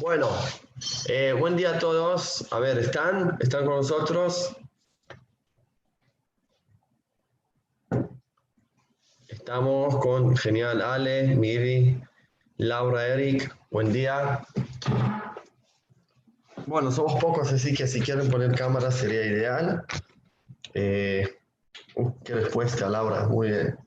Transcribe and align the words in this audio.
Bueno, 0.00 0.28
eh, 1.08 1.32
buen 1.32 1.56
día 1.56 1.70
a 1.74 1.78
todos. 1.80 2.46
A 2.52 2.60
ver, 2.60 2.78
¿están? 2.78 3.36
¿Están 3.40 3.66
con 3.66 3.76
nosotros? 3.76 4.56
Estamos 9.26 9.96
con 9.96 10.36
genial 10.36 10.82
Ale, 10.82 11.34
Miri, 11.34 12.00
Laura, 12.58 13.08
Eric. 13.08 13.52
Buen 13.72 13.92
día. 13.92 14.46
Bueno, 16.66 16.92
somos 16.92 17.20
pocos, 17.20 17.52
así 17.52 17.74
que 17.74 17.88
si 17.88 18.00
quieren 18.00 18.30
poner 18.30 18.54
cámara 18.54 18.92
sería 18.92 19.26
ideal. 19.26 19.84
Eh, 20.74 21.28
uh, 21.96 22.12
qué 22.22 22.34
respuesta, 22.34 22.88
Laura. 22.88 23.26
Muy 23.26 23.48
bien. 23.48 23.78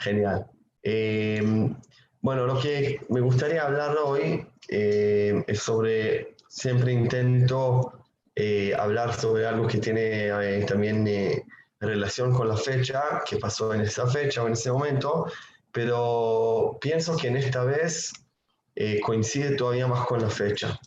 Genial. 0.00 0.46
Eh, 0.82 1.70
bueno, 2.22 2.46
lo 2.46 2.58
que 2.60 3.00
me 3.08 3.20
gustaría 3.20 3.62
hablar 3.62 3.96
hoy 4.02 4.46
eh, 4.68 5.42
es 5.46 5.60
sobre, 5.60 6.36
siempre 6.48 6.92
intento 6.92 8.04
eh, 8.34 8.74
hablar 8.78 9.14
sobre 9.14 9.46
algo 9.46 9.66
que 9.66 9.78
tiene 9.78 10.28
eh, 10.28 10.64
también 10.64 11.08
relación 11.80 12.34
con 12.34 12.48
la 12.48 12.56
fecha, 12.56 13.22
que 13.26 13.38
pasó 13.38 13.72
en 13.72 13.80
esa 13.80 14.06
fecha 14.06 14.42
o 14.42 14.46
en 14.46 14.52
ese 14.52 14.70
momento, 14.70 15.26
pero 15.72 16.78
pienso 16.80 17.16
que 17.16 17.28
en 17.28 17.38
esta 17.38 17.64
vez 17.64 18.12
coincide 19.02 19.56
todavía 19.56 19.86
más 19.86 20.06
con 20.06 20.22
la 20.22 20.30
fecha. 20.30 20.78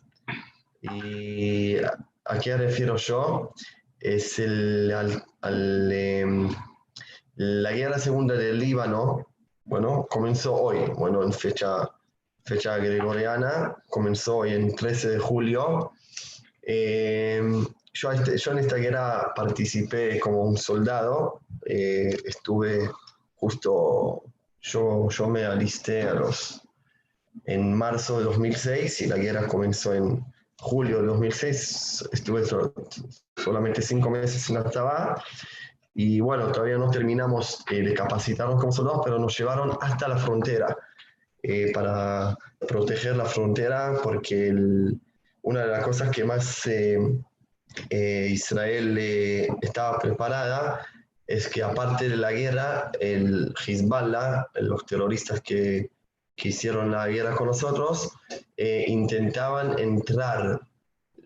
¿Y 0.81 1.77
a 1.77 2.39
qué 2.41 2.57
refiero 2.57 2.97
yo? 2.97 3.53
Es 3.99 4.37
el, 4.39 4.91
al, 5.41 5.91
em, 5.91 6.49
la 7.35 7.71
guerra 7.71 7.99
segunda 7.99 8.35
del 8.35 8.59
Líbano, 8.59 9.32
bueno, 9.65 10.07
comenzó 10.09 10.55
hoy, 10.55 10.79
bueno, 10.97 11.23
en 11.23 11.31
fecha, 11.31 11.89
fecha 12.43 12.77
gregoriana, 12.77 13.75
comenzó 13.89 14.37
hoy 14.37 14.53
en 14.53 14.75
13 14.75 15.09
de 15.11 15.19
julio. 15.19 15.91
Eh, 16.61 17.41
yo, 17.93 18.11
este, 18.11 18.37
yo, 18.37 18.51
en 18.51 18.59
esta 18.59 18.75
guerra 18.77 19.33
participé 19.35 20.19
como 20.19 20.43
un 20.43 20.57
soldado, 20.57 21.41
eh, 21.65 22.17
estuve 22.25 22.89
justo, 23.35 24.23
yo, 24.61 25.09
yo 25.09 25.27
me 25.27 25.45
alisté 25.45 26.03
a 26.03 26.13
los, 26.13 26.61
en 27.45 27.73
marzo 27.73 28.19
de 28.19 28.25
2006 28.25 29.01
y 29.01 29.05
la 29.07 29.17
guerra 29.17 29.47
comenzó 29.47 29.93
en 29.93 30.25
julio 30.59 31.01
de 31.01 31.07
2006, 31.07 32.09
estuve 32.11 32.43
solamente 33.35 33.81
cinco 33.81 34.09
meses 34.09 34.49
en 34.49 34.57
Atabá 34.57 35.21
y 35.95 36.19
bueno, 36.19 36.51
todavía 36.51 36.77
no 36.77 36.89
terminamos 36.89 37.63
eh, 37.69 37.81
de 37.81 37.93
capacitarnos 37.93 38.59
como 38.59 38.71
soldados, 38.71 39.01
pero 39.03 39.19
nos 39.19 39.37
llevaron 39.37 39.77
hasta 39.79 40.07
la 40.07 40.17
frontera 40.17 40.75
eh, 41.43 41.71
para 41.73 42.35
proteger 42.67 43.15
la 43.15 43.25
frontera, 43.25 43.99
porque 44.01 44.53
una 45.43 45.61
de 45.61 45.67
las 45.67 45.83
cosas 45.83 46.09
que 46.09 46.23
más 46.23 46.65
eh, 46.65 48.27
Israel 48.29 48.97
estaba 49.61 49.99
preparada 49.99 50.85
es 51.27 51.47
que 51.47 51.61
aparte 51.61 52.09
de 52.09 52.17
la 52.17 52.31
guerra, 52.31 52.91
el 52.99 53.53
Hezbollah, 53.65 54.47
los 54.55 54.85
terroristas 54.85 55.41
que, 55.41 55.91
que 56.35 56.49
hicieron 56.49 56.91
la 56.91 57.07
guerra 57.07 57.35
con 57.35 57.47
nosotros, 57.47 58.11
intentaban 58.57 59.79
entrar 59.79 60.61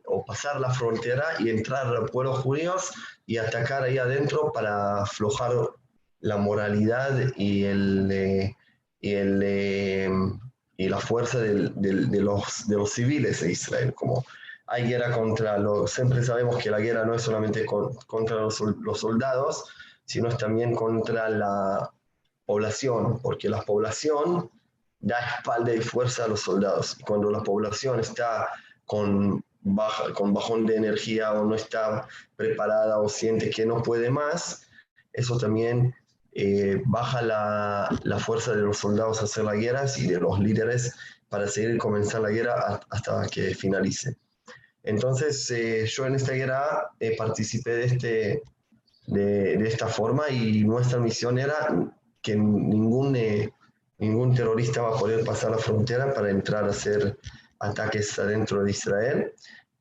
o 0.08 0.26
pasar 0.26 0.60
la 0.60 0.72
frontera 0.72 1.26
y 1.40 1.50
entrar 1.50 1.96
a 1.96 2.06
pueblos 2.06 2.40
judíos 2.40 2.92
y 3.26 3.38
atacar 3.38 3.84
ahí 3.84 3.98
adentro 3.98 4.52
para 4.54 5.04
aflojar 5.04 5.52
la 6.22 6.38
moralidad 6.38 7.20
y, 7.36 7.66
el, 7.66 8.10
eh, 8.12 8.56
y, 9.00 9.14
el, 9.14 9.42
eh, 9.44 10.10
y 10.78 10.90
la 10.90 11.00
fuerza 11.00 11.40
de, 11.40 11.54
los, 12.22 12.68
de 12.68 12.76
los 12.76 12.92
civiles 12.92 13.42
de 13.42 13.52
Israel. 13.52 13.94
Como 13.94 14.26
hay 14.68 14.88
guerra 14.88 15.12
contra 15.12 15.58
los, 15.58 15.92
siempre 15.92 16.24
sabemos 16.24 16.58
que 16.58 16.70
la 16.70 16.80
guerra 16.80 17.06
no 17.06 17.14
es 17.14 17.22
solamente 17.22 17.66
contra 17.66 18.38
los, 18.38 18.58
soldados, 19.00 19.66
sino 20.06 20.30
es 20.30 20.38
también 20.38 20.76
contra 20.76 21.30
la 21.30 21.92
población, 22.46 23.20
porque 23.22 23.50
la 23.50 23.62
población 23.62 24.50
da 25.00 25.20
espalda 25.20 25.74
y 25.74 25.82
fuerza 25.82 26.26
a 26.26 26.28
los 26.28 26.42
soldados. 26.42 26.98
Y 27.00 27.04
cuando 27.04 27.30
la 27.30 27.44
población 27.44 28.00
está 28.00 28.50
con 28.86 29.44
baja, 29.62 30.14
con 30.14 30.34
bajón 30.34 30.66
de 30.66 30.76
energía 30.76 31.34
o 31.34 31.46
no 31.46 31.56
está 31.56 32.08
preparada 32.36 33.00
o 33.00 33.10
siente 33.10 33.50
que 33.50 33.66
no 33.66 33.82
puede 33.82 34.10
más, 34.10 34.68
eso 35.14 35.38
también 35.38 35.94
eh, 36.34 36.82
baja 36.86 37.22
la, 37.22 38.00
la, 38.04 38.20
fuerza 38.20 38.54
de 38.54 38.62
los 38.62 38.78
soldados 38.78 39.22
a 39.22 39.26
hacer 39.26 39.44
la 39.44 39.56
guerra 39.56 39.86
y 39.98 40.08
de 40.08 40.20
los 40.20 40.40
líderes 40.40 40.96
para 41.30 41.48
seguir 41.48 41.78
comenzar 41.78 42.22
la 42.22 42.30
guerra 42.30 42.80
hasta 42.90 43.28
que 43.28 43.56
finalice. 43.56 44.16
Entonces, 44.84 45.50
eh, 45.52 45.86
yo 45.88 46.06
en 46.06 46.16
esta 46.16 46.34
guerra 46.34 46.92
eh, 47.00 47.16
participé 47.18 47.72
de, 47.72 47.86
este, 47.86 48.44
de, 49.08 49.58
de, 49.58 49.68
esta 49.68 49.88
forma 49.88 50.30
y 50.30 50.64
nuestra 50.64 51.00
misión 51.00 51.40
era 51.40 51.92
que 52.22 52.36
ningún, 52.36 53.18
ningún 53.98 54.36
terrorista 54.36 54.84
va 54.84 54.96
a 54.96 55.00
poder 55.00 55.26
pasar 55.26 55.52
la 55.52 55.58
frontera 55.58 56.14
para 56.14 56.30
entrar 56.30 56.66
a 56.66 56.70
hacer 56.70 57.18
ataques 57.60 58.18
adentro 58.20 58.64
de 58.64 58.72
Israel. 58.72 59.34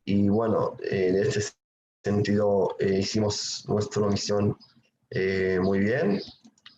Y 0.04 0.28
bueno, 0.28 0.76
en 0.82 1.16
este 1.16 1.42
sentido 2.04 2.76
eh, 2.78 2.98
hicimos 3.00 3.64
nuestra 3.68 4.06
misión 4.06 4.56
eh, 5.10 5.58
muy 5.60 5.80
bien. 5.80 6.20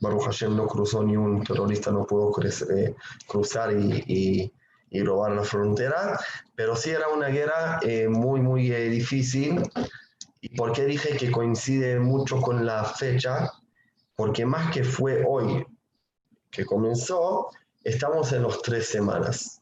Baruch 0.01 0.25
Hashem 0.25 0.57
no 0.57 0.67
cruzó 0.67 1.03
ni 1.03 1.17
un 1.17 1.43
terrorista, 1.43 1.91
no 1.91 2.07
pudo 2.07 2.33
eh, 2.43 2.95
cruzar 3.27 3.73
y, 3.73 4.53
y, 4.91 5.03
robar 5.03 5.33
la 5.33 5.45
frontera, 5.45 6.19
pero 6.55 6.75
sí 6.75 6.91
era 6.91 7.09
una 7.09 7.29
guerra 7.29 7.81
muy, 8.09 8.41
muy 8.41 8.71
difícil. 8.71 9.61
¿Y 10.41 10.57
por 10.57 10.73
qué 10.73 10.87
dije 10.87 11.17
que 11.17 11.31
coincide 11.31 11.99
mucho 11.99 12.41
con 12.41 12.65
la 12.65 12.85
fecha? 12.85 13.51
Porque 14.17 14.47
más 14.47 14.73
que 14.73 14.85
fue 14.85 15.25
hoy 15.27 15.67
que 16.51 16.65
comenzó, 16.65 17.51
estamos 17.85 18.33
en 18.33 18.43
los 18.43 18.63
tres 18.63 18.89
semanas. 18.89 19.58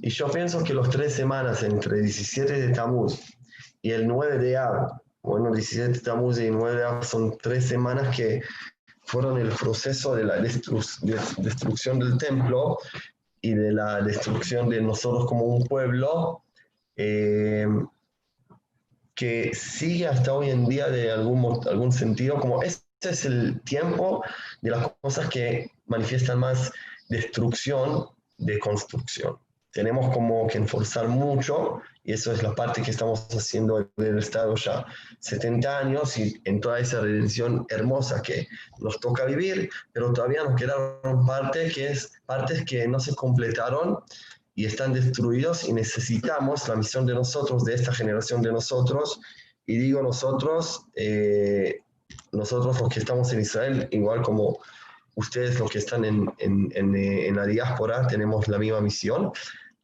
Y 0.00 0.10
yo 0.10 0.30
pienso 0.30 0.62
que 0.62 0.74
los 0.74 0.90
tres 0.90 1.14
semanas 1.14 1.62
entre 1.62 2.00
17 2.00 2.52
de 2.52 2.74
Tamuz 2.74 3.20
y 3.82 3.90
el 3.90 4.06
9 4.06 4.38
de 4.38 4.56
Ab, 4.56 5.00
bueno, 5.22 5.52
17 5.52 5.92
de 5.92 6.00
Tamuz 6.00 6.38
y 6.38 6.50
9 6.50 6.76
de 6.76 6.84
Ab 6.84 7.04
son 7.04 7.38
tres 7.38 7.66
semanas 7.66 8.14
que 8.14 8.42
fueron 9.02 9.38
el 9.38 9.50
proceso 9.50 10.14
de 10.14 10.24
la 10.24 10.36
destrucción 10.36 11.98
del 11.98 12.18
templo 12.18 12.78
y 13.40 13.54
de 13.54 13.72
la 13.72 14.00
destrucción 14.00 14.68
de 14.68 14.80
nosotros 14.80 15.26
como 15.26 15.44
un 15.44 15.64
pueblo, 15.66 16.42
eh, 16.96 17.66
que 19.14 19.54
sigue 19.54 20.08
hasta 20.08 20.32
hoy 20.32 20.50
en 20.50 20.66
día 20.66 20.88
de 20.88 21.10
algún, 21.10 21.60
algún 21.68 21.92
sentido, 21.92 22.40
como 22.40 22.62
este 22.62 22.84
es 23.02 23.24
el 23.26 23.60
tiempo 23.60 24.24
de 24.62 24.70
las 24.70 24.88
cosas 25.00 25.28
que 25.28 25.70
manifiestan 25.86 26.38
más 26.38 26.72
destrucción 27.08 28.06
de 28.38 28.58
construcción 28.58 29.38
tenemos 29.74 30.14
como 30.14 30.46
que 30.46 30.58
enforzar 30.58 31.08
mucho, 31.08 31.82
y 32.04 32.12
eso 32.12 32.32
es 32.32 32.44
la 32.44 32.54
parte 32.54 32.80
que 32.80 32.92
estamos 32.92 33.26
haciendo 33.30 33.90
del 33.96 34.18
Estado 34.18 34.54
ya 34.54 34.86
70 35.18 35.78
años 35.78 36.16
y 36.16 36.40
en 36.44 36.60
toda 36.60 36.78
esa 36.78 37.00
redención 37.00 37.66
hermosa 37.68 38.22
que 38.22 38.46
nos 38.78 39.00
toca 39.00 39.24
vivir, 39.24 39.68
pero 39.92 40.12
todavía 40.12 40.44
nos 40.44 40.54
quedaron 40.54 41.26
partes 41.26 41.74
que, 41.74 41.88
es, 41.88 42.12
partes 42.24 42.64
que 42.64 42.86
no 42.86 43.00
se 43.00 43.16
completaron 43.16 43.98
y 44.54 44.66
están 44.66 44.92
destruidos 44.92 45.64
y 45.64 45.72
necesitamos 45.72 46.68
la 46.68 46.76
misión 46.76 47.04
de 47.04 47.14
nosotros, 47.14 47.64
de 47.64 47.74
esta 47.74 47.92
generación 47.92 48.42
de 48.42 48.52
nosotros, 48.52 49.20
y 49.66 49.76
digo 49.76 50.00
nosotros, 50.02 50.84
eh, 50.94 51.80
nosotros 52.30 52.80
los 52.80 52.88
que 52.90 53.00
estamos 53.00 53.32
en 53.32 53.40
Israel, 53.40 53.88
igual 53.90 54.22
como 54.22 54.60
ustedes 55.16 55.58
los 55.58 55.68
que 55.68 55.78
están 55.78 56.04
en, 56.04 56.32
en, 56.38 56.70
en, 56.76 56.94
en 56.94 57.34
la 57.34 57.46
diáspora, 57.46 58.06
tenemos 58.06 58.46
la 58.46 58.58
misma 58.58 58.80
misión 58.80 59.32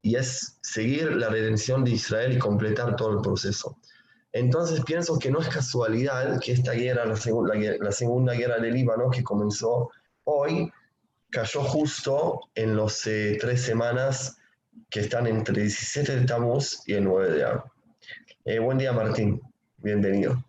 y 0.02 0.16
es 0.16 0.58
seguir 0.62 1.12
la 1.16 1.28
redención 1.28 1.84
de 1.84 1.92
Israel 1.92 2.32
y 2.32 2.38
completar 2.38 2.96
todo 2.96 3.12
el 3.12 3.20
proceso. 3.20 3.76
Entonces 4.32 4.82
pienso 4.84 5.18
que 5.18 5.30
no 5.30 5.40
es 5.40 5.48
casualidad 5.48 6.38
que 6.40 6.52
esta 6.52 6.72
guerra, 6.72 7.04
la, 7.04 7.16
segunda, 7.16 7.54
la 7.54 7.92
segunda 7.92 8.34
guerra 8.34 8.58
del 8.58 8.74
Líbano, 8.74 9.10
que 9.10 9.24
comenzó 9.24 9.90
hoy, 10.24 10.72
cayó 11.30 11.62
justo 11.62 12.40
en 12.54 12.76
los 12.76 13.06
eh, 13.06 13.38
tres 13.40 13.62
semanas 13.62 14.36
que 14.88 15.00
están 15.00 15.26
entre 15.26 15.62
17 15.62 16.20
de 16.20 16.26
Tamuz 16.26 16.82
y 16.86 16.94
el 16.94 17.04
9 17.04 17.30
de 17.32 17.44
Ab. 17.44 17.64
Eh, 18.44 18.58
buen 18.58 18.78
día, 18.78 18.92
Martín. 18.92 19.40
Bienvenido. 19.78 20.44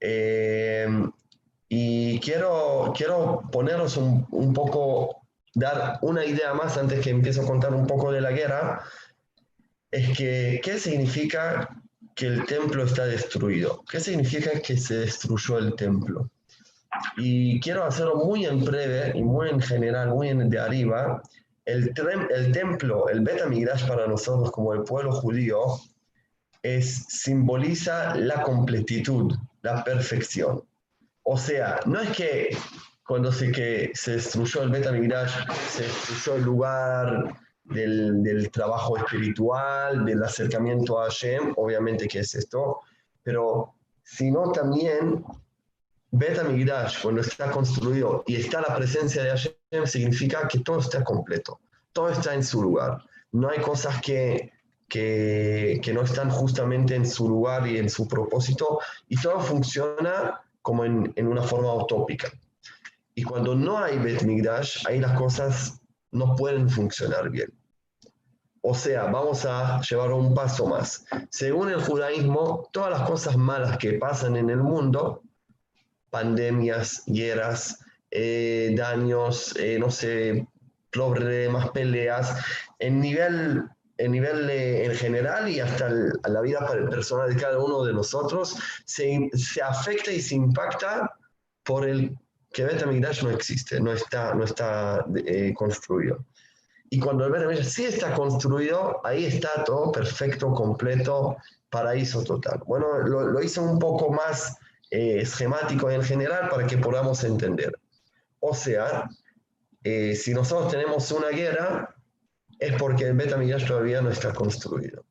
Eh, 0.00 0.88
y 1.68 2.20
quiero, 2.20 2.92
quiero 2.96 3.42
poneros 3.50 3.96
un, 3.96 4.26
un 4.30 4.52
poco 4.52 5.25
dar 5.56 5.98
una 6.02 6.24
idea 6.24 6.52
más 6.52 6.76
antes 6.76 7.00
que 7.00 7.10
empiezo 7.10 7.40
a 7.40 7.46
contar 7.46 7.72
un 7.72 7.86
poco 7.86 8.12
de 8.12 8.20
la 8.20 8.30
guerra, 8.30 8.82
es 9.90 10.16
que, 10.16 10.60
¿qué 10.62 10.78
significa 10.78 11.68
que 12.14 12.26
el 12.26 12.44
templo 12.44 12.84
está 12.84 13.06
destruido? 13.06 13.82
¿Qué 13.90 13.98
significa 13.98 14.60
que 14.60 14.76
se 14.76 14.98
destruyó 14.98 15.56
el 15.58 15.74
templo? 15.74 16.28
Y 17.16 17.58
quiero 17.60 17.84
hacerlo 17.84 18.16
muy 18.16 18.44
en 18.44 18.62
breve 18.64 19.12
y 19.14 19.22
muy 19.22 19.48
en 19.48 19.60
general, 19.60 20.10
muy 20.10 20.28
en 20.28 20.50
de 20.50 20.58
arriba, 20.58 21.22
el, 21.64 21.92
el 22.30 22.52
templo, 22.52 23.08
el 23.08 23.20
Bet 23.20 23.40
para 23.88 24.06
nosotros 24.06 24.50
como 24.50 24.74
el 24.74 24.82
pueblo 24.82 25.10
judío, 25.12 25.80
es, 26.62 27.06
simboliza 27.08 28.14
la 28.14 28.42
completitud, 28.42 29.34
la 29.62 29.82
perfección. 29.82 30.62
O 31.22 31.38
sea, 31.38 31.80
no 31.86 31.98
es 31.98 32.10
que 32.10 32.56
cuando 33.06 33.30
se, 33.30 33.52
que 33.52 33.92
se 33.94 34.12
destruyó 34.12 34.62
el 34.62 34.70
Bet 34.70 34.84
se 35.68 35.82
destruyó 35.84 36.34
el 36.34 36.42
lugar 36.42 37.36
del, 37.64 38.22
del, 38.22 38.50
trabajo 38.50 38.96
espiritual, 38.96 40.04
del 40.04 40.22
acercamiento 40.22 41.00
a 41.00 41.04
Hashem, 41.04 41.52
obviamente 41.56 42.08
que 42.08 42.20
es 42.20 42.34
esto, 42.34 42.80
pero 43.22 43.74
sino 44.02 44.50
también 44.52 45.24
Bet 46.10 46.40
cuando 47.02 47.20
está 47.20 47.50
construido 47.50 48.24
y 48.26 48.36
está 48.36 48.60
la 48.60 48.74
presencia 48.74 49.22
de 49.22 49.30
Hashem, 49.30 49.86
significa 49.86 50.48
que 50.48 50.60
todo 50.60 50.80
está 50.80 51.04
completo, 51.04 51.60
todo 51.92 52.10
está 52.10 52.34
en 52.34 52.42
su 52.42 52.62
lugar. 52.62 53.02
No 53.32 53.50
hay 53.50 53.60
cosas 53.60 54.00
que, 54.00 54.52
que, 54.88 55.80
que 55.82 55.92
no 55.92 56.02
están 56.02 56.30
justamente 56.30 56.94
en 56.94 57.06
su 57.06 57.28
lugar 57.28 57.66
y 57.68 57.78
en 57.78 57.90
su 57.90 58.08
propósito, 58.08 58.80
y 59.08 59.20
todo 59.20 59.40
funciona 59.40 60.40
como 60.62 60.84
en, 60.84 61.12
en 61.16 61.26
una 61.26 61.42
forma 61.42 61.74
utópica. 61.74 62.30
Y 63.18 63.24
cuando 63.24 63.54
no 63.54 63.78
hay 63.78 63.98
Bet 63.98 64.22
Migdash, 64.22 64.86
ahí 64.86 65.00
las 65.00 65.18
cosas 65.18 65.80
no 66.12 66.36
pueden 66.36 66.68
funcionar 66.68 67.30
bien. 67.30 67.50
O 68.60 68.74
sea, 68.74 69.04
vamos 69.04 69.46
a 69.46 69.80
llevar 69.80 70.12
un 70.12 70.34
paso 70.34 70.66
más. 70.66 71.06
Según 71.30 71.70
el 71.70 71.80
judaísmo, 71.80 72.68
todas 72.72 72.90
las 72.90 73.08
cosas 73.08 73.36
malas 73.38 73.78
que 73.78 73.94
pasan 73.94 74.36
en 74.36 74.50
el 74.50 74.58
mundo 74.58 75.22
pandemias, 76.10 77.04
guerras, 77.06 77.78
eh, 78.10 78.74
daños, 78.76 79.54
eh, 79.58 79.78
no 79.78 79.90
sé, 79.90 80.46
problemas, 80.90 81.70
peleas, 81.70 82.36
en 82.78 83.00
nivel, 83.00 83.64
en 83.98 84.12
nivel 84.12 84.50
en 84.50 84.94
general 84.94 85.48
y 85.48 85.60
hasta 85.60 85.88
la 85.88 86.40
vida 86.42 86.66
personal 86.90 87.34
de 87.34 87.40
cada 87.40 87.58
uno 87.58 87.84
de 87.84 87.92
nosotros, 87.92 88.56
se, 88.84 89.30
se 89.34 89.62
afecta 89.62 90.12
y 90.12 90.20
se 90.20 90.34
impacta 90.34 91.16
por 91.64 91.88
el 91.88 92.18
que 92.56 92.64
Betamigdash 92.64 93.22
no 93.22 93.30
existe, 93.30 93.78
no 93.78 93.92
está, 93.92 94.34
no 94.34 94.44
está 94.44 95.04
eh, 95.26 95.52
construido. 95.54 96.24
Y 96.88 96.98
cuando 96.98 97.26
el 97.26 97.32
Betamigdash 97.32 97.66
sí 97.66 97.84
está 97.84 98.14
construido, 98.14 99.02
ahí 99.04 99.26
está 99.26 99.62
todo 99.64 99.92
perfecto, 99.92 100.54
completo, 100.54 101.36
paraíso 101.68 102.24
total. 102.24 102.62
Bueno, 102.66 103.00
lo, 103.00 103.26
lo 103.26 103.42
hice 103.42 103.60
un 103.60 103.78
poco 103.78 104.10
más 104.10 104.56
eh, 104.90 105.20
esquemático 105.20 105.90
en 105.90 106.02
general 106.02 106.48
para 106.48 106.66
que 106.66 106.78
podamos 106.78 107.24
entender. 107.24 107.78
O 108.40 108.54
sea, 108.54 109.06
eh, 109.84 110.14
si 110.14 110.32
nosotros 110.32 110.72
tenemos 110.72 111.12
una 111.12 111.28
guerra, 111.28 111.94
es 112.58 112.74
porque 112.78 113.04
el 113.08 113.18
Betamidash 113.18 113.66
todavía 113.66 114.00
no 114.00 114.08
está 114.08 114.32
construido. 114.32 115.04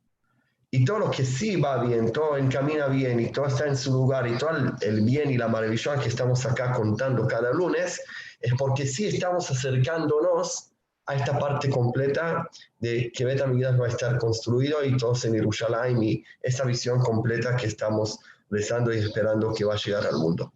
Y 0.75 0.83
todo 0.83 0.99
lo 0.99 1.09
que 1.09 1.23
sí 1.23 1.55
va 1.55 1.77
bien, 1.77 2.11
todo 2.11 2.35
encamina 2.35 2.87
bien 2.87 3.17
y 3.21 3.31
todo 3.31 3.45
está 3.45 3.65
en 3.65 3.77
su 3.77 3.93
lugar 3.93 4.27
y 4.27 4.37
todo 4.37 4.49
el 4.81 5.05
bien 5.05 5.31
y 5.31 5.37
la 5.37 5.47
maravilla 5.47 5.97
que 5.97 6.09
estamos 6.09 6.45
acá 6.45 6.73
contando 6.73 7.25
cada 7.27 7.53
lunes, 7.53 8.01
es 8.41 8.53
porque 8.55 8.85
sí 8.85 9.07
estamos 9.07 9.49
acercándonos 9.49 10.73
a 11.05 11.15
esta 11.15 11.39
parte 11.39 11.69
completa 11.69 12.49
de 12.79 13.09
que 13.15 13.23
Betamidash 13.23 13.79
va 13.79 13.85
a 13.85 13.89
estar 13.89 14.17
construido 14.17 14.83
y 14.83 14.97
todos 14.97 15.23
en 15.23 15.35
Jerusalén 15.35 16.03
y 16.03 16.21
esta 16.41 16.65
visión 16.65 16.99
completa 16.99 17.55
que 17.55 17.67
estamos 17.67 18.19
rezando 18.49 18.93
y 18.93 18.97
esperando 18.97 19.53
que 19.53 19.63
va 19.63 19.75
a 19.75 19.77
llegar 19.77 20.05
al 20.05 20.17
mundo. 20.17 20.51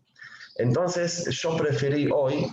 Entonces, 0.57 1.29
yo 1.29 1.55
preferí 1.55 2.09
hoy 2.13 2.45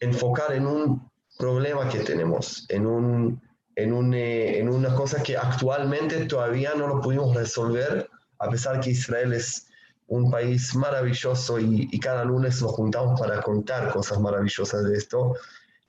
enfocar 0.00 0.52
en 0.52 0.66
un 0.66 1.10
problema 1.38 1.88
que 1.88 2.00
tenemos, 2.00 2.66
en, 2.68 2.86
un, 2.86 3.40
en, 3.76 3.92
un, 3.92 4.12
eh, 4.14 4.58
en 4.58 4.68
una 4.68 4.94
cosa 4.94 5.22
que 5.22 5.36
actualmente 5.36 6.26
todavía 6.26 6.74
no 6.74 6.88
lo 6.88 7.00
pudimos 7.00 7.34
resolver, 7.34 8.08
a 8.38 8.50
pesar 8.50 8.80
que 8.80 8.90
Israel 8.90 9.32
es 9.32 9.68
un 10.08 10.30
país 10.30 10.74
maravilloso 10.74 11.58
y, 11.58 11.88
y 11.90 12.00
cada 12.00 12.24
lunes 12.24 12.60
nos 12.62 12.72
juntamos 12.72 13.20
para 13.20 13.40
contar 13.42 13.92
cosas 13.92 14.20
maravillosas 14.20 14.84
de 14.84 14.96
esto, 14.96 15.34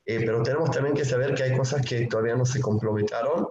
eh, 0.06 0.24
pero 0.26 0.42
tenemos 0.42 0.72
también 0.72 0.96
que 0.96 1.04
saber 1.04 1.36
que 1.36 1.44
hay 1.44 1.58
cosas 1.58 1.86
que 1.86 2.08
todavía 2.08 2.36
no 2.36 2.46
se 2.46 2.62
completaron 2.62 3.50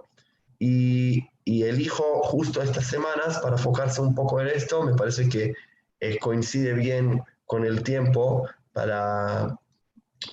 y, 0.57 1.29
y 1.45 1.63
elijo 1.63 2.03
justo 2.23 2.61
estas 2.63 2.87
semanas 2.87 3.39
para 3.39 3.55
enfocarse 3.55 4.01
un 4.01 4.15
poco 4.15 4.41
en 4.41 4.47
esto. 4.47 4.83
Me 4.83 4.95
parece 4.95 5.29
que 5.29 5.53
eh, 5.99 6.17
coincide 6.19 6.73
bien 6.73 7.21
con 7.45 7.63
el 7.63 7.83
tiempo 7.83 8.49
para, 8.73 9.55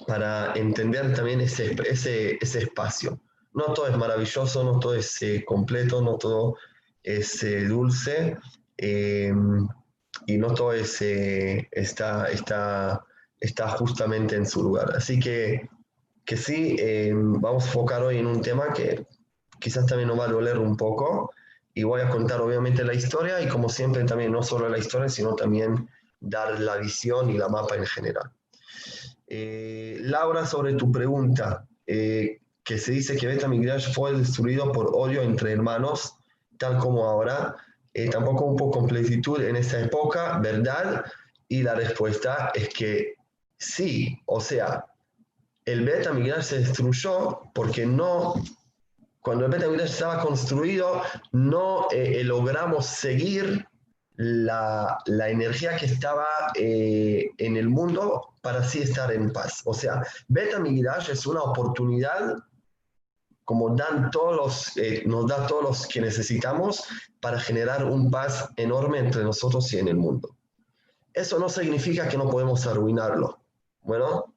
para 0.07 0.55
entender 0.55 1.15
también 1.15 1.43
ese, 1.43 1.77
ese, 1.89 2.39
ese, 2.41 2.59
espacio. 2.61 3.21
No 3.55 3.73
todo 3.73 3.89
es 3.89 3.97
maravilloso, 3.97 4.65
no 4.65 4.79
todo 4.79 4.95
es 4.95 5.23
eh, 5.23 5.45
completo, 5.47 6.03
no 6.03 6.19
todo 6.19 6.57
es 7.03 7.43
eh, 7.43 7.65
dulce 7.65 8.37
em, 8.77 9.69
y 10.27 10.39
no 10.39 10.53
todo 10.55 10.73
es, 10.73 11.01
está, 11.01 12.27
está, 12.27 13.05
está 13.41 13.69
justamente 13.71 14.37
en 14.37 14.47
su 14.47 14.63
lugar. 14.63 14.95
Así 14.97 15.19
que, 15.19 15.69
que 16.25 16.37
sí, 16.37 16.77
vamos 17.13 17.65
a 17.65 17.67
enfocar 17.67 18.03
hoy 18.03 18.19
en 18.19 18.27
un 18.27 18.41
tema 18.41 18.73
que 18.73 19.07
quizás 19.61 19.87
también 19.87 20.09
nos 20.09 20.19
va 20.19 20.25
a 20.25 20.29
doler 20.29 20.59
un 20.59 20.77
poco 20.77 21.33
y 21.75 21.83
voy 21.83 22.01
a 22.01 22.09
contar 22.09 22.41
obviamente 22.41 22.85
la 22.85 22.95
historia 22.95 23.41
y 23.41 23.49
como 23.49 23.69
siempre 23.69 24.05
también 24.05 24.33
no 24.33 24.43
solo 24.43 24.69
la 24.69 24.79
historia, 24.79 25.09
sino 25.09 25.35
también 25.35 25.89
dar 26.21 26.61
la 26.61 26.77
visión 26.77 27.31
y 27.31 27.37
la 27.37 27.49
mapa 27.49 27.77
en 27.77 27.87
general. 27.87 28.31
Eh, 29.27 29.99
Laura, 30.01 30.47
sobre 30.47 30.75
tu 30.75 30.93
pregunta, 30.93 31.67
eh, 31.87 32.41
que 32.65 32.79
se 32.79 32.93
dice 32.93 33.17
que 33.17 33.27
Beta 33.27 33.49
Migrash 33.49 33.93
fue 33.93 34.13
destruido 34.13 34.73
por 34.73 34.91
odio 34.95 35.23
entre 35.23 35.53
hermanos, 35.53 36.15
tal 36.59 36.79
como 36.79 37.05
ahora, 37.05 37.57
eh, 37.93 38.09
tampoco 38.09 38.57
poco 38.57 38.79
completitud 38.79 39.41
en 39.43 39.57
esa 39.57 39.81
época, 39.81 40.39
¿verdad? 40.39 41.05
Y 41.49 41.63
la 41.63 41.75
respuesta 41.75 42.51
es 42.55 42.71
que 42.71 43.15
sí, 43.59 44.19
o 44.27 44.41
sea, 44.41 44.87
el 45.65 45.85
Beta 45.85 46.13
Migrash 46.13 46.45
se 46.45 46.59
destruyó 46.61 47.43
porque 47.55 47.87
no 47.87 48.35
cuando 49.25 49.47
el 49.47 49.53
Betamigdash 49.53 49.91
estaba 49.91 50.21
construido, 50.21 51.01
no 51.33 51.87
eh, 51.91 52.21
eh, 52.21 52.25
logramos 52.25 52.85
seguir 52.85 53.67
la, 54.17 54.99
la, 55.07 55.31
energía 55.31 55.77
que 55.77 55.87
estaba 55.87 56.27
eh, 56.55 57.31
en 57.39 57.57
el 57.57 57.71
mundo 57.71 58.35
para 58.43 58.59
así 58.59 58.83
estar 58.83 59.11
en 59.11 59.33
paz. 59.33 59.63
O 59.65 59.73
sea, 59.73 60.03
Betamigdash 60.29 61.09
es 61.09 61.25
una 61.25 61.41
oportunidad 61.41 62.35
como 63.45 63.75
dan 63.75 64.11
todos 64.11 64.37
los, 64.37 65.07
nos 65.07 65.27
da 65.27 65.47
todos 65.47 65.63
los 65.63 65.87
que 65.87 66.01
necesitamos 66.01 66.85
para 67.21 67.39
generar 67.39 67.85
un 67.85 68.11
paz 68.11 68.49
enorme 68.57 68.99
entre 68.99 69.23
nosotros 69.23 69.73
y 69.73 69.79
en 69.79 69.89
el 69.89 69.97
mundo. 69.97 70.37
Eso 71.13 71.39
no 71.39 71.49
significa 71.49 72.09
que 72.09 72.17
no 72.17 72.29
podemos 72.29 72.67
arruinarlo. 72.67 73.39
Bueno, 73.83 74.35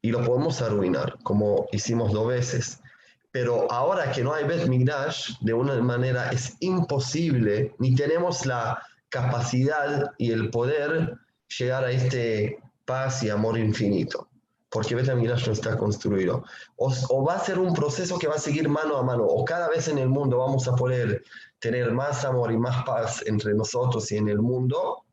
y 0.00 0.10
lo 0.10 0.24
podemos 0.24 0.62
arruinar, 0.62 1.18
como 1.22 1.66
hicimos 1.72 2.12
dos 2.12 2.28
veces. 2.28 2.80
Pero 3.30 3.70
ahora 3.70 4.10
que 4.10 4.24
no 4.24 4.32
hay 4.32 4.44
Bet 4.44 4.66
Migdash, 4.66 5.38
de 5.40 5.52
una 5.52 5.74
manera 5.82 6.30
es 6.30 6.56
imposible, 6.60 7.74
ni 7.78 7.94
tenemos 7.94 8.46
la 8.46 8.82
capacidad 9.10 10.12
y 10.18 10.32
el 10.32 10.50
poder 10.50 11.18
llegar 11.58 11.84
a 11.84 11.90
este 11.90 12.58
paz 12.84 13.22
y 13.22 13.30
amor 13.30 13.58
infinito, 13.58 14.28
porque 14.70 14.94
Bet 14.94 15.12
Migdash 15.14 15.46
no 15.46 15.52
está 15.52 15.76
construido. 15.76 16.44
O, 16.76 17.24
va 17.24 17.34
a 17.34 17.44
ser 17.44 17.58
un 17.58 17.74
proceso 17.74 18.18
que 18.18 18.28
va 18.28 18.34
a 18.34 18.38
seguir 18.38 18.68
mano 18.68 18.96
a 18.96 19.02
mano, 19.02 19.24
o 19.24 19.44
cada 19.44 19.68
vez 19.68 19.88
en 19.88 19.98
el 19.98 20.08
mundo 20.08 20.38
vamos 20.38 20.68
a 20.68 20.74
poder 20.74 21.22
tener 21.58 21.92
más 21.92 22.24
amor 22.24 22.52
y 22.52 22.58
más 22.58 22.84
paz 22.84 23.22
entre 23.26 23.54
nosotros 23.54 24.10
y 24.12 24.16
en 24.16 24.28
el 24.28 24.38
mundo, 24.38 25.04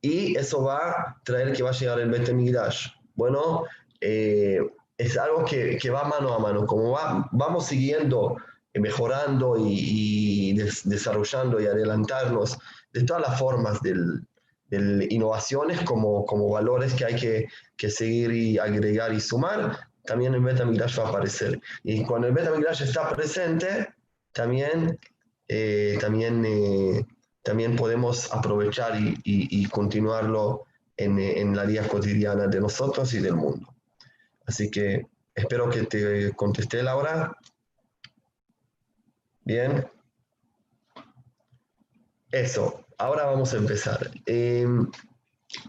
y 0.00 0.36
eso 0.36 0.62
va 0.62 0.90
a 0.90 1.20
traer 1.24 1.52
que 1.52 1.62
va 1.62 1.70
a 1.70 1.74
llegar 1.74 1.98
el 2.00 2.10
Bet 2.10 2.32
Migdash. 2.32 2.88
Bueno, 3.14 3.64
eh, 4.00 4.60
es 4.98 5.16
algo 5.18 5.44
que, 5.44 5.78
que, 5.78 5.90
va 5.90 6.04
mano 6.04 6.34
a 6.34 6.38
mano, 6.38 6.66
como 6.66 6.92
va, 6.92 7.28
vamos 7.32 7.66
siguiendo, 7.66 8.36
eh, 8.72 8.80
mejorando 8.80 9.56
y, 9.58 10.52
desarrollando 10.54 11.60
y 11.60 11.66
adelantarnos 11.66 12.58
de 12.92 13.02
todas 13.04 13.22
las 13.22 13.38
formas 13.38 13.80
del, 13.82 14.26
del 14.70 15.06
innovaciones 15.12 15.80
como, 15.82 16.24
como 16.24 16.48
valores 16.50 16.94
que 16.94 17.04
hay 17.04 17.16
que, 17.16 17.48
que, 17.76 17.90
seguir 17.90 18.32
y 18.32 18.58
agregar 18.58 19.12
y 19.12 19.20
sumar, 19.20 19.78
también 20.04 20.34
el 20.34 20.40
Metamigrash 20.40 20.98
va 20.98 21.04
a 21.04 21.08
aparecer. 21.08 21.60
Y 21.82 22.04
cuando 22.04 22.28
el 22.28 22.34
Metamigrash 22.34 22.82
está 22.82 23.14
presente, 23.14 23.88
también, 24.32 24.98
eh, 25.48 25.96
también, 26.00 26.44
eh, 26.46 27.06
también 27.42 27.76
podemos 27.76 28.32
aprovechar 28.32 29.00
y, 29.00 29.14
y, 29.24 29.62
y 29.62 29.66
continuarlo 29.66 30.64
en, 30.96 31.18
en 31.18 31.56
la 31.56 31.64
vida 31.64 31.86
cotidiana 31.86 32.46
de 32.46 32.60
nosotros 32.60 33.12
y 33.14 33.20
del 33.20 33.36
mundo. 33.36 33.74
Así 34.46 34.70
que 34.70 35.06
espero 35.34 35.70
que 35.70 35.84
te 35.84 36.32
contesté, 36.32 36.82
Laura. 36.82 37.36
Bien. 39.44 39.86
Eso, 42.30 42.83
ahora 42.98 43.24
vamos 43.24 43.52
a 43.54 43.56
empezar. 43.56 44.10
Em, 44.26 44.86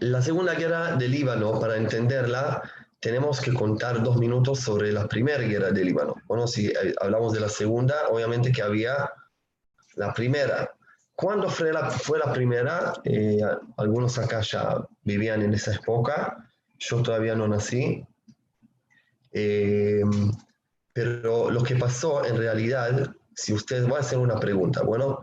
la 0.00 0.22
Segunda 0.22 0.54
Guerra 0.54 0.96
del 0.96 1.12
Líbano, 1.12 1.58
para 1.60 1.76
entenderla, 1.76 2.62
tenemos 3.00 3.40
que 3.40 3.52
contar 3.52 4.02
dos 4.02 4.16
minutos 4.16 4.60
sobre 4.60 4.92
la 4.92 5.06
primera 5.06 5.42
guerra 5.42 5.70
del 5.70 5.86
Líbano. 5.86 6.14
Bueno, 6.26 6.46
si 6.46 6.68
eh, 6.68 6.94
hablamos 7.00 7.32
de 7.32 7.40
la 7.40 7.48
segunda, 7.48 7.94
obviamente 8.10 8.52
que 8.52 8.62
había 8.62 9.10
la 9.94 10.12
primera. 10.12 10.70
¿Cuándo 11.14 11.48
fue 11.48 11.72
la, 11.72 11.90
fue 11.90 12.18
la 12.18 12.32
primera? 12.32 12.92
Eh, 13.04 13.40
algunos 13.76 14.18
acá 14.18 14.40
ya 14.40 14.84
vivían 15.02 15.42
en 15.42 15.54
esa 15.54 15.74
época, 15.74 16.50
yo 16.78 17.02
todavía 17.02 17.34
no 17.34 17.48
nací. 17.48 18.04
Eh, 19.32 20.02
pero 20.92 21.50
lo 21.50 21.62
que 21.62 21.76
pasó 21.76 22.24
en 22.24 22.36
realidad, 22.36 23.14
si 23.34 23.52
ustedes 23.52 23.84
van 23.84 23.98
a 23.98 24.00
hacer 24.00 24.18
una 24.18 24.40
pregunta, 24.40 24.82
bueno, 24.82 25.20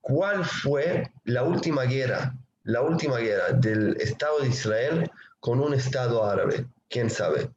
¿cuál 0.00 0.44
fue 0.44 1.10
la 1.32 1.44
última 1.44 1.84
guerra, 1.84 2.34
la 2.64 2.82
última 2.82 3.18
guerra 3.18 3.52
del 3.52 3.96
Estado 4.00 4.40
de 4.40 4.48
Israel 4.48 5.10
con 5.38 5.60
un 5.60 5.74
Estado 5.74 6.24
árabe? 6.24 6.66
¿Quién 6.88 7.08
sabe? 7.08 7.50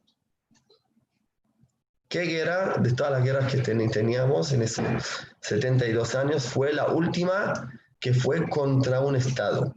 ¿Qué 2.08 2.22
guerra 2.22 2.76
de 2.78 2.92
todas 2.92 3.12
las 3.12 3.24
guerras 3.24 3.52
que 3.52 3.60
teníamos 3.60 4.52
en 4.52 4.62
esos 4.62 5.26
72 5.40 6.14
años 6.14 6.44
fue 6.44 6.72
la 6.72 6.86
última 6.88 7.72
que 7.98 8.14
fue 8.14 8.48
contra 8.48 9.00
un 9.00 9.16
Estado? 9.16 9.74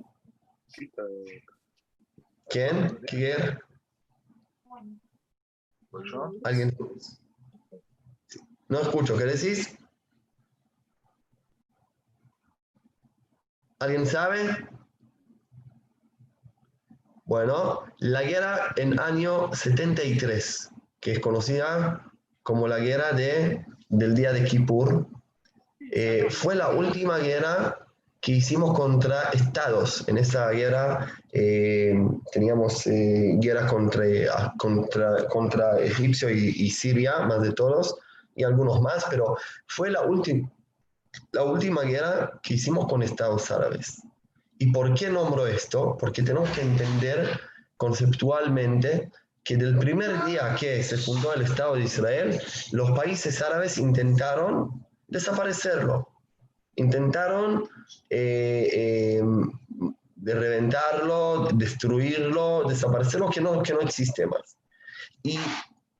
¿Quién? 2.47 2.99
¿Qué 3.07 3.17
guerra? 3.17 3.59
¿Alguien? 6.43 6.77
No 8.69 8.79
escucho, 8.81 9.17
¿qué 9.17 9.25
decís? 9.25 9.75
¿Alguien 13.79 14.07
sabe? 14.07 14.67
Bueno, 17.25 17.83
la 17.99 18.23
guerra 18.23 18.73
en 18.75 18.99
año 18.99 19.53
73, 19.53 20.71
que 20.99 21.11
es 21.11 21.19
conocida 21.19 22.09
como 22.41 22.67
la 22.67 22.79
guerra 22.79 23.11
de, 23.11 23.63
del 23.89 24.15
día 24.15 24.33
de 24.33 24.45
Kippur, 24.45 25.05
eh, 25.91 26.25
fue 26.31 26.55
la 26.55 26.69
última 26.69 27.19
guerra 27.19 27.87
que 28.19 28.31
hicimos 28.31 28.75
contra 28.75 29.29
estados. 29.33 30.07
En 30.07 30.17
esa 30.17 30.49
guerra 30.49 31.11
eh, 31.31 31.95
teníamos 32.31 32.87
eh, 32.87 33.35
guerras 33.39 33.71
contra, 33.71 34.53
contra, 34.57 35.27
contra 35.27 35.79
Egipcio 35.79 36.31
y, 36.31 36.69
Siria, 36.71 37.19
más 37.19 37.43
de 37.43 37.51
todos, 37.51 37.95
y 38.35 38.43
algunos 38.43 38.81
más, 38.81 39.05
pero 39.07 39.37
fue 39.67 39.91
la, 39.91 40.01
la 41.31 41.43
última 41.43 41.83
guerra 41.83 42.39
que 42.41 42.55
hicimos 42.55 42.87
con 42.87 43.03
estados 43.03 43.51
árabes. 43.51 44.01
¿Y 44.59 44.71
por 44.71 44.93
qué 44.95 45.09
nombro 45.09 45.45
esto? 45.45 45.97
Porque 45.99 46.23
tenemos 46.23 46.49
que 46.49 46.61
entender 46.61 47.39
conceptualmente 47.77 49.11
que 49.43 49.55
del 49.55 49.77
primer 49.77 50.25
día 50.25 50.55
que 50.59 50.83
se 50.83 50.97
fundó 50.97 51.33
el 51.33 51.43
Estado 51.43 51.75
de 51.75 51.83
Israel, 51.83 52.41
los 52.73 52.91
países 52.91 53.41
árabes 53.41 53.77
intentaron 53.77 54.85
desaparecerlo, 55.07 56.09
intentaron 56.75 57.69
eh, 58.09 58.69
eh, 58.73 59.21
de 60.15 60.33
reventarlo, 60.35 61.47
destruirlo, 61.53 62.63
desaparecerlo, 62.67 63.29
que 63.29 63.39
no, 63.39 63.63
que 63.63 63.73
no 63.73 63.79
existe 63.79 64.25
más. 64.25 64.57
Y 65.23 65.39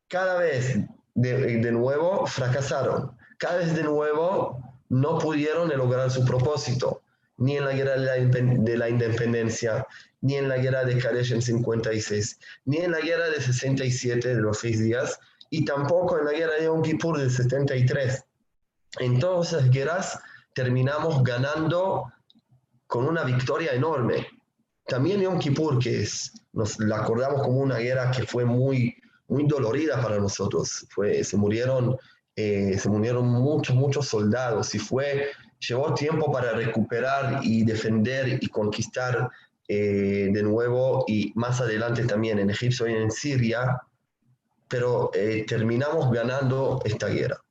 cada 0.10 0.40
vez 0.40 0.80
de, 1.14 1.60
de 1.60 1.72
nuevo 1.72 2.28
fracasaron, 2.28 3.16
cada 3.38 3.60
vez 3.60 3.74
de 3.76 3.84
nuevo 3.84 4.67
no 4.90 5.18
pudieron 5.18 5.70
lograr 5.70 6.10
su 6.12 6.24
propósito 6.26 7.02
ni 7.38 7.58
en 7.58 7.66
la 7.66 7.74
guerra 7.74 7.94
de 7.94 8.78
la, 8.78 8.90
independencia, 8.90 9.86
ni 10.22 10.36
en 10.36 10.50
la 10.50 10.58
guerra 10.58 10.84
de 10.84 10.98
Kadesh 10.98 11.32
en 11.32 11.42
56, 11.42 12.40
ni 12.66 12.78
en 12.78 12.92
la 12.92 13.00
guerra 13.00 13.30
de 13.30 13.40
67 13.40 14.36
de 14.36 14.42
los 14.42 14.60
seis 14.60 14.80
días, 14.80 15.20
y 15.50 15.64
tampoco 15.64 16.18
en 16.18 16.26
la 16.26 16.32
guerra 16.32 16.56
de 16.56 16.66
Yom 16.66 16.82
Kippur 16.82 17.20
de 17.20 17.30
73. 17.30 18.24
En 19.00 19.20
todas 19.20 19.54
esas 19.54 19.70
guerras 19.70 20.20
terminamos 20.54 21.24
ganando 21.24 22.12
con 22.88 23.06
una 23.06 23.24
victoria 23.24 23.74
enorme. 23.74 24.28
También 24.88 25.22
Yom 25.22 25.38
Kippur, 25.38 25.78
que 25.78 26.02
es, 26.02 26.34
nos 26.54 26.80
la 26.80 26.98
acordamos 26.98 27.44
como 27.44 27.60
una 27.60 27.78
guerra 27.78 28.10
que 28.12 28.24
fue 28.24 28.46
muy, 28.46 28.96
muy 29.28 29.46
dolorida 29.46 30.02
para 30.02 30.18
nosotros. 30.18 30.88
Fue, 30.90 31.24
se, 31.24 31.38
murieron, 31.38 31.96
eh, 32.38 32.78
se 32.78 32.88
murieron 32.88 33.28
muchos, 33.28 33.76
muchos 33.76 34.08
soldados 34.08 34.74
y 34.74 34.80
fue 34.80 35.28
llevó 35.60 35.94
tiempo 35.94 36.32
para 36.32 36.54
recuperar 36.54 37.40
y 37.44 37.64
defender 37.64 38.40
y 38.42 38.48
conquistar 38.48 39.30
eh, 39.68 40.30
de 40.32 40.44
nuevo 40.44 41.04
y 41.08 41.32
más 41.36 41.60
adelante 41.60 42.06
también 42.06 42.40
en 42.40 42.50
Egipto 42.50 42.88
y 42.88 42.94
en 42.94 43.12
Siria, 43.12 43.82
pero 44.68 45.12
eh, 45.14 45.46
terminamos 45.48 46.12
ganando 46.12 46.82
esta 46.86 47.08
guerra. 47.08 47.42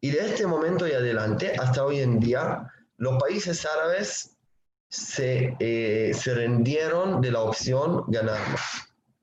Y 0.00 0.10
de 0.10 0.26
este 0.26 0.46
momento 0.46 0.88
y 0.88 0.92
adelante, 0.92 1.52
hasta 1.56 1.84
hoy 1.84 2.00
en 2.00 2.18
día, 2.18 2.68
los 2.96 3.20
países 3.22 3.64
árabes 3.64 4.36
se, 4.88 5.56
eh, 5.60 6.12
se 6.14 6.34
rendieron 6.34 7.20
de 7.20 7.30
la 7.30 7.42
opción 7.42 8.04
ganarnos 8.08 8.60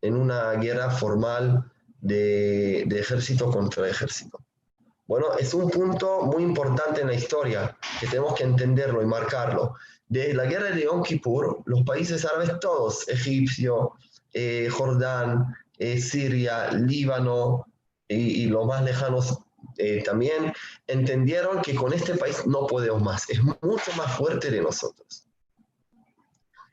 en 0.02 0.16
una 0.16 0.54
guerra 0.54 0.90
formal 0.90 1.70
de, 2.00 2.86
de 2.88 3.00
ejército 3.00 3.52
contra 3.52 3.90
ejército. 3.90 4.40
Bueno, 5.10 5.34
es 5.40 5.56
un 5.56 5.72
punto 5.72 6.22
muy 6.22 6.44
importante 6.44 7.02
en 7.02 7.08
la 7.08 7.16
historia 7.16 7.76
que 8.00 8.06
tenemos 8.06 8.36
que 8.36 8.44
entenderlo 8.44 9.02
y 9.02 9.08
marcarlo. 9.08 9.74
De 10.08 10.36
la 10.36 10.46
guerra 10.46 10.70
de 10.70 10.84
Yom 10.84 11.02
Kippur, 11.02 11.64
los 11.66 11.82
países 11.82 12.24
árabes 12.26 12.60
todos, 12.60 13.10
Egipcio, 13.10 13.94
eh, 14.34 14.70
Jordán, 14.72 15.56
eh, 15.80 16.00
Siria, 16.00 16.70
Líbano 16.74 17.66
y, 18.08 18.46
los 18.46 18.68
más 18.68 18.84
lejanos 18.84 19.40
eh, 19.80 20.04
también, 20.04 20.54
entendieron 20.86 21.64
que 21.64 21.74
con 21.74 21.92
este 21.92 22.14
país 22.14 22.46
no 22.46 22.68
podemos 22.68 23.02
más, 23.02 23.28
es 23.32 23.42
mucho 23.42 23.92
más 23.98 24.16
fuerte 24.16 24.52
de 24.52 24.62
nosotros. 24.62 25.26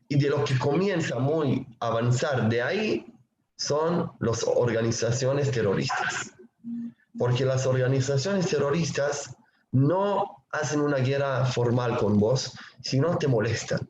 Y 0.08 0.18
de 0.18 0.28
lo 0.28 0.44
que 0.44 0.58
comienza 0.58 1.18
muy 1.18 1.66
a 1.80 1.86
avanzar 1.86 2.50
de 2.50 2.60
ahí 2.60 3.14
son 3.56 4.12
las 4.20 4.44
organizaciones 4.44 5.50
terroristas 5.50 6.35
porque 7.18 7.44
las 7.44 7.66
organizaciones 7.66 8.48
terroristas 8.48 9.36
no 9.72 10.44
hacen 10.52 10.80
una 10.80 10.98
guerra 10.98 11.44
formal 11.46 11.96
con 11.98 12.18
vos, 12.18 12.52
sino 12.82 13.16
te 13.18 13.28
molestan. 13.28 13.88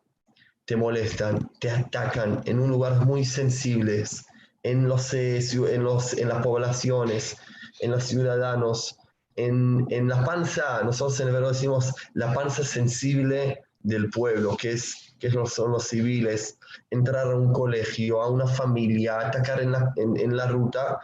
Te 0.65 0.77
molestan, 0.77 1.51
te 1.61 1.71
atacan 1.71 2.43
en 2.45 2.59
un 2.59 2.71
lugar 2.71 3.05
muy 3.07 3.25
sensibles, 3.25 4.27
en, 4.65 4.89
los, 4.89 5.15
eh, 5.15 5.39
en, 5.39 5.85
los, 5.85 6.15
en 6.15 6.29
las 6.29 6.43
poblaciones, 6.43 7.37
en 7.81 7.93
los 7.93 8.03
ciudadanos, 8.05 8.99
en, 9.37 9.87
en 9.91 10.09
la 10.09 10.25
panza, 10.25 10.83
nosotros 10.83 11.21
en 11.21 11.29
el 11.29 11.35
verbo 11.35 11.49
decimos 11.51 11.95
la 12.15 12.33
panza 12.33 12.65
sensible 12.65 13.63
del 13.81 14.11
pueblo, 14.11 14.57
que, 14.57 14.73
es, 14.73 15.15
que 15.21 15.31
son 15.31 15.71
los 15.71 15.85
civiles, 15.87 16.59
entrar 16.91 17.29
a 17.29 17.37
un 17.37 17.53
colegio, 17.53 18.21
a 18.21 18.29
una 18.29 18.49
familia, 18.49 19.21
atacar 19.21 19.61
en 19.61 19.73
la, 19.73 19.93
en, 19.95 20.19
en 20.19 20.37
la 20.37 20.49
ruta, 20.49 20.99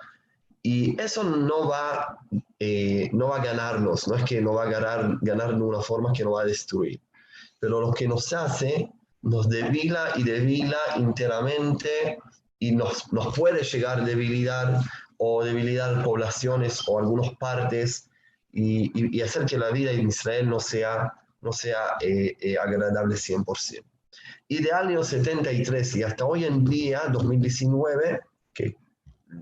y 0.63 1.01
eso 1.01 1.25
no 1.25 1.69
va, 1.69 2.19
eh, 2.59 3.11
no 3.13 3.29
va 3.29 3.37
a 3.39 3.45
ganarnos, 3.45 4.07
no 4.07 4.15
es 4.15 4.25
que 4.25 4.41
no 4.41 4.55
va 4.55 4.65
a 4.65 4.71
ganar, 4.71 5.19
ganar 5.21 5.57
de 5.57 5.63
una 5.63 5.81
forma 5.81 6.13
que 6.13 6.25
no 6.25 6.33
va 6.33 6.43
a 6.43 6.47
destruir. 6.47 7.01
Pero 7.59 7.81
lo 7.81 7.93
que 7.93 8.07
nos 8.07 8.33
hace, 8.33 8.91
nos 9.23 9.49
debila 9.49 10.13
y 10.17 10.23
debila 10.23 10.79
enteramente 10.97 12.19
y 12.59 12.73
nos, 12.73 13.13
nos 13.13 13.37
puede 13.37 13.65
llegar 13.65 14.05
debilidad 14.05 14.81
o 15.17 15.45
debilitar 15.45 16.03
poblaciones 16.05 16.81
o 16.87 16.99
algunas 16.99 17.35
partes 17.37 18.09
y, 18.53 19.17
y, 19.17 19.21
hacer 19.21 19.47
que 19.47 19.57
la 19.59 19.71
vida 19.71 19.91
en 19.93 20.09
Israel 20.09 20.49
no 20.49 20.61
sea, 20.61 21.13
no 21.41 21.53
sea 21.53 21.97
eh, 22.01 22.37
eh, 22.41 22.57
agradable 22.59 23.15
100%. 23.17 23.83
Y 24.49 24.63
de 24.63 24.73
año 24.73 25.03
73 25.03 25.97
y 25.97 26.03
hasta 26.03 26.25
hoy 26.25 26.45
en 26.45 26.65
día, 26.65 27.05
2019, 27.11 28.21
que 28.53 28.77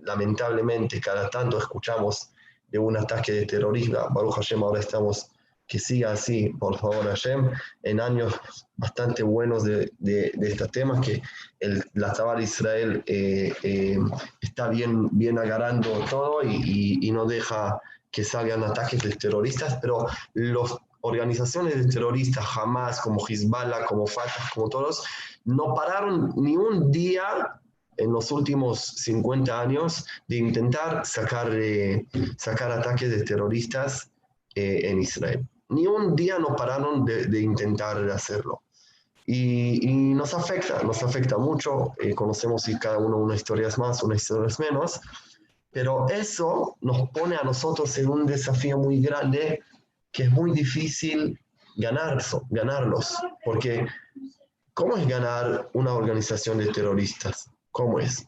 lamentablemente 0.03 1.01
cada 1.01 1.29
tanto 1.31 1.59
escuchamos 1.59 2.31
de 2.69 2.79
un 2.79 2.97
ataque 2.97 3.33
de 3.33 3.47
terrorismo. 3.47 3.99
Baruch 4.11 4.37
Hashem, 4.37 4.63
ahora 4.63 4.81
estamos, 4.81 5.31
que 5.67 5.79
siga 5.79 6.13
así, 6.13 6.49
por 6.59 6.79
favor 6.79 7.05
Hashem, 7.05 7.51
en 7.83 8.01
años 8.01 8.35
bastante 8.77 9.23
buenos 9.23 9.65
de, 9.65 9.93
de, 9.99 10.33
de 10.35 10.49
estos 10.49 10.71
temas, 10.71 11.01
que 11.01 11.23
el, 11.61 11.85
la 11.95 12.13
Tabar 12.13 12.41
Israel 12.41 13.03
eh, 13.07 13.53
eh, 13.63 13.99
está 14.41 14.69
bien, 14.69 15.09
bien 15.13 15.39
agarrando 15.39 15.91
todo 16.09 16.43
y, 16.43 16.57
y, 16.57 17.09
y, 17.09 17.11
no 17.13 17.27
deja 17.27 17.81
que 18.11 18.25
salgan 18.25 18.65
ataques 18.65 19.03
de 19.03 19.11
terroristas, 19.11 19.79
pero 19.81 20.07
las 20.35 20.77
organizaciones 21.03 21.77
de 21.77 21.93
terroristas, 21.93 22.45
jamás 22.45 23.01
como 23.01 23.25
Hezbollah, 23.27 23.87
como 23.87 24.07
Fatah, 24.07 24.51
como 24.55 24.69
todos, 24.69 25.05
no 25.45 25.75
pararon 25.75 26.33
ni 26.37 26.57
un 26.57 26.91
día 26.91 27.60
en 28.01 28.13
los 28.13 28.33
últimos 28.33 28.81
50 28.81 29.61
años 29.61 30.07
de 30.27 30.37
intentar 30.39 31.05
sacar, 31.05 31.53
eh, 31.53 32.07
sacar 32.37 32.73
ataques 32.73 33.11
de 33.11 33.23
terroristas 33.23 34.11
eh, 34.55 34.81
en 34.85 35.01
Israel. 35.01 35.47
Ni 35.69 35.87
un 35.87 36.17
día 36.17 36.39
no 36.39 36.57
pararon 36.57 37.05
de, 37.05 37.27
de 37.27 37.41
intentar 37.41 37.99
hacerlo. 38.11 38.63
Y, 39.27 39.89
y, 39.89 40.15
nos 40.15 40.35
afecta, 40.35 40.83
nos 40.83 41.03
afecta 41.03 41.39
mucho. 41.39 41.93
Eh, 42.01 42.15
conocemos 42.15 42.67
y 42.69 42.79
cada 42.79 42.99
uno 42.99 43.19
una 43.19 43.37
historia 43.37 43.69
es 43.69 43.79
más, 43.79 44.03
una 44.03 44.17
historia 44.17 44.49
es 44.49 44.59
menos. 44.59 45.01
Pero 45.71 46.09
eso 46.09 46.77
nos 46.81 47.11
pone 47.11 47.37
a 47.37 47.45
nosotros 47.45 47.97
en 47.99 48.09
un 48.09 48.27
desafío 48.27 48.79
muy 48.79 49.01
grande 49.01 49.61
que 50.11 50.25
es 50.25 50.31
muy 50.31 50.51
difícil 50.53 51.39
ganar, 51.77 52.23
ganarlos, 52.51 53.17
porque 53.45 53.87
¿cómo 54.75 54.97
es 54.97 55.07
ganar 55.07 55.71
una 55.73 55.93
organización 55.93 56.59
de 56.59 56.73
terroristas? 56.73 57.50
¿Cómo 57.73 57.99
es? 58.01 58.27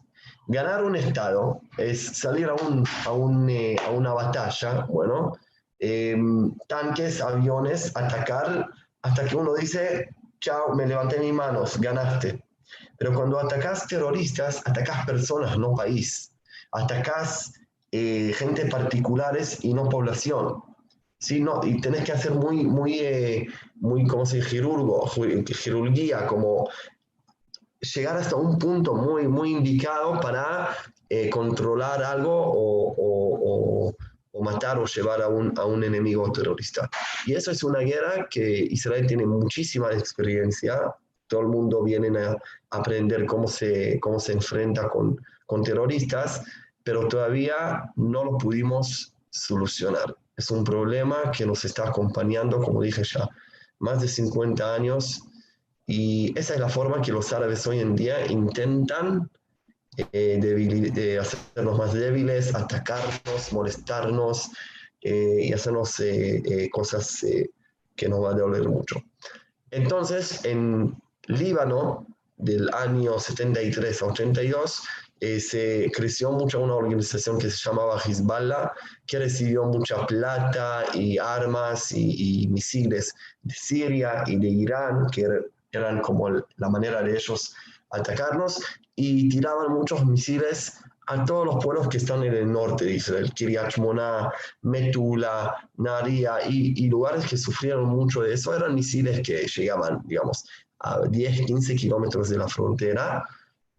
Ganar 0.48 0.84
un 0.84 0.96
Estado 0.96 1.60
es 1.78 2.18
salir 2.18 2.48
a, 2.48 2.54
un, 2.54 2.84
a, 3.06 3.12
un, 3.12 3.48
eh, 3.48 3.76
a 3.86 3.90
una 3.90 4.12
batalla, 4.12 4.86
bueno, 4.88 5.32
em, 5.78 6.54
tanques, 6.68 7.20
aviones, 7.20 7.96
atacar, 7.96 8.68
hasta 9.02 9.24
que 9.24 9.36
uno 9.36 9.54
dice, 9.54 10.08
chao, 10.40 10.74
me 10.74 10.86
levanté 10.86 11.18
mis 11.18 11.32
manos, 11.32 11.80
ganaste. 11.80 12.44
Pero 12.98 13.14
cuando 13.14 13.38
atacas 13.38 13.86
terroristas, 13.86 14.62
atacas 14.66 15.06
personas, 15.06 15.58
no 15.58 15.74
país. 15.74 16.32
Atacas 16.72 17.52
eh, 17.90 18.32
gente 18.34 18.66
particulares 18.66 19.64
y 19.64 19.74
no 19.74 19.88
población. 19.88 20.62
¿sí? 21.18 21.40
No, 21.40 21.60
y 21.64 21.80
tenés 21.80 22.04
que 22.04 22.12
hacer 22.12 22.32
muy, 22.32 22.64
muy, 22.64 22.98
eh, 22.98 23.46
muy 23.76 24.06
¿cómo 24.06 24.26
se 24.26 24.36
dice? 24.36 24.50
Quirurgo, 24.50 25.10
quirurgía, 25.44 26.26
como 26.26 26.68
llegar 27.82 28.16
hasta 28.16 28.36
un 28.36 28.58
punto 28.58 28.94
muy, 28.94 29.28
muy 29.28 29.50
indicado 29.50 30.20
para 30.20 30.76
eh, 31.08 31.28
controlar 31.28 32.02
algo 32.02 32.32
o, 32.32 32.94
o, 32.96 33.94
o, 34.32 34.42
matar 34.42 34.78
o 34.78 34.86
llevar 34.86 35.22
a 35.22 35.28
un, 35.28 35.52
a 35.58 35.64
un 35.64 35.84
enemigo 35.84 36.30
terrorista. 36.32 36.88
Y 37.26 37.34
eso 37.34 37.50
es 37.50 37.62
una 37.62 37.80
guerra 37.80 38.26
que 38.30 38.66
Israel 38.70 39.06
tiene 39.06 39.26
muchísima 39.26 39.92
experiencia. 39.92 40.94
Todo 41.26 41.42
el 41.42 41.48
mundo 41.48 41.82
viene 41.82 42.18
a 42.18 42.36
aprender 42.70 43.26
cómo 43.26 43.46
se, 43.46 44.00
cómo 44.00 44.18
se 44.18 44.32
enfrenta 44.32 44.88
con, 44.88 45.16
con 45.46 45.62
terroristas, 45.62 46.42
pero 46.82 47.06
todavía 47.08 47.92
no 47.96 48.24
lo 48.24 48.38
pudimos 48.38 49.14
solucionar 49.30 50.16
es 50.36 50.50
un 50.50 50.64
problema 50.64 51.30
que 51.36 51.46
nos 51.46 51.64
está 51.64 51.88
acompañando, 51.88 52.60
como 52.60 52.82
dije 52.82 53.02
ya, 53.04 53.28
más 53.78 54.00
de 54.00 54.08
50 54.08 54.74
años. 54.74 55.22
Y 55.86 56.38
esa 56.38 56.54
es 56.54 56.60
la 56.60 56.68
forma 56.68 57.02
que 57.02 57.12
los 57.12 57.32
árabes 57.32 57.66
hoy 57.66 57.80
en 57.80 57.96
día 57.96 58.26
intentan 58.26 59.30
eh, 60.12 61.18
hacernos 61.20 61.78
más 61.78 61.92
débiles, 61.92 62.54
atacarnos, 62.54 63.52
molestarnos 63.52 64.50
eh, 65.00 65.40
y 65.42 65.52
hacernos 65.52 65.98
eh, 66.00 66.68
cosas 66.72 67.24
que 67.96 68.08
nos 68.08 68.24
va 68.24 68.30
a 68.30 68.34
doler 68.34 68.68
mucho. 68.68 69.02
Entonces, 69.70 70.44
en 70.44 70.96
Líbano, 71.26 72.06
del 72.36 72.68
año 72.74 73.18
73 73.18 74.02
a 74.02 74.06
82, 74.06 74.82
eh, 75.20 75.38
se 75.38 75.90
creció 75.94 76.32
mucho 76.32 76.60
una 76.60 76.74
organización 76.74 77.38
que 77.38 77.48
se 77.48 77.56
llamaba 77.56 78.00
Hezbollah, 78.04 78.72
que 79.06 79.20
recibió 79.20 79.64
mucha 79.64 80.04
plata 80.06 80.84
y 80.94 81.16
armas 81.16 81.92
y, 81.92 82.48
misiles 82.50 83.14
de 83.42 83.54
Siria 83.54 84.24
y 84.26 84.36
de 84.36 84.48
Irán, 84.48 85.06
que 85.12 85.28
eran 85.72 86.00
como 86.00 86.28
la 86.30 86.68
manera 86.68 87.02
de 87.02 87.14
ellos 87.14 87.54
atacarnos, 87.90 88.62
y 88.94 89.28
tiraban 89.28 89.72
muchos 89.72 90.04
misiles 90.06 90.78
a 91.08 91.24
todos 91.24 91.46
los 91.46 91.64
pueblos 91.64 91.88
que 91.88 91.96
están 91.96 92.22
en 92.22 92.34
el 92.34 92.52
norte 92.52 92.84
de 92.84 92.94
Israel, 92.94 93.32
Kiryat 93.34 93.76
Mona, 93.78 94.32
Metula, 94.62 95.68
Naria, 95.76 96.46
y, 96.48 96.88
lugares 96.88 97.26
que 97.26 97.36
sufrieron 97.36 97.86
mucho 97.86 98.22
de 98.22 98.34
eso, 98.34 98.54
eran 98.54 98.74
misiles 98.74 99.20
que 99.26 99.46
llegaban, 99.46 100.00
digamos, 100.04 100.44
a 100.78 101.00
10, 101.06 101.46
15 101.46 101.74
kilómetros 101.76 102.28
de 102.28 102.38
la 102.38 102.48
frontera, 102.48 103.24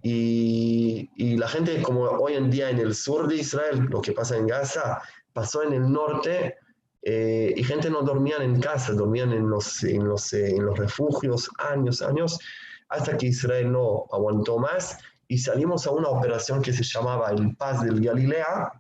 y, 0.02 1.38
la 1.38 1.48
gente, 1.48 1.82
como 1.82 2.04
hoy 2.04 2.34
en 2.34 2.52
día 2.52 2.70
en 2.70 2.80
el 2.80 2.94
sur 2.94 3.28
de 3.28 3.38
Israel, 3.38 3.88
lo 3.90 4.02
que 4.02 4.12
pasa 4.12 4.36
en 4.36 4.48
Gaza, 4.48 5.02
pasó 5.32 5.64
en 5.64 5.74
el 5.74 5.92
norte 5.92 6.58
eh, 7.06 7.54
y 7.56 7.64
gente 7.64 7.90
no 7.90 8.02
dormían 8.02 8.42
en 8.42 8.62
casa, 8.62 8.94
dormían 8.94 9.34
en 9.34 9.50
los, 9.50 9.84
en, 9.84 10.08
los, 10.08 10.32
eh, 10.32 10.56
en 10.56 10.66
los 10.66 10.78
refugios 10.78 11.50
años, 11.58 12.02
años, 12.02 12.40
hasta 12.88 13.18
que 13.18 13.28
Israel 13.28 13.72
no 13.72 14.06
aguantó 14.12 14.58
más 14.58 14.98
y 15.28 15.38
salimos 15.38 15.86
a 15.86 15.92
una 15.92 16.10
operación 16.10 16.62
que 16.62 16.72
se 16.72 16.84
llamaba 16.84 17.32
el 17.32 17.56
Paz 17.58 17.84
del 17.84 18.00
Galilea, 18.00 18.72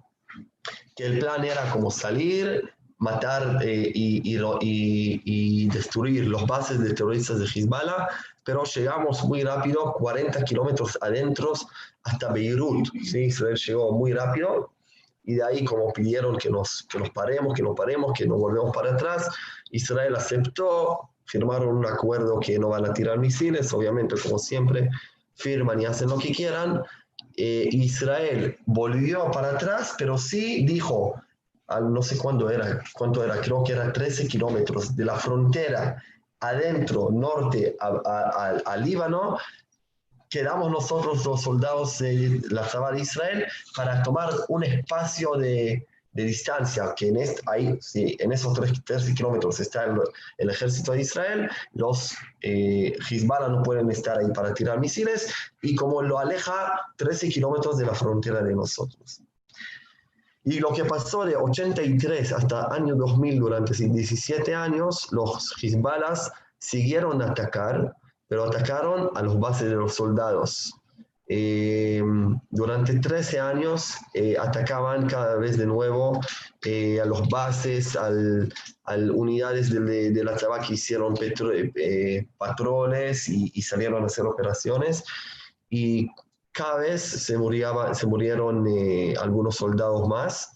que 0.95 1.05
el 1.05 1.19
plan 1.19 1.43
era 1.43 1.69
como 1.71 1.91
salir, 1.91 2.73
matar 2.97 3.59
eh, 3.61 3.91
y, 3.93 4.21
y, 4.23 5.21
y, 5.25 5.67
destruir 5.67 6.27
los 6.27 6.45
bases 6.47 6.79
de 6.79 6.93
terroristas 6.93 7.39
de 7.39 7.45
Hezbollah, 7.45 8.07
pero 8.45 8.63
llegamos 8.63 9.23
muy 9.25 9.43
rápido, 9.43 9.93
40 9.93 10.43
kilómetros 10.45 10.97
adentro 11.01 11.53
hasta 12.03 12.31
Beirut. 12.31 12.87
¿sí? 13.03 13.25
Israel 13.25 13.57
llegó 13.57 13.91
muy 13.91 14.13
rápido 14.13 14.72
y 15.23 15.35
de 15.35 15.43
ahí 15.43 15.63
como 15.63 15.91
pidieron 15.93 16.37
que 16.37 16.49
nos, 16.49 16.85
que 16.89 16.99
nos 16.99 17.09
paremos, 17.11 17.53
que 17.53 17.63
no 17.63 17.73
paremos, 17.73 18.13
que 18.17 18.27
nos 18.27 18.39
volvemos 18.39 18.75
para 18.75 18.93
atrás, 18.93 19.29
Israel 19.71 20.15
aceptó, 20.15 21.09
firmaron 21.25 21.77
un 21.77 21.85
acuerdo 21.85 22.39
que 22.39 22.59
no 22.59 22.69
van 22.69 22.85
a 22.85 22.93
tirar 22.93 23.19
misiles, 23.19 23.73
obviamente 23.73 24.15
como 24.21 24.37
siempre 24.37 24.89
firman 25.35 25.81
y 25.81 25.85
hacen 25.85 26.09
lo 26.09 26.17
que 26.17 26.31
quieran. 26.31 26.83
Eh, 27.35 27.67
Israel 27.71 28.57
volvió 28.65 29.31
para 29.31 29.51
atrás, 29.51 29.95
pero 29.97 30.17
sí 30.17 30.65
dijo, 30.65 31.15
no 31.81 32.01
sé 32.01 32.17
cuándo 32.17 32.49
era, 32.49 32.83
cuánto 32.93 33.23
era, 33.23 33.39
creo 33.41 33.63
que 33.63 33.71
era 33.71 33.91
13 33.91 34.27
kilómetros 34.27 34.95
de 34.95 35.05
la 35.05 35.15
frontera 35.15 36.03
adentro, 36.39 37.09
norte, 37.09 37.75
al 37.79 38.83
Líbano, 38.83 39.37
quedamos 40.33 40.71
nosotros 40.71 41.23
los 41.23 41.43
soldados 41.43 41.99
de 41.99 42.41
la 42.49 42.67
Saba 42.67 42.91
de 42.91 43.01
Israel 43.01 43.45
para 43.75 44.01
tomar 44.01 44.31
un 44.47 44.63
espacio 44.63 45.33
de, 45.33 45.85
de 46.13 46.23
distancia, 46.23 46.91
que 46.95 47.09
en, 47.09 47.19
ahí, 47.45 47.77
sí, 47.79 48.17
en 48.19 48.31
esos 48.31 48.59
13 48.83 49.13
kilómetros 49.13 49.59
está 49.59 49.85
el, 50.39 50.49
ejército 50.49 50.93
de 50.93 51.01
Israel, 51.01 51.49
los 51.73 52.15
eh, 52.41 52.95
Hezbollah 53.07 53.49
no 53.49 53.61
pueden 53.61 53.91
estar 53.91 54.17
ahí 54.17 54.31
para 54.33 54.55
tirar 54.55 54.79
misiles, 54.79 55.31
y 55.61 55.75
como 55.75 56.01
lo 56.01 56.17
aleja 56.17 56.81
13 56.97 57.29
kilómetros 57.29 57.77
de 57.77 57.85
la 57.85 57.93
frontera 57.93 58.41
de 58.41 58.55
nosotros. 58.55 59.21
Y 60.45 60.59
lo 60.59 60.73
que 60.73 60.83
pasó 60.83 61.25
de 61.25 61.35
83 61.35 62.33
hasta 62.33 62.73
año 62.73 62.95
2000, 62.95 63.39
durante 63.39 63.73
17 63.75 64.55
años, 64.55 65.09
los 65.11 65.53
Hezbollah 65.61 66.15
siguieron 66.57 67.21
a 67.21 67.31
atacar, 67.31 67.95
pero 68.33 68.45
atacaron 68.45 69.11
a 69.13 69.21
los 69.21 69.39
bases 69.39 69.69
de 69.69 69.75
los 69.75 69.93
soldados. 69.93 70.73
Eh, 71.27 72.01
durante 72.49 72.97
13 72.97 73.39
años 73.39 73.93
eh, 74.15 74.35
atacaban 74.39 75.05
cada 75.05 75.35
vez 75.35 75.55
de 75.55 75.67
nuevo 75.67 76.19
eh, 76.65 76.99
a 76.99 77.05
los 77.05 77.29
bases, 77.29 77.95
al, 77.95 78.51
unidades 79.11 79.69
de, 79.69 80.09
de, 80.09 80.23
la 80.23 80.35
Chava 80.35 80.61
que 80.61 80.73
hicieron 80.73 81.13
patrones 82.39 83.29
y, 83.29 83.51
y, 83.53 83.61
salieron 83.61 84.01
a 84.01 84.07
hacer 84.07 84.25
operaciones. 84.25 85.03
Y 85.69 86.09
cada 86.51 86.79
vez 86.79 87.03
se, 87.03 87.37
se 87.37 88.07
murieron 88.07 88.67
eh, 88.67 89.13
algunos 89.21 89.57
soldados 89.57 90.07
más. 90.07 90.55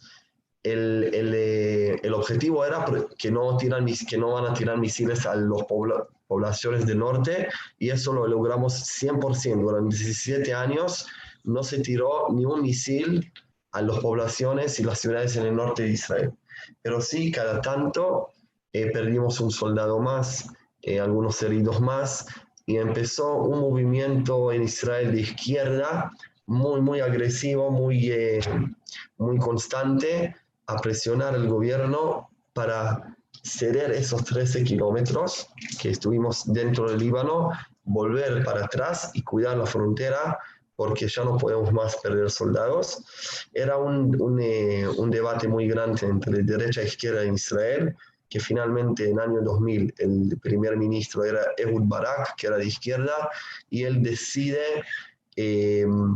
El, 0.63 1.11
el, 1.13 1.31
eh, 1.35 1.99
el, 2.01 2.13
objetivo 2.15 2.65
era 2.65 2.83
que 3.19 3.29
no, 3.29 3.55
tiran, 3.55 3.85
que 3.85 4.17
no 4.17 4.31
van 4.31 4.47
a 4.47 4.53
tirar 4.55 4.79
misiles 4.79 5.27
a 5.27 5.35
las 5.35 5.61
poblaciones 6.27 6.85
del 6.85 6.99
norte 6.99 7.49
y 7.77 7.89
eso 7.89 8.13
lo 8.13 8.27
logramos 8.27 8.73
100%. 8.73 9.61
Durante 9.61 9.95
17 9.95 10.53
años 10.53 11.07
no 11.43 11.63
se 11.63 11.79
tiró 11.79 12.27
ni 12.31 12.45
un 12.45 12.61
misil 12.61 13.31
a 13.71 13.81
las 13.81 13.99
poblaciones 13.99 14.79
y 14.79 14.83
las 14.83 14.99
ciudades 14.99 15.35
en 15.35 15.47
el 15.47 15.55
norte 15.55 15.83
de 15.83 15.89
Israel. 15.89 16.33
Pero 16.81 17.01
sí, 17.01 17.31
cada 17.31 17.61
tanto 17.61 18.29
eh, 18.73 18.91
perdimos 18.91 19.39
un 19.39 19.51
soldado 19.51 19.99
más, 19.99 20.49
algunos 21.01 21.41
heridos 21.41 21.81
más, 21.81 22.25
y 22.65 22.77
empezó 22.77 23.35
un 23.35 23.61
movimiento 23.61 24.51
en 24.51 24.63
Israel 24.63 25.13
de 25.13 25.21
izquierda 25.21 26.11
muy, 26.47 26.81
muy 26.81 26.99
agresivo, 26.99 27.71
muy, 27.71 28.11
eh, 28.11 28.39
muy 29.17 29.37
constante, 29.37 30.35
a 30.65 30.77
presionar 30.77 31.33
al 31.33 31.47
gobierno 31.47 32.29
para 32.53 33.15
ceder 33.43 33.91
esos 33.91 34.23
13 34.25 34.63
kilómetros 34.63 35.47
que 35.81 35.89
estuvimos 35.89 36.51
dentro 36.51 36.89
del 36.89 36.99
Líbano, 36.99 37.51
volver 37.83 38.43
para 38.43 38.65
atrás 38.65 39.11
y 39.13 39.21
cuidar 39.23 39.57
la 39.57 39.65
frontera 39.65 40.37
porque 40.75 41.07
ya 41.07 41.23
no 41.23 41.37
podemos 41.37 41.71
más 41.73 41.97
perder 41.97 42.29
soldados. 42.29 43.47
Era 43.53 43.77
un, 43.77 44.21
un, 44.21 44.39
eh, 44.39 44.87
un 44.87 45.09
debate 45.09 45.47
muy 45.47 45.67
grande 45.67 46.05
entre 46.05 46.43
derecha 46.43 46.81
e 46.81 46.85
izquierda 46.85 47.23
en 47.23 47.33
Israel 47.33 47.95
que 48.29 48.39
finalmente 48.39 49.05
en 49.05 49.13
el 49.13 49.19
año 49.19 49.41
2000 49.41 49.93
el 49.97 50.37
primer 50.41 50.77
ministro 50.77 51.23
era 51.23 51.41
Ehud 51.57 51.83
Barak, 51.85 52.35
que 52.35 52.47
era 52.47 52.57
de 52.57 52.65
izquierda, 52.65 53.29
y 53.69 53.83
él 53.83 54.03
decide 54.03 54.83
em, 55.35 56.15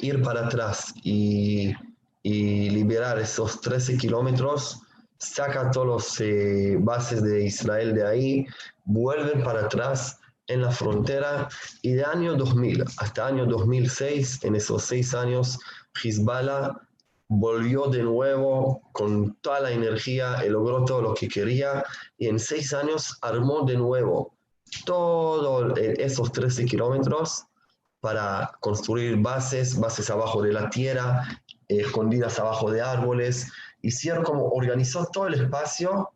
ir 0.00 0.22
para 0.22 0.46
atrás 0.46 0.92
y, 1.02 1.72
y, 2.22 2.70
liberar 2.70 3.18
esos 3.18 3.60
13 3.60 3.98
kilómetros, 3.98 4.80
saca 5.18 5.70
todos 5.70 5.86
los 5.86 6.20
eh, 6.20 6.76
bases 6.80 7.22
de 7.22 7.44
Israel 7.44 7.94
de 7.94 8.06
ahí, 8.06 8.46
vuelven 8.84 9.42
para 9.42 9.66
atrás 9.66 10.18
en 10.46 10.62
la 10.62 10.70
frontera 10.70 11.48
y 11.82 11.92
de 11.92 12.04
año 12.04 12.34
2000 12.34 12.84
hasta 12.98 13.26
año 13.26 13.46
2006, 13.46 14.44
en 14.44 14.54
esos 14.56 14.84
seis 14.84 15.14
años, 15.14 15.58
Hezbollah 16.02 16.74
volvió 17.28 17.86
de 17.88 18.02
nuevo 18.02 18.80
con 18.92 19.34
toda 19.42 19.60
la 19.60 19.70
energía, 19.70 20.44
y 20.44 20.48
logró 20.48 20.84
todo 20.84 21.02
lo 21.02 21.14
que 21.14 21.28
quería 21.28 21.84
y 22.16 22.28
en 22.28 22.38
seis 22.38 22.72
años 22.72 23.18
armó 23.20 23.62
de 23.66 23.76
nuevo 23.76 24.34
todos 24.84 25.78
esos 25.78 26.32
13 26.32 26.64
kilómetros 26.64 27.44
para 28.00 28.50
construir 28.60 29.16
bases, 29.16 29.78
bases 29.78 30.08
abajo 30.10 30.42
de 30.42 30.52
la 30.52 30.70
tierra, 30.70 31.26
escondidas 31.68 32.38
abajo 32.38 32.70
de 32.70 32.80
árboles. 32.80 33.50
Hicieron 33.82 34.24
como 34.24 34.48
organizó 34.48 35.06
todo 35.06 35.26
el 35.28 35.34
espacio 35.34 36.10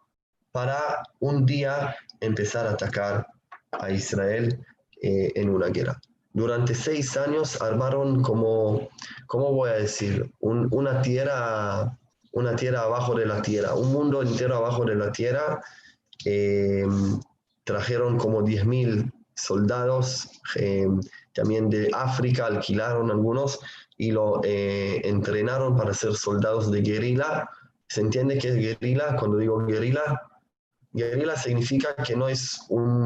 para 0.50 1.02
un 1.20 1.46
día 1.46 1.96
empezar 2.20 2.66
a 2.66 2.72
atacar 2.72 3.26
a 3.72 3.90
Israel 3.90 4.64
eh, 5.00 5.32
en 5.34 5.50
una 5.50 5.68
guerra. 5.68 6.00
Durante 6.34 6.74
seis 6.74 7.16
años 7.16 7.60
armaron 7.60 8.22
como, 8.22 8.88
¿cómo 9.26 9.52
voy 9.52 9.70
a 9.70 9.74
decir? 9.74 10.32
una, 10.40 11.02
tierra, 11.02 11.98
una 12.32 12.56
tierra 12.56 12.82
abajo 12.82 13.14
de 13.14 13.26
la 13.26 13.42
tierra, 13.42 13.74
un 13.74 13.92
mundo 13.92 14.22
entero 14.22 14.56
abajo 14.56 14.84
de 14.84 14.94
la 14.94 15.12
tierra. 15.12 15.60
Eh, 16.24 16.86
trajeron 17.64 18.18
como 18.18 18.42
10.000 18.42 19.12
soldados, 19.34 20.28
eh, 20.56 20.86
también 21.32 21.70
de 21.70 21.90
África 21.92 22.46
alquilaron 22.46 23.10
algunos 23.10 23.60
y 23.96 24.10
lo 24.10 24.40
entrenaron 24.44 25.76
para 25.76 25.94
ser 25.94 26.14
soldados 26.14 26.70
de 26.70 26.82
guerrilla. 26.82 27.48
¿Se 27.88 28.00
entiende 28.00 28.38
qué 28.38 28.48
es 28.48 28.56
guerrilla? 28.56 29.16
Cuando 29.16 29.38
digo 29.38 29.64
guerrilla, 29.64 30.20
Guerrilla 30.94 31.36
significa 31.36 31.94
que 31.94 32.14
no 32.14 32.28
es 32.28 32.60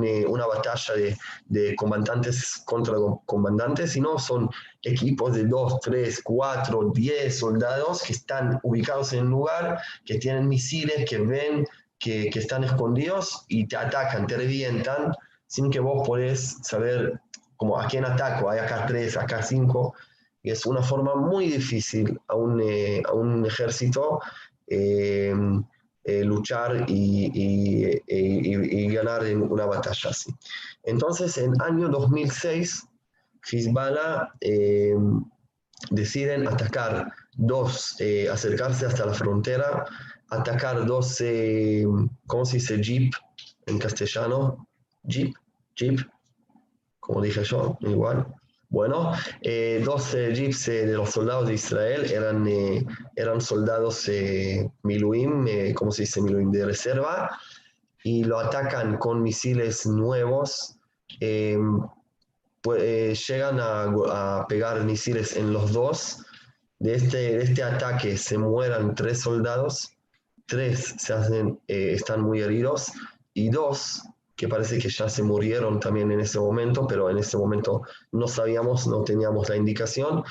eh, 0.04 0.26
una 0.26 0.46
batalla 0.46 0.94
de, 0.94 1.16
de, 1.46 1.76
combatantes 1.76 2.62
contra 2.64 2.94
combatantes, 3.26 3.92
sino 3.92 4.18
son 4.18 4.50
equipos 4.82 5.34
de 5.34 5.44
2, 5.44 5.80
3, 5.80 6.20
4, 6.22 6.90
10 6.92 7.38
soldados 7.38 8.02
que 8.02 8.12
están 8.12 8.58
ubicados 8.64 9.12
en 9.12 9.26
un 9.26 9.30
lugar, 9.30 9.80
que 10.04 10.18
tienen 10.18 10.48
misiles, 10.48 11.08
que 11.08 11.18
ven 11.18 11.64
que, 11.98 12.28
que 12.30 12.40
están 12.40 12.64
escondidos 12.64 13.44
y 13.48 13.68
te 13.68 13.76
atacan, 13.76 14.26
te 14.26 14.36
revientan, 14.36 15.12
sin 15.46 15.70
que 15.70 15.78
vos 15.78 16.06
podés 16.06 16.58
saber 16.62 17.20
como 17.56 17.78
a 17.78 17.86
quién 17.86 18.04
ataco, 18.04 18.50
hay 18.50 18.58
acá 18.58 18.86
3, 18.86 19.16
acá 19.16 19.42
5, 19.42 19.94
y 20.42 20.50
es 20.50 20.64
una 20.66 20.82
forma 20.82 21.14
muy 21.14 21.48
difícil 21.48 22.18
a 22.28 22.36
un, 22.36 22.60
eh, 22.60 23.02
a 23.06 23.12
un 23.12 23.44
ejército. 23.44 24.20
Eh, 24.66 25.34
eh, 26.08 26.22
luchar 26.22 26.84
y, 26.88 28.00
y, 28.06 28.94
ganar 28.94 29.26
en 29.26 29.42
una 29.42 29.66
batalla 29.66 30.10
así. 30.10 30.32
Entonces, 30.84 31.36
en 31.36 31.60
año 31.60 31.88
2006, 31.88 32.86
Hezbollah 33.42 34.32
deciden 35.90 36.46
atacar 36.46 37.12
dos, 37.32 37.96
acercarse 38.32 38.86
hasta 38.86 39.06
la 39.06 39.14
frontera, 39.14 39.84
atacar 40.30 40.86
dos, 40.86 41.20
¿cómo 42.28 42.44
se 42.44 42.58
dice? 42.58 42.80
Jeep 42.80 43.12
en 43.66 43.78
castellano. 43.78 44.66
Jeep, 45.02 45.34
Jeep, 45.74 46.00
como 47.06 47.22
dije 47.22 47.44
yo, 47.44 47.78
igual. 47.80 48.26
Bueno, 48.68 49.12
eh, 49.42 49.80
12 49.84 50.34
jeeps 50.34 50.66
de 50.66 50.92
los 50.92 51.10
soldados 51.10 51.46
de 51.46 51.54
Israel 51.54 52.10
eran, 52.10 52.46
eh, 52.48 52.84
eran 53.14 53.40
soldados 53.40 54.08
eh, 54.08 54.68
Miluim, 54.82 55.46
eh, 55.46 55.72
¿cómo 55.72 55.92
se 55.92 56.02
dice 56.02 56.20
Miluim? 56.20 56.50
De 56.50 56.66
reserva, 56.66 57.30
y 58.02 58.24
lo 58.24 58.40
atacan 58.40 58.98
con 58.98 59.22
misiles 59.22 59.86
nuevos. 59.86 60.78
Pues, 62.60 63.28
llegan 63.28 63.60
a, 63.60 64.40
a, 64.40 64.46
pegar 64.48 64.82
misiles 64.84 65.36
en 65.36 65.52
los 65.52 65.72
dos. 65.72 66.24
De 66.80 66.96
este, 66.96 67.38
de 67.38 67.44
este 67.44 67.62
ataque 67.62 68.18
se 68.18 68.36
mueran 68.36 68.96
tres 68.96 69.20
soldados, 69.20 69.92
tres 70.46 70.96
se 70.98 71.12
hacen, 71.12 71.60
están 71.68 72.20
muy 72.22 72.40
heridos, 72.40 72.90
y 73.32 73.48
dos 73.48 74.02
que 74.37 74.49
parece 74.49 74.79
que 74.79 74.90
ya 74.90 75.09
se 75.09 75.22
murieron 75.22 75.81
también 75.81 76.12
en 76.12 76.20
ese 76.20 76.38
momento, 76.38 76.87
pero 76.87 77.11
en 77.11 77.18
ese 77.18 77.38
momento 77.38 77.83
no 78.12 78.29
sabíamos, 78.29 78.87
no 78.87 79.03
teníamos 79.03 79.49
la 79.49 79.57
indicación. 79.57 80.22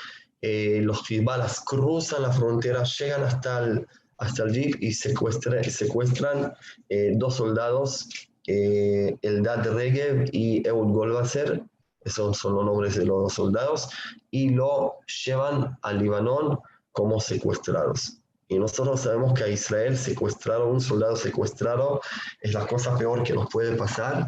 Eh, 0.41 0.79
los 0.83 1.09
Hezbollah 1.09 1.49
cruzan 1.65 2.21
la 2.21 2.31
frontera, 2.31 2.83
llegan 2.83 3.23
hasta 3.23 3.63
el, 3.63 3.87
hasta 4.17 4.43
el 4.43 4.53
jeep 4.53 4.75
y 4.79 4.93
secuestran, 4.93 5.63
secuestran 5.63 6.53
eh, 6.89 7.13
dos 7.15 7.35
soldados, 7.35 8.07
eh, 8.45 9.17
Eldad 9.23 9.65
Regev 9.73 10.29
y 10.31 10.65
Eud 10.67 10.93
Golbaser, 10.93 11.63
esos 12.01 12.37
son 12.37 12.53
los 12.55 12.65
nombres 12.65 12.95
de 12.95 13.05
los 13.05 13.23
dos 13.23 13.33
soldados, 13.33 13.89
y 14.29 14.49
lo 14.49 14.99
llevan 15.25 15.77
a 15.81 15.93
Libanón 15.93 16.59
como 16.91 17.19
secuestrados. 17.19 18.21
Y 18.47 18.59
nosotros 18.59 19.01
sabemos 19.01 19.33
que 19.33 19.43
a 19.43 19.47
Israel 19.47 19.97
secuestraron, 19.97 20.69
un 20.69 20.81
soldado 20.81 21.15
secuestrado 21.15 22.01
es 22.41 22.53
la 22.53 22.67
cosa 22.67 22.95
peor 22.97 23.23
que 23.23 23.33
nos 23.33 23.49
puede 23.51 23.75
pasar. 23.75 24.27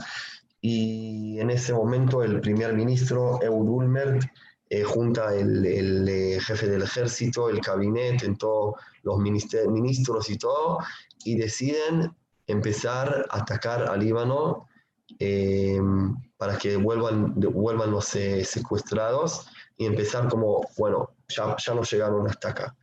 Y 0.59 1.39
en 1.39 1.51
ese 1.51 1.73
momento 1.73 2.23
el 2.23 2.41
primer 2.41 2.73
ministro, 2.73 3.39
Eud 3.43 3.67
Ulmer, 3.69 4.19
eh, 4.69 4.83
junta 4.83 5.35
el, 5.35 5.65
el 5.65 6.09
eh, 6.09 6.39
jefe 6.41 6.67
del 6.67 6.81
ejército, 6.81 7.49
el 7.49 7.61
gabinete, 7.61 8.25
en 8.25 8.37
todos 8.37 8.75
los 9.03 9.19
ministros 9.19 10.29
y 10.29 10.37
todo, 10.37 10.79
y 11.23 11.37
deciden 11.37 12.11
empezar 12.47 13.27
a 13.29 13.37
atacar 13.37 13.83
a 13.83 13.95
Líbano 13.95 14.67
eh, 15.19 15.79
para 16.37 16.57
que 16.57 16.75
vuelvan, 16.75 17.35
vuelvan 17.35 17.91
los 17.91 18.05
secuestrados 18.05 19.47
y 19.77 19.85
empezar 19.85 20.27
como, 20.27 20.67
bueno, 20.77 21.11
ya, 21.29 21.55
ya 21.57 21.73
nos 21.75 21.89
llegaron 21.91 22.27
hasta 22.27 22.49
acá 22.49 22.75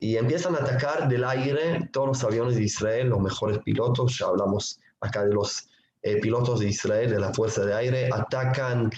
y 0.00 0.16
empiezan 0.16 0.54
a 0.54 0.58
atacar 0.58 1.08
del 1.08 1.24
aire 1.24 1.88
todos 1.92 2.08
los 2.08 2.24
aviones 2.24 2.56
de 2.56 2.62
Israel, 2.62 3.08
los 3.08 3.20
mejores 3.20 3.58
pilotos, 3.58 4.18
ya 4.18 4.26
hablamos 4.26 4.78
acá 5.00 5.24
de 5.24 5.34
los 5.34 5.68
eh, 6.02 6.20
pilotos 6.20 6.60
de 6.60 6.68
Israel, 6.68 7.10
de 7.10 7.18
la 7.18 7.32
Fuerza 7.32 7.64
de 7.64 7.74
Aire, 7.74 8.08
atacan 8.12 8.90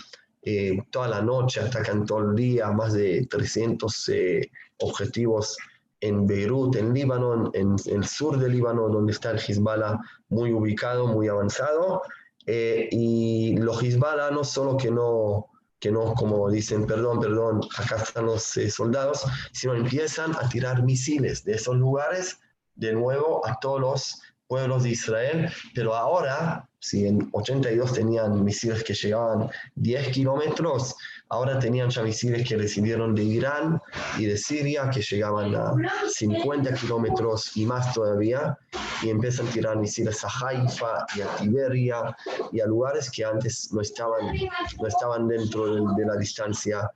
eh, 0.43 0.79
toda 0.91 1.09
la 1.09 1.23
noche, 1.23 1.61
atacan 1.61 2.05
todo 2.05 2.31
el 2.31 2.37
día, 2.37 2.71
más 2.71 2.93
de 2.93 3.27
300 3.27 4.09
eh, 4.11 4.51
objetivos 4.79 5.57
en 6.03 6.27
Beirut, 6.27 6.77
en 6.77 6.93
Líbano, 6.93 7.51
en, 7.55 7.77
el 7.87 8.05
sur 8.07 8.39
de 8.39 8.49
Líbano, 8.49 8.89
donde 8.89 9.13
está 9.13 9.31
el 9.31 9.39
Hezbollah 9.39 9.99
muy 10.29 10.53
ubicado, 10.53 11.07
muy 11.07 11.29
avanzado. 11.29 12.03
y 12.47 13.57
los 13.59 13.83
Hezbollah 13.83 14.31
no 14.31 14.45
solo 14.45 14.77
que 14.77 14.91
no 14.91 15.51
que 15.81 15.91
no 15.91 16.15
como 16.15 16.51
dicen, 16.51 16.87
perdón, 16.87 17.21
perdón, 17.21 17.61
acá 17.77 17.97
están 17.97 18.27
los 18.27 18.57
eh, 18.57 18.71
soldados, 18.71 19.25
sino 19.53 19.75
empiezan 19.75 20.37
a 20.37 20.49
tirar 20.49 20.83
misiles 20.83 21.43
de 21.45 21.55
esos 21.55 21.77
lugares 21.77 22.39
de 22.75 22.93
nuevo 22.93 23.47
a 23.47 23.59
todos 23.61 23.81
los 23.81 24.23
pueblos 24.51 24.83
de 24.83 24.91
Israel, 24.91 25.49
pero 25.77 25.95
ahora, 25.95 26.69
si 26.81 27.07
en 27.07 27.29
82 27.31 27.93
tenían 27.93 28.45
misiles 28.45 28.83
que 28.83 28.95
llegaban 28.95 29.49
10 29.77 30.09
kilómetros, 30.09 30.97
ahora 31.29 31.61
tenían 31.61 31.89
ya 31.89 32.03
misiles 32.03 32.49
que 32.49 32.57
recibieron 32.57 33.15
de 33.15 33.23
Irán 33.23 33.81
y 34.19 34.25
de 34.27 34.37
Siria, 34.37 34.91
que 34.91 35.03
llegaban 35.03 35.55
a 35.55 35.73
50 36.09 36.75
kilómetros 36.75 37.57
y 37.57 37.65
más 37.65 37.95
todavía, 37.95 38.59
y 39.05 39.11
empiezan 39.11 39.47
a 39.47 39.51
tirar 39.53 39.77
misiles 39.79 40.25
a 40.25 40.29
Haifa 40.29 41.07
y 41.15 41.21
a 41.21 41.29
Tiberia 41.37 42.17
y 42.51 42.59
a 42.59 42.67
lugares 42.67 43.09
que 43.09 43.25
antes 43.25 43.73
no 43.73 43.83
estaban, 43.83 44.35
no 44.81 44.89
estaban 44.89 45.29
dentro 45.29 45.95
de, 45.95 46.05
la 46.05 46.17
distancia 46.17 46.91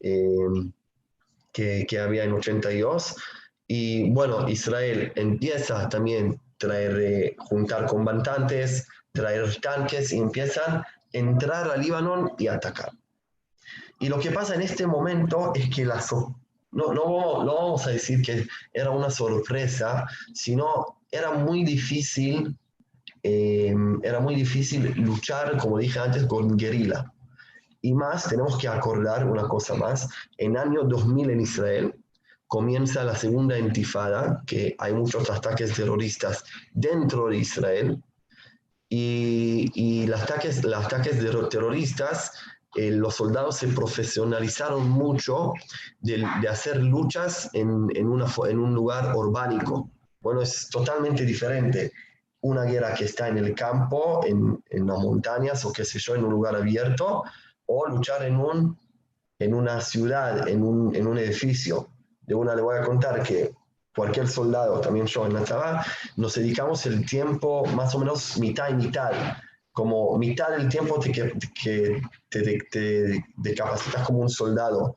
eh, 0.00 0.28
que, 1.52 1.86
que 1.88 1.98
había 1.98 2.24
en 2.24 2.34
82. 2.34 3.16
Y 3.66 4.10
bueno, 4.10 4.46
Israel 4.46 5.10
empieza 5.16 5.88
también 5.88 6.38
traer, 6.58 6.98
eh, 7.00 7.36
juntar 7.38 7.86
combatantes, 7.86 8.86
traer 9.12 9.60
tanques 9.60 10.12
y 10.12 10.18
empiezan 10.18 10.78
a 10.78 10.86
entrar 11.12 11.70
a 11.70 11.76
Líbano 11.76 12.34
y 12.38 12.48
atacar. 12.48 12.90
Y 14.00 14.08
lo 14.08 14.18
que 14.20 14.30
pasa 14.30 14.54
en 14.54 14.62
este 14.62 14.86
momento 14.86 15.52
es 15.54 15.74
que 15.74 15.84
la 15.84 16.00
no, 16.70 16.92
no, 16.92 17.44
no 17.44 17.54
vamos 17.54 17.86
a 17.86 17.90
decir 17.90 18.22
que 18.22 18.46
era 18.72 18.90
una 18.90 19.10
sorpresa, 19.10 20.06
sino 20.34 20.98
era 21.10 21.32
muy 21.32 21.64
difícil, 21.64 22.56
eh, 23.22 23.74
era 24.02 24.20
muy 24.20 24.34
difícil 24.34 24.92
luchar, 24.96 25.56
como 25.56 25.78
dije 25.78 25.98
antes, 25.98 26.26
con 26.26 26.56
guerrilla. 26.56 27.10
Y 27.80 27.94
más, 27.94 28.28
tenemos 28.28 28.58
que 28.58 28.68
acordar 28.68 29.26
una 29.26 29.48
cosa 29.48 29.74
más, 29.74 30.08
en 30.36 30.56
año 30.56 30.82
2000 30.84 31.30
en 31.30 31.40
Israel, 31.40 31.94
comienza 32.48 33.04
la 33.04 33.14
segunda 33.14 33.58
intifada, 33.58 34.42
que 34.46 34.74
hay 34.78 34.94
muchos 34.94 35.30
ataques 35.30 35.74
terroristas 35.74 36.44
dentro 36.72 37.28
de 37.28 37.36
Israel, 37.36 38.02
y, 38.90 40.06
los 40.06 40.22
ataques, 40.22 40.64
los 40.64 40.86
ataques 40.86 41.18
terroristas, 41.50 42.32
eh, 42.74 42.90
los 42.90 43.16
soldados 43.16 43.58
se 43.58 43.68
profesionalizaron 43.68 44.88
mucho 44.88 45.52
de, 46.00 46.26
de 46.40 46.48
hacer 46.48 46.82
luchas 46.82 47.50
en, 47.52 47.88
en 47.94 48.08
un 48.08 48.74
lugar 48.74 49.14
urbánico. 49.14 49.90
Bueno, 50.20 50.40
es 50.40 50.70
totalmente 50.70 51.24
diferente 51.26 51.92
una 52.40 52.64
guerra 52.64 52.94
que 52.94 53.04
está 53.04 53.28
en 53.28 53.36
el 53.36 53.54
campo, 53.54 54.24
en, 54.24 54.62
en 54.70 54.86
las 54.86 54.98
montañas 54.98 55.64
o 55.66 55.72
qué 55.72 55.84
sé 55.84 55.98
yo, 55.98 56.14
en 56.14 56.24
un 56.24 56.30
lugar 56.30 56.56
abierto, 56.56 57.24
o 57.66 57.86
luchar 57.88 58.24
en, 58.24 58.36
un, 58.36 58.78
en 59.38 59.52
una 59.52 59.82
ciudad, 59.82 60.48
en 60.48 60.62
un, 60.62 60.94
en 60.94 61.06
un 61.06 61.18
edificio 61.18 61.90
de 62.28 62.34
una 62.34 62.54
le 62.54 62.62
voy 62.62 62.76
a 62.76 62.82
contar 62.82 63.22
que 63.22 63.52
cualquier 63.96 64.28
soldado, 64.28 64.80
también 64.80 65.06
yo 65.06 65.26
en 65.26 65.34
la 65.34 65.42
Tzabá, 65.42 65.84
nos 66.16 66.34
dedicamos 66.34 66.84
el 66.86 67.04
tiempo 67.04 67.64
más 67.74 67.94
o 67.94 67.98
menos 67.98 68.38
mitad 68.38 68.68
y 68.68 68.74
mitad. 68.74 69.10
Como 69.72 70.16
mitad 70.18 70.50
del 70.50 70.68
tiempo 70.68 71.00
te, 71.00 71.10
que 71.10 71.32
te, 72.28 72.58
te, 72.70 73.54
capacitas 73.54 74.06
como 74.06 74.20
un 74.20 74.28
soldado, 74.28 74.96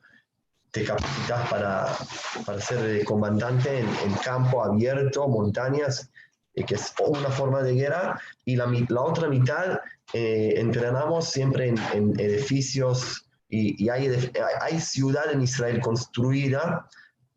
te 0.70 0.84
capacitas 0.84 1.48
para, 1.48 1.96
para 2.44 2.60
ser 2.60 3.04
comandante 3.04 3.80
en, 3.80 3.88
en 3.88 4.14
campo 4.22 4.62
abierto, 4.62 5.26
montañas, 5.26 6.10
que 6.54 6.74
es 6.74 6.94
una 7.06 7.30
forma 7.30 7.62
de 7.62 7.74
guerra, 7.74 8.20
y 8.44 8.56
la, 8.56 8.66
la 8.88 9.00
otra 9.00 9.28
mitad 9.28 9.80
eh, 10.12 10.54
entrenamos 10.56 11.30
siempre 11.30 11.68
en, 11.68 11.78
en 11.92 12.20
edificios. 12.20 13.26
Y, 13.48 13.84
y, 13.84 13.88
hay, 13.88 14.30
hay 14.60 14.80
ciudad 14.80 15.30
en 15.30 15.42
Israel 15.42 15.80
construida 15.80 16.88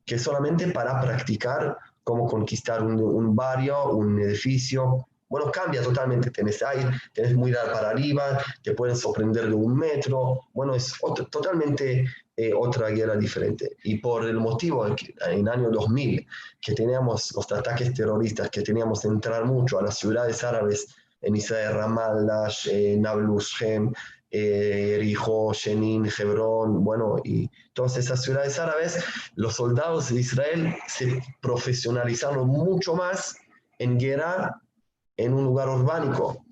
que 0.05 0.19
solamente 0.19 0.67
para 0.67 1.01
practicar 1.01 1.77
cómo 2.03 2.27
conquistar 2.27 2.83
un, 2.83 3.01
un 3.01 3.35
barrio, 3.35 3.89
un 3.89 4.19
edificio. 4.19 5.07
Bueno, 5.27 5.51
cambia 5.51 5.81
totalmente, 5.81 6.29
tenés 6.29 6.61
aire, 6.61 6.89
tenés 7.11 7.35
mirar 7.35 7.71
para 7.71 7.89
arriba, 7.89 8.39
te 8.63 8.73
pueden 8.73 8.95
sorprender 8.95 9.47
de 9.47 9.55
un 9.55 9.75
metro, 9.75 10.41
bueno, 10.53 10.75
es 10.75 10.93
totalmente 11.31 12.05
eh, 12.37 12.53
otra 12.53 12.89
guerra 12.89 13.15
diferente. 13.15 13.77
Y 13.83 13.97
por 13.97 14.25
el 14.25 14.37
motivo 14.37 14.85
en, 14.85 14.95
el 15.31 15.47
año 15.47 15.69
2000 15.71 16.27
que 16.59 16.73
teníamos 16.73 17.33
los 17.33 17.49
ataques 17.51 17.93
terroristas, 17.93 18.49
que 18.49 18.61
teníamos 18.61 19.01
que 19.01 19.07
entrar 19.07 19.45
mucho 19.45 19.79
a 19.79 19.83
las 19.83 19.97
ciudades 19.97 20.43
árabes 20.43 20.87
en 21.21 21.35
Israel, 21.37 21.73
Ramallah, 21.73 22.49
eh, 22.69 22.97
Nablus, 22.99 23.51
Shem, 23.51 23.91
eh, 24.31 24.97
Jericó, 24.97 25.53
Jenin, 25.53 26.05
Hebrón, 26.05 26.83
bueno, 26.83 27.17
y 27.23 27.49
todas 27.73 27.97
esas 27.97 28.21
ciudades 28.23 28.59
árabes, 28.59 29.03
los 29.35 29.55
soldados 29.55 30.09
de 30.09 30.19
Israel 30.19 30.75
se 30.87 31.21
profesionalizaron 31.41 32.47
mucho 32.47 32.95
más 32.95 33.35
en 33.79 33.97
guerra 33.97 34.61
en 35.17 35.33
un 35.33 35.45
lugar 35.45 35.69
urbánico. 35.69 36.45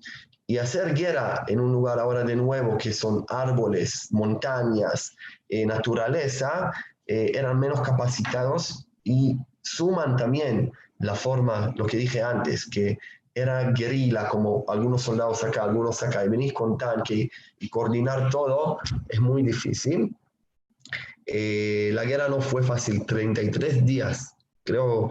Y 0.46 0.58
hacer 0.58 0.94
guerra 0.94 1.44
en 1.48 1.58
un 1.58 1.72
lugar 1.72 1.98
ahora 1.98 2.22
de 2.22 2.36
nuevo 2.36 2.76
que 2.76 2.92
son 2.92 3.24
árboles, 3.28 4.08
montañas, 4.10 5.16
eh, 5.48 5.64
naturaleza, 5.64 6.70
eh, 7.06 7.32
eran 7.34 7.58
menos 7.58 7.80
capacitados 7.80 8.86
y 9.02 9.38
suman 9.62 10.16
también 10.16 10.70
la 10.98 11.14
forma, 11.14 11.72
lo 11.76 11.86
que 11.86 11.96
dije 11.96 12.22
antes, 12.22 12.68
que 12.68 12.98
era 13.34 13.70
guerrilla, 13.72 14.28
como 14.28 14.64
algunos 14.68 15.02
soldados 15.02 15.42
acá, 15.42 15.64
algunos 15.64 16.02
acá, 16.02 16.24
y 16.24 16.28
venís 16.28 16.52
con 16.52 16.78
tanque 16.78 17.30
y, 17.58 17.68
coordinar 17.68 18.30
todo, 18.30 18.78
es 19.08 19.20
muy 19.20 19.42
difícil. 19.42 20.14
Eh, 21.26 21.90
la 21.92 22.04
guerra 22.04 22.28
no 22.28 22.40
fue 22.40 22.62
fácil, 22.62 23.04
33 23.06 23.84
días, 23.84 24.36
creo, 24.62 25.10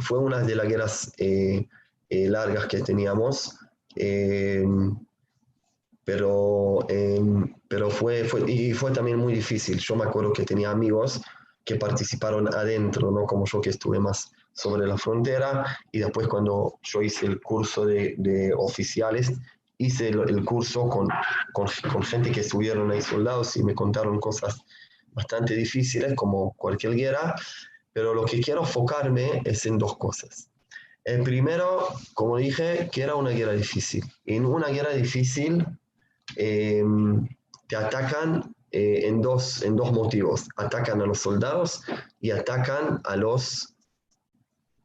fue 0.00 0.18
una 0.18 0.40
de 0.40 0.54
las 0.54 0.68
guerras 0.68 1.12
largas 2.08 2.66
que 2.66 2.82
teníamos 2.82 3.58
pero, 6.10 6.88
em, 6.88 7.54
pero 7.68 7.88
fue, 7.88 8.24
fue, 8.24 8.50
y 8.50 8.72
fue 8.72 8.90
también 8.90 9.18
muy 9.18 9.32
difícil. 9.32 9.78
Yo 9.78 9.94
me 9.94 10.04
acuerdo 10.04 10.32
que 10.32 10.44
tenía 10.44 10.72
amigos 10.72 11.20
que 11.64 11.76
participaron 11.76 12.52
adentro, 12.52 13.12
¿no? 13.12 13.26
Como 13.26 13.44
yo 13.46 13.60
que 13.60 13.70
estuve 13.70 14.00
más 14.00 14.32
sobre 14.52 14.86
la 14.86 14.98
frontera 14.98 15.78
y 15.92 16.00
después 16.00 16.28
cuando 16.28 16.78
yo 16.82 17.02
hice 17.02 17.26
el 17.26 17.40
curso 17.40 17.86
de, 17.86 18.14
de 18.18 18.52
oficiales, 18.56 19.32
hice 19.78 20.08
el, 20.08 20.44
curso 20.44 20.88
con, 20.88 21.08
con, 21.52 21.66
con, 21.90 22.02
gente 22.02 22.30
que 22.30 22.40
estuvieron 22.40 22.90
ahí 22.90 23.00
soldados 23.00 23.56
y 23.56 23.62
me 23.62 23.74
contaron 23.74 24.20
cosas 24.20 24.60
bastante 25.12 25.54
difíciles 25.54 26.14
como 26.14 26.52
cualquier 26.54 26.94
guerra, 26.94 27.34
pero 27.92 28.14
lo 28.14 28.24
que 28.24 28.40
quiero 28.40 28.60
enfocarme 28.60 29.42
es 29.44 29.64
en 29.66 29.78
dos 29.78 29.96
cosas. 29.96 30.50
El 31.04 31.22
primero, 31.22 31.88
como 32.14 32.36
dije, 32.36 32.90
que 32.92 33.02
era 33.02 33.14
una 33.14 33.30
guerra 33.30 33.52
difícil. 33.52 34.04
En 34.26 34.44
una 34.44 34.68
guerra 34.68 34.92
difícil 34.92 35.66
eh, 36.36 36.84
te 37.68 37.76
atacan 37.76 38.54
eh, 38.70 39.06
en, 39.06 39.22
dos, 39.22 39.62
en 39.62 39.76
dos 39.76 39.92
motivos. 39.92 40.46
Atacan 40.56 41.00
a 41.00 41.06
los 41.06 41.20
soldados 41.20 41.82
y 42.20 42.30
atacan 42.30 43.00
a 43.04 43.16
los, 43.16 43.74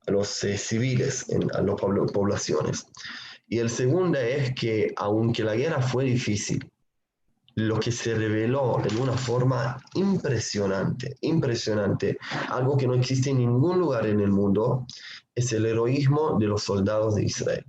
a 0.07 0.11
los 0.11 0.43
eh, 0.43 0.57
civiles, 0.57 1.29
en, 1.29 1.43
a 1.55 1.61
las 1.61 1.75
poblaciones. 2.11 2.87
Y 3.47 3.59
el 3.59 3.69
segundo 3.69 4.17
es 4.17 4.53
que 4.55 4.93
aunque 4.95 5.43
la 5.43 5.55
guerra 5.55 5.81
fue 5.81 6.05
difícil, 6.05 6.71
lo 7.55 7.79
que 7.79 7.91
se 7.91 8.13
reveló 8.15 8.81
en 8.83 8.99
una 8.99 9.13
forma 9.13 9.81
impresionante, 9.93 11.15
impresionante, 11.21 12.17
algo 12.49 12.75
que 12.75 12.87
no 12.87 12.95
existe 12.95 13.29
en 13.29 13.37
ningún 13.37 13.79
lugar 13.79 14.05
en 14.07 14.19
el 14.19 14.31
mundo, 14.31 14.85
es 15.33 15.53
el 15.53 15.65
heroísmo 15.65 16.37
de 16.37 16.47
los 16.47 16.63
soldados 16.63 17.15
de 17.15 17.23
Israel. 17.23 17.65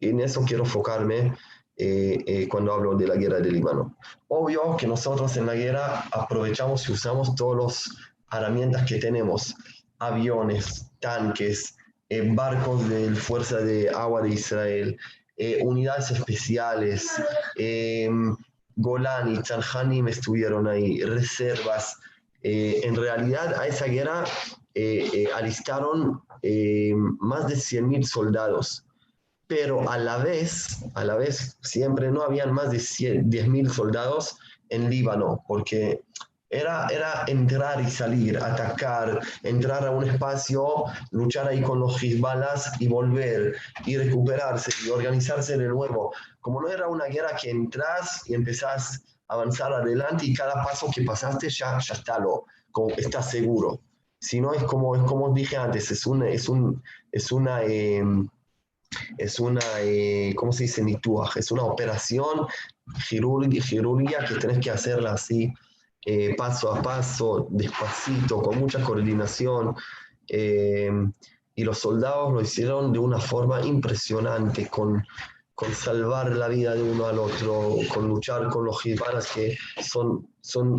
Y 0.00 0.08
en 0.08 0.20
eso 0.20 0.44
quiero 0.44 0.64
enfocarme 0.64 1.34
eh, 1.76 2.24
eh, 2.26 2.48
cuando 2.48 2.72
hablo 2.72 2.96
de 2.96 3.06
la 3.06 3.14
guerra 3.14 3.38
del 3.38 3.52
Líbano. 3.54 3.96
Obvio 4.26 4.76
que 4.76 4.88
nosotros 4.88 5.36
en 5.36 5.46
la 5.46 5.54
guerra 5.54 6.08
aprovechamos 6.10 6.88
y 6.88 6.92
usamos 6.92 7.36
todas 7.36 7.64
las 7.64 7.96
herramientas 8.32 8.84
que 8.84 8.98
tenemos, 8.98 9.54
aviones, 9.98 10.90
tanques, 11.00 11.76
eh, 12.08 12.30
barcos 12.34 12.88
de 12.88 13.14
Fuerza 13.14 13.58
de 13.58 13.90
Agua 13.90 14.22
de 14.22 14.30
Israel, 14.30 14.98
unidades 15.62 16.10
especiales, 16.10 17.06
Golani, 18.74 20.02
me 20.02 20.10
estuvieron 20.10 20.66
ahí, 20.66 21.00
reservas. 21.02 21.96
en 22.42 22.96
realidad 22.96 23.54
a 23.54 23.68
esa 23.68 23.86
guerra 23.86 24.24
alistaron 25.36 26.22
más 27.20 27.46
de 27.46 27.54
100.000 27.54 28.02
soldados 28.04 28.84
pero 29.48 29.90
a 29.90 29.98
la 29.98 30.18
vez, 30.18 30.84
a 30.94 31.04
la 31.04 31.16
vez, 31.16 31.58
siempre 31.62 32.12
no 32.12 32.22
habían 32.22 32.52
más 32.52 32.70
de 32.70 32.76
10.000 32.76 33.70
soldados 33.70 34.36
en 34.68 34.90
Líbano, 34.90 35.42
porque 35.48 36.02
era, 36.50 36.86
era 36.88 37.24
entrar 37.26 37.80
y 37.80 37.90
salir, 37.90 38.38
atacar, 38.38 39.20
entrar 39.42 39.86
a 39.86 39.90
un 39.90 40.08
espacio, 40.08 40.84
luchar 41.10 41.48
ahí 41.48 41.60
con 41.62 41.80
los 41.80 42.02
Hezbollas 42.02 42.72
y 42.80 42.88
volver 42.88 43.56
y 43.84 43.96
recuperarse 43.96 44.70
y 44.84 44.90
organizarse 44.90 45.56
de 45.58 45.68
nuevo. 45.68 46.12
Como 46.40 46.60
no 46.60 46.68
era 46.68 46.88
una 46.88 47.06
guerra 47.06 47.36
que 47.36 47.50
entras 47.50 48.22
y 48.26 48.34
empezás 48.34 49.02
a 49.28 49.34
avanzar 49.34 49.72
adelante 49.72 50.24
y 50.24 50.34
cada 50.34 50.64
paso 50.64 50.90
que 50.94 51.02
pasaste 51.02 51.50
ya, 51.50 51.78
ya 51.78 51.94
está, 51.94 52.18
lo, 52.18 52.44
como 52.72 52.90
estás 52.90 53.30
seguro. 53.30 53.80
Si 54.20 54.40
no 54.40 54.52
es 54.54 54.64
como, 54.64 54.96
es 54.96 55.02
como 55.02 55.32
dije 55.32 55.56
antes, 55.56 55.90
es 55.90 56.06
una, 56.06 56.28
es 56.28 56.48
un, 56.48 56.82
es 57.12 57.30
una 57.30 57.62
em, 57.62 58.28
es 59.18 59.38
una, 59.38 59.60
eh, 59.80 60.32
¿cómo 60.36 60.52
se 60.52 60.64
dice? 60.64 60.82
Es 61.36 61.50
una 61.50 61.64
operación 61.64 62.46
quirúrgica 63.08 64.24
que 64.24 64.34
tenés 64.36 64.58
que 64.58 64.70
hacerla 64.70 65.12
así, 65.12 65.52
eh, 66.04 66.34
paso 66.36 66.72
a 66.72 66.82
paso, 66.82 67.48
despacito, 67.50 68.40
con 68.40 68.58
mucha 68.58 68.82
coordinación. 68.82 69.74
Eh, 70.28 70.90
y 71.54 71.64
los 71.64 71.78
soldados 71.78 72.32
lo 72.32 72.40
hicieron 72.40 72.92
de 72.92 72.98
una 72.98 73.18
forma 73.18 73.60
impresionante, 73.66 74.68
con, 74.68 75.04
con 75.54 75.72
salvar 75.72 76.30
la 76.36 76.48
vida 76.48 76.74
de 76.74 76.82
uno 76.82 77.06
al 77.06 77.18
otro, 77.18 77.76
con 77.92 78.08
luchar 78.08 78.48
con 78.48 78.64
los 78.64 78.84
hispanas 78.86 79.32
que 79.32 79.56
son, 79.82 80.28
son 80.40 80.76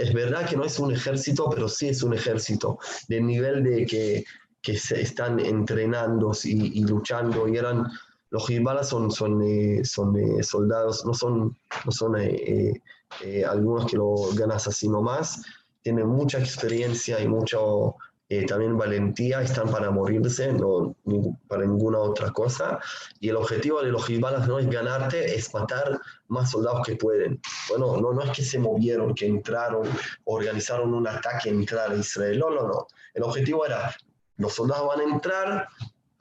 es 0.00 0.12
verdad 0.12 0.48
que 0.48 0.56
no 0.56 0.64
es 0.64 0.78
un 0.78 0.92
ejército, 0.92 1.48
pero 1.50 1.68
sí 1.68 1.88
es 1.88 2.02
un 2.02 2.14
ejército, 2.14 2.78
del 3.08 3.26
nivel 3.26 3.64
de 3.64 3.86
que 3.86 4.24
que 4.62 4.78
se 4.78 5.02
están 5.02 5.40
entrenando 5.40 6.32
y, 6.44 6.84
luchando 6.84 7.48
y 7.48 7.56
eran 7.56 7.84
los 8.32 8.48
Hezbollah 8.48 8.82
son, 8.82 9.10
son, 9.10 9.42
eh, 9.42 9.82
eh, 9.82 10.42
soldados, 10.42 11.04
no 11.04 11.12
son, 11.12 11.54
no 11.84 11.92
son 11.92 12.16
eh, 12.18 12.80
algunos 13.46 13.90
que 13.90 13.98
lo 13.98 14.14
ganas 14.34 14.66
así 14.66 14.88
nomás, 14.88 15.42
tienen 15.82 16.08
mucha 16.08 16.38
experiencia 16.38 17.20
y 17.20 17.28
mucho 17.28 17.94
también 18.48 18.78
valentía, 18.78 19.42
están 19.42 19.70
para 19.70 19.90
morirse, 19.90 20.54
no 20.54 20.96
para 21.48 21.66
ninguna 21.66 21.98
otra 21.98 22.30
cosa. 22.30 22.78
Y 23.20 23.28
el 23.28 23.36
objetivo 23.36 23.82
de 23.82 23.92
los 23.92 24.08
Hezbollah 24.08 24.46
no 24.46 24.58
es 24.58 24.70
ganarte, 24.70 25.34
es 25.34 25.52
matar 25.52 26.00
más 26.28 26.50
soldados 26.50 26.86
que 26.86 26.96
pueden. 26.96 27.38
Bueno, 27.68 27.98
no, 27.98 28.14
no 28.14 28.22
es 28.22 28.30
que 28.30 28.42
se 28.42 28.58
movieron, 28.58 29.14
que 29.14 29.26
entraron, 29.26 29.86
organizaron 30.24 30.94
un 30.94 31.06
ataque, 31.06 31.50
entrar 31.50 31.92
a 31.92 31.96
Israel, 31.96 32.38
no, 32.38 32.48
no, 32.48 32.66
no. 32.66 32.86
El 33.12 33.24
objetivo 33.24 33.66
era 33.66 33.94
los 34.38 34.54
soldados 34.54 34.88
van 34.88 35.00
a 35.00 35.14
entrar 35.14 35.68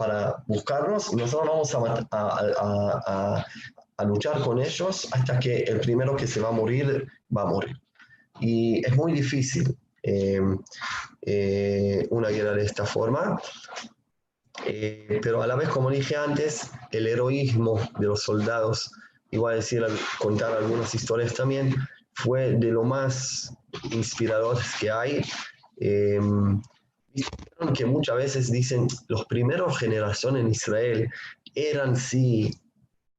para 0.02 0.44
buscarnos. 0.48 1.14
Y 1.14 1.16
nosotros 1.16 1.72
vamos 1.74 2.08
a, 2.10 3.46
a, 3.98 4.06
luchar 4.06 4.42
con 4.42 4.60
ellos 4.60 5.08
hasta 5.12 5.40
que 5.40 5.60
el 5.60 5.80
primero 5.80 6.16
que 6.16 6.26
se 6.26 6.42
va 6.42 6.50
a 6.50 6.52
morir 6.52 7.08
va 7.36 7.44
a 7.44 7.46
morir. 7.46 7.80
Y 8.40 8.84
es 8.84 8.96
muy 8.96 9.14
difícil 9.14 9.78
em, 10.02 10.58
eh, 11.22 12.08
una 12.10 12.30
guerra 12.30 12.54
de 12.54 12.66
esta 12.66 12.84
forma, 12.84 13.40
eh, 14.66 15.20
pero 15.22 15.44
a 15.44 15.46
la 15.46 15.56
vez, 15.56 15.70
como 15.70 15.92
dije 15.92 16.16
antes, 16.16 16.72
el 16.92 17.06
heroísmo 17.06 17.80
de 18.00 18.08
los 18.08 18.24
soldados, 18.24 18.92
igual 19.30 19.58
decir, 19.58 19.86
contar 20.18 20.58
algunas 20.58 20.96
historias 20.96 21.36
también, 21.36 21.76
fue 22.16 22.54
de 22.54 22.72
lo 22.72 22.84
más 22.84 23.56
inspiradores 23.92 24.66
que 24.80 24.90
hay 24.90 25.22
que 27.76 27.86
muchas 27.86 28.16
veces 28.16 28.52
dicen, 28.52 28.88
los 29.08 29.26
primeros 29.26 29.78
generaciones 29.78 30.42
en 30.42 30.52
Israel 30.52 31.10
eran 31.54 31.96
sí 31.96 32.52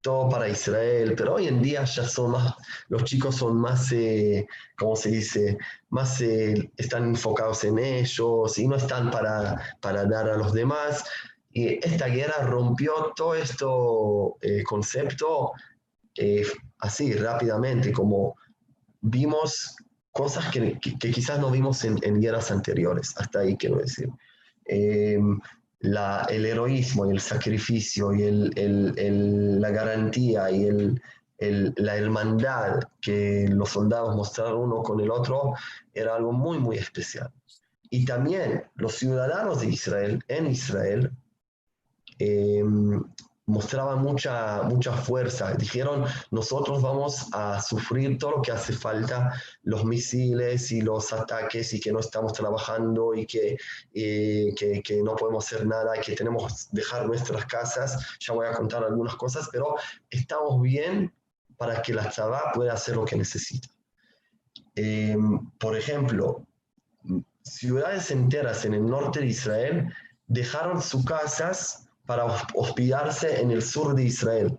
todo 0.00 0.28
para 0.28 0.48
Israel, 0.48 1.14
pero 1.16 1.34
hoy 1.34 1.46
en 1.46 1.62
día 1.62 1.84
ya 1.84 2.02
son 2.04 2.32
más, 2.32 2.54
los 2.88 3.04
chicos 3.04 3.36
son 3.36 3.60
más, 3.60 3.92
eh, 3.92 4.46
¿cómo 4.76 4.96
se 4.96 5.10
dice? 5.10 5.56
Más 5.90 6.20
eh, 6.20 6.72
están 6.76 7.04
enfocados 7.04 7.62
en 7.62 7.78
ellos 7.78 8.58
y 8.58 8.66
no 8.66 8.74
están 8.74 9.12
para, 9.12 9.76
para 9.80 10.04
dar 10.04 10.28
a 10.28 10.36
los 10.36 10.52
demás. 10.52 11.04
Y 11.52 11.74
esta 11.86 12.08
guerra 12.08 12.42
rompió 12.46 13.12
todo 13.14 13.36
esto 13.36 14.38
eh, 14.40 14.64
concepto 14.64 15.52
eh, 16.16 16.44
así 16.78 17.12
rápidamente, 17.14 17.92
como 17.92 18.36
vimos 19.00 19.76
cosas 20.12 20.50
que, 20.50 20.78
quizás 20.78 21.40
no 21.40 21.50
vimos 21.50 21.84
en, 21.84 22.20
guerras 22.20 22.50
anteriores, 22.50 23.14
hasta 23.16 23.40
ahí 23.40 23.56
quiero 23.56 23.78
decir. 23.78 24.08
Em, 24.66 25.40
la, 25.80 26.26
el 26.30 26.46
heroísmo 26.46 27.06
y 27.06 27.10
el 27.10 27.20
sacrificio 27.20 28.14
y 28.14 28.22
el, 28.22 28.52
el, 28.56 29.60
la 29.60 29.70
garantía 29.70 30.50
y 30.50 30.68
la 31.40 31.96
hermandad 31.96 32.80
que 33.00 33.48
los 33.48 33.70
soldados 33.70 34.14
mostraron 34.14 34.60
uno 34.60 34.82
con 34.82 35.00
el 35.00 35.10
otro 35.10 35.54
era 35.92 36.14
algo 36.14 36.32
muy, 36.32 36.58
muy 36.58 36.76
especial. 36.76 37.32
Y 37.90 38.04
también 38.04 38.64
los 38.76 38.94
ciudadanos 38.94 39.60
de 39.60 39.68
Israel, 39.68 40.22
en 40.28 40.46
Israel, 40.46 41.10
em, 42.18 43.02
mostraban 43.46 44.00
mucha, 44.00 44.62
mucha 44.62 44.92
fuerza. 44.92 45.54
Dijeron, 45.54 46.04
nosotros 46.30 46.80
vamos 46.80 47.28
a 47.32 47.60
sufrir 47.60 48.18
todo 48.18 48.32
lo 48.32 48.42
que 48.42 48.52
hace 48.52 48.72
falta, 48.72 49.32
los 49.62 49.84
misiles 49.84 50.70
y 50.70 50.80
los 50.80 51.12
ataques 51.12 51.72
y 51.74 51.80
que 51.80 51.92
no 51.92 52.00
estamos 52.00 52.32
trabajando 52.32 53.14
y 53.14 53.26
que, 53.26 53.56
eh, 53.94 54.54
que, 54.56 55.02
no 55.02 55.16
podemos 55.16 55.44
hacer 55.44 55.66
nada 55.66 56.00
que 56.00 56.14
tenemos 56.14 56.68
que 56.70 56.76
dejar 56.76 57.06
nuestras 57.06 57.44
casas. 57.46 58.16
Ya 58.20 58.34
voy 58.34 58.46
a 58.46 58.52
contar 58.52 58.84
algunas 58.84 59.16
cosas, 59.16 59.48
pero 59.50 59.74
estamos 60.08 60.62
bien 60.62 61.12
para 61.56 61.82
que 61.82 61.94
la 61.94 62.08
Tzabá 62.08 62.52
pueda 62.54 62.74
hacer 62.74 62.96
lo 62.96 63.04
que 63.04 63.16
necesita. 63.16 63.68
Em, 64.74 65.50
por 65.58 65.76
ejemplo, 65.76 66.46
ciudades 67.42 68.10
enteras 68.10 68.64
en 68.64 68.74
el 68.74 68.86
norte 68.86 69.20
de 69.20 69.26
Israel 69.26 69.92
dejaron 70.26 70.80
sus 70.80 71.04
casas 71.04 71.88
para 72.12 72.26
hospedarse 72.52 73.40
en 73.40 73.50
el 73.52 73.62
sur 73.62 73.94
de 73.94 74.04
Israel. 74.04 74.58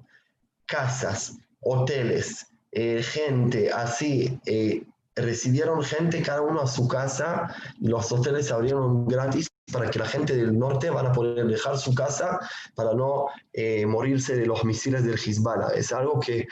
Casas, 0.65 1.37
hoteles, 1.61 2.47
eh, 2.71 3.03
gente, 3.03 3.71
así, 3.71 4.39
eh, 4.47 4.83
recibieron 5.15 5.83
gente 5.83 6.23
cada 6.23 6.41
uno 6.41 6.61
a 6.61 6.67
su 6.67 6.87
casa 6.87 7.53
y 7.79 7.89
los 7.89 8.11
hoteles 8.11 8.47
se 8.47 8.53
abrieron 8.53 9.07
gratis 9.07 9.51
para 9.71 9.87
que 9.91 9.99
la 9.99 10.07
gente 10.07 10.35
del 10.35 10.57
norte 10.57 10.89
van 10.89 11.05
a 11.05 11.11
poder 11.11 11.45
dejar 11.45 11.77
su 11.77 11.93
casa 11.93 12.39
para 12.73 12.95
no 12.95 13.27
eh, 13.53 13.85
morirse 13.85 14.35
de 14.35 14.47
los 14.47 14.65
misiles 14.65 15.03
del 15.03 15.19
Hezbollah. 15.19 15.75
Es 15.75 15.93
algo 15.93 16.19
que 16.19 16.47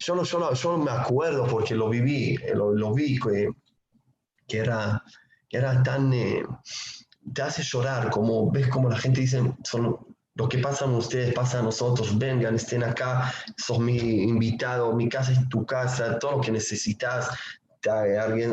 yo 0.00 0.16
no, 0.16 0.24
yo 0.24 0.52
yo 0.52 0.78
me 0.78 0.90
acuerdo 0.90 1.46
porque 1.46 1.76
lo 1.76 1.88
viví, 1.88 2.36
lo, 2.54 2.92
vi, 2.92 3.20
que, 3.20 3.50
que, 4.48 4.58
era, 4.58 5.00
era 5.48 5.80
tan... 5.84 6.10
te 6.10 7.42
hace 7.42 7.62
llorar, 7.62 8.10
como 8.10 8.50
ves 8.50 8.66
como 8.66 8.90
la 8.90 8.98
gente 8.98 9.20
dice, 9.20 9.40
son 9.62 10.13
lo 10.34 10.48
que 10.48 10.58
pasa 10.58 10.84
a 10.84 10.88
ustedes 10.88 11.32
pasa 11.32 11.60
a 11.60 11.62
nosotros, 11.62 12.18
vengan, 12.18 12.56
estén 12.56 12.82
acá, 12.82 13.32
sos 13.56 13.78
mi 13.78 13.96
invitado, 13.96 14.92
mi 14.92 15.08
casa 15.08 15.32
es 15.32 15.48
tu 15.48 15.64
casa, 15.64 16.18
todo 16.18 16.32
lo 16.32 16.40
que 16.40 16.50
necesitas. 16.50 17.30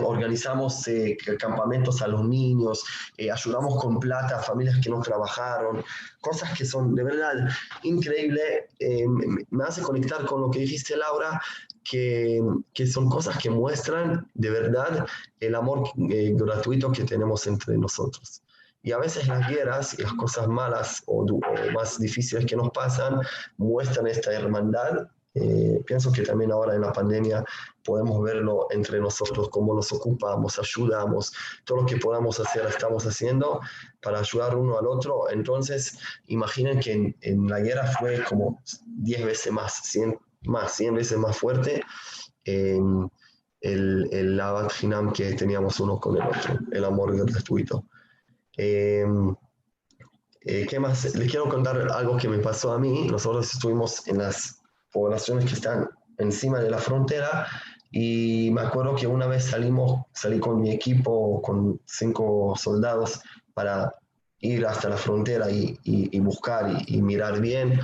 Organizamos 0.04 0.86
eh, 0.90 1.16
campamentos 1.40 2.02
a 2.02 2.08
los 2.10 2.28
niños, 2.28 2.84
eh, 3.18 3.32
ayudamos 3.32 3.82
con 3.82 3.98
plata 3.98 4.38
a 4.38 4.42
familias 4.42 4.78
que 4.84 4.90
no 4.90 5.02
trabajaron, 5.02 5.86
cosas 6.20 6.56
que 6.58 6.66
son 6.66 6.94
de 6.94 7.04
verdad 7.06 7.50
increíbles. 7.84 8.66
Eh, 8.78 9.08
me 9.50 9.64
hace 9.64 9.82
conectar 9.82 10.26
con 10.26 10.42
lo 10.42 10.52
que 10.52 10.60
dijiste, 10.60 10.98
Laura, 10.98 11.42
que, 11.82 12.42
que, 12.74 12.86
son 12.86 13.10
cosas 13.10 13.38
que 13.38 13.50
muestran 13.50 14.30
de 14.34 14.50
verdad 14.50 15.08
el 15.40 15.56
amor 15.56 15.90
gratuito 15.96 16.92
que 16.92 17.06
tenemos 17.06 17.48
entre 17.48 17.78
nosotros. 17.78 18.44
Y 18.84 18.92
a 18.92 18.98
veces 18.98 19.28
las 19.28 19.48
guerras 19.48 19.98
y 19.98 20.02
las 20.02 20.14
cosas 20.14 20.48
malas 20.48 21.04
o, 21.06 21.26
más 21.74 22.00
difíciles 22.00 22.46
que 22.46 22.56
nos 22.56 22.72
pasan 22.72 23.22
muestran 23.58 24.08
esta 24.08 24.34
hermandad. 24.34 25.08
Eh, 25.34 25.82
pienso 25.86 26.12
que 26.12 26.24
también 26.24 26.52
ahora 26.52 26.76
en 26.76 26.82
la 26.82 26.92
pandemia 26.92 27.46
podemos 27.86 28.22
verlo 28.22 28.68
entre 28.72 29.00
nosotros, 29.00 29.48
cómo 29.50 29.74
nos 29.74 29.90
ocupamos, 29.94 30.60
ayudamos, 30.60 31.32
todo 31.64 31.82
lo 31.82 31.86
que 31.86 31.96
podamos 31.96 32.38
hacer 32.42 32.66
estamos 32.66 33.06
haciendo 33.06 33.62
para 34.02 34.20
ayudar 34.20 34.58
uno 34.58 34.78
al 34.78 34.88
otro. 34.88 35.30
Entonces, 35.30 35.98
imaginen 36.28 36.80
que 36.80 37.16
en, 37.22 37.48
la 37.48 37.60
guerra 37.60 37.88
fue 37.98 38.24
como 38.24 38.62
10 38.86 39.26
veces 39.26 39.54
más, 39.54 39.74
100, 39.84 40.20
más, 40.44 40.74
100 40.76 40.96
veces 40.96 41.18
más 41.18 41.38
fuerte 41.38 41.82
el, 43.62 44.10
el 44.12 44.40
Abat 44.40 44.72
que 45.14 45.34
teníamos 45.34 45.80
uno 45.80 46.00
con 46.00 46.18
el 46.18 46.24
otro, 46.24 46.60
el 46.72 46.84
amor 46.84 47.16
gratuito. 47.26 47.86
Em, 48.58 49.36
eh, 50.42 50.66
¿Qué 50.68 50.80
más? 50.80 51.16
Les 51.16 51.30
quiero 51.30 51.48
contar 51.50 51.78
algo 51.92 52.18
que 52.18 52.28
me 52.28 52.40
pasó 52.40 52.74
a 52.74 52.80
mí. 52.80 53.08
Nosotros 53.08 53.54
estuvimos 53.54 54.08
en 54.08 54.18
las 54.18 54.62
poblaciones 54.92 55.46
que 55.46 55.54
están 55.54 55.88
encima 56.18 56.60
de 56.60 56.70
la 56.70 56.78
frontera 56.78 57.48
y 57.92 58.50
me 58.52 58.62
acuerdo 58.62 58.96
que 58.96 59.08
una 59.08 59.28
vez 59.28 59.46
salimos, 59.46 60.06
salí 60.14 60.40
con 60.40 60.62
mi 60.62 60.72
equipo, 60.72 61.42
con 61.42 61.80
cinco 61.86 62.56
soldados, 62.58 63.22
para 63.54 63.94
ir 64.40 64.66
hasta 64.66 64.90
la 64.90 64.98
frontera 64.98 65.52
y, 65.52 65.78
y, 65.84 66.20
buscar 66.20 66.84
y, 66.88 67.02
mirar 67.02 67.40
bien. 67.42 67.80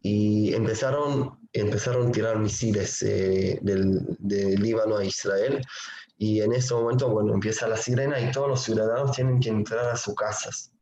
Y 0.00 0.54
empezaron, 0.54 1.38
empezaron 1.52 2.08
a 2.08 2.12
tirar 2.12 2.38
misiles 2.38 3.02
eh, 3.02 3.58
del, 3.60 4.16
del 4.18 4.54
Líbano 4.60 4.96
a 4.96 5.04
Israel 5.04 5.60
y 6.16 6.40
en 6.40 6.52
ese 6.52 6.74
momento, 6.74 7.08
bueno, 7.08 7.34
empieza 7.34 7.66
la 7.66 7.76
sirena 7.76 8.20
y 8.20 8.30
todos 8.30 8.48
los 8.48 8.62
ciudadanos 8.62 9.12
tienen 9.12 9.40
que 9.40 9.48
entrar 9.48 9.88
a 9.88 9.96
sus 9.96 10.14
casas. 10.14 10.72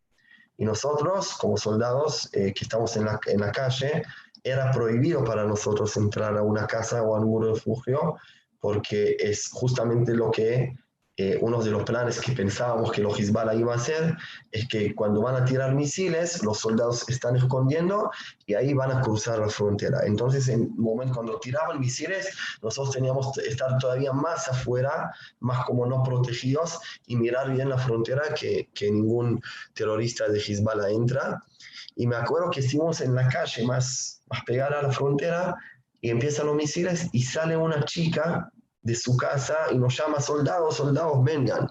Y 0.56 0.64
nosotros, 0.64 1.34
como 1.38 1.56
soldados 1.56 2.28
eh, 2.32 2.52
que 2.52 2.64
estamos 2.64 2.96
en 2.96 3.06
la, 3.06 3.18
en 3.26 3.40
la 3.40 3.50
calle, 3.50 4.02
era 4.44 4.70
prohibido 4.70 5.24
para 5.24 5.44
nosotros 5.44 5.96
entrar 5.96 6.36
a 6.36 6.42
una 6.42 6.66
casa 6.66 7.02
o 7.02 7.16
a 7.16 7.20
un 7.20 7.42
refugio 7.42 8.16
porque 8.60 9.16
es 9.18 9.50
justamente 9.52 10.14
lo 10.14 10.30
que 10.30 10.72
eh, 11.22 11.38
uno 11.40 11.62
de 11.62 11.70
los 11.70 11.84
planes 11.84 12.20
que 12.20 12.32
pensábamos 12.32 12.90
que 12.90 13.00
los 13.00 13.16
Hezbollah 13.16 13.54
iba 13.54 13.72
a 13.74 13.76
hacer 13.76 14.16
es 14.50 14.66
que 14.66 14.92
cuando 14.92 15.22
van 15.22 15.36
a 15.36 15.44
tirar 15.44 15.72
misiles, 15.72 16.42
los 16.42 16.58
soldados 16.58 17.08
están 17.08 17.36
escondiendo 17.36 18.10
y 18.44 18.54
ahí 18.54 18.74
van 18.74 18.90
a 18.90 19.00
cruzar 19.02 19.38
la 19.38 19.48
frontera. 19.48 20.00
Entonces, 20.04 20.48
en 20.48 20.62
el 20.62 20.70
momento 20.70 21.14
cuando 21.14 21.38
tiraban 21.38 21.78
misiles, 21.78 22.36
nosotros 22.60 22.92
teníamos 22.92 23.30
que 23.32 23.42
estar 23.42 23.78
todavía 23.78 24.12
más 24.12 24.48
afuera, 24.48 25.12
más 25.38 25.64
como 25.64 25.86
no 25.86 26.02
protegidos 26.02 26.80
y 27.06 27.14
mirar 27.14 27.52
bien 27.52 27.68
la 27.68 27.78
frontera 27.78 28.34
que, 28.34 28.68
ningún 28.80 29.40
terrorista 29.74 30.28
de 30.28 30.40
Hezbollah 30.40 30.90
entra. 30.90 31.40
Y 31.94 32.08
me 32.08 32.16
acuerdo 32.16 32.50
que 32.50 32.60
estuvimos 32.60 33.00
en 33.00 33.14
la 33.14 33.28
calle 33.28 33.64
más, 33.64 34.22
más 34.28 34.42
pegada 34.44 34.80
a 34.80 34.82
la 34.82 34.90
frontera 34.90 35.54
y 36.00 36.10
empiezan 36.10 36.46
los 36.46 36.56
misiles 36.56 37.08
y 37.12 37.22
sale 37.22 37.56
una 37.56 37.84
chica 37.84 38.51
de 38.82 38.94
su 38.94 39.16
casa 39.16 39.56
y 39.70 39.78
nos 39.78 39.96
llama 39.96 40.20
soldados, 40.20 40.76
soldados, 40.76 41.22
vengan. 41.24 41.68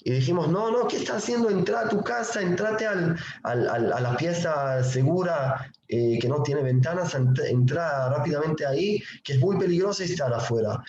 Y 0.00 0.12
dijimos, 0.12 0.48
no, 0.48 0.70
no, 0.70 0.86
¿qué 0.86 0.96
está 0.96 1.16
haciendo? 1.16 1.50
Entra 1.50 1.80
a 1.80 1.88
tu 1.88 2.02
casa, 2.02 2.40
entrate 2.40 2.86
al, 2.86 3.18
al, 3.42 3.92
a 3.92 4.00
la 4.00 4.16
pieza 4.16 4.82
segura 4.84 5.70
eh, 5.88 6.18
que 6.20 6.28
no 6.28 6.42
tiene 6.42 6.62
ventanas, 6.62 7.14
entra 7.14 8.08
rápidamente 8.08 8.64
ahí, 8.64 9.02
que 9.24 9.34
es 9.34 9.40
muy 9.40 9.58
peligroso 9.58 10.04
estar 10.04 10.32
afuera. 10.32 10.82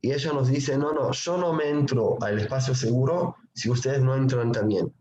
Y 0.00 0.12
ella 0.12 0.32
nos 0.32 0.48
dice, 0.48 0.78
no, 0.78 0.92
no, 0.92 1.12
yo 1.12 1.36
no 1.36 1.52
me 1.52 1.68
entro 1.68 2.16
al 2.22 2.38
espacio 2.38 2.74
seguro 2.74 3.36
si 3.52 3.68
ustedes 3.70 4.00
no 4.00 4.14
entran 4.14 4.52
también. 4.52 4.92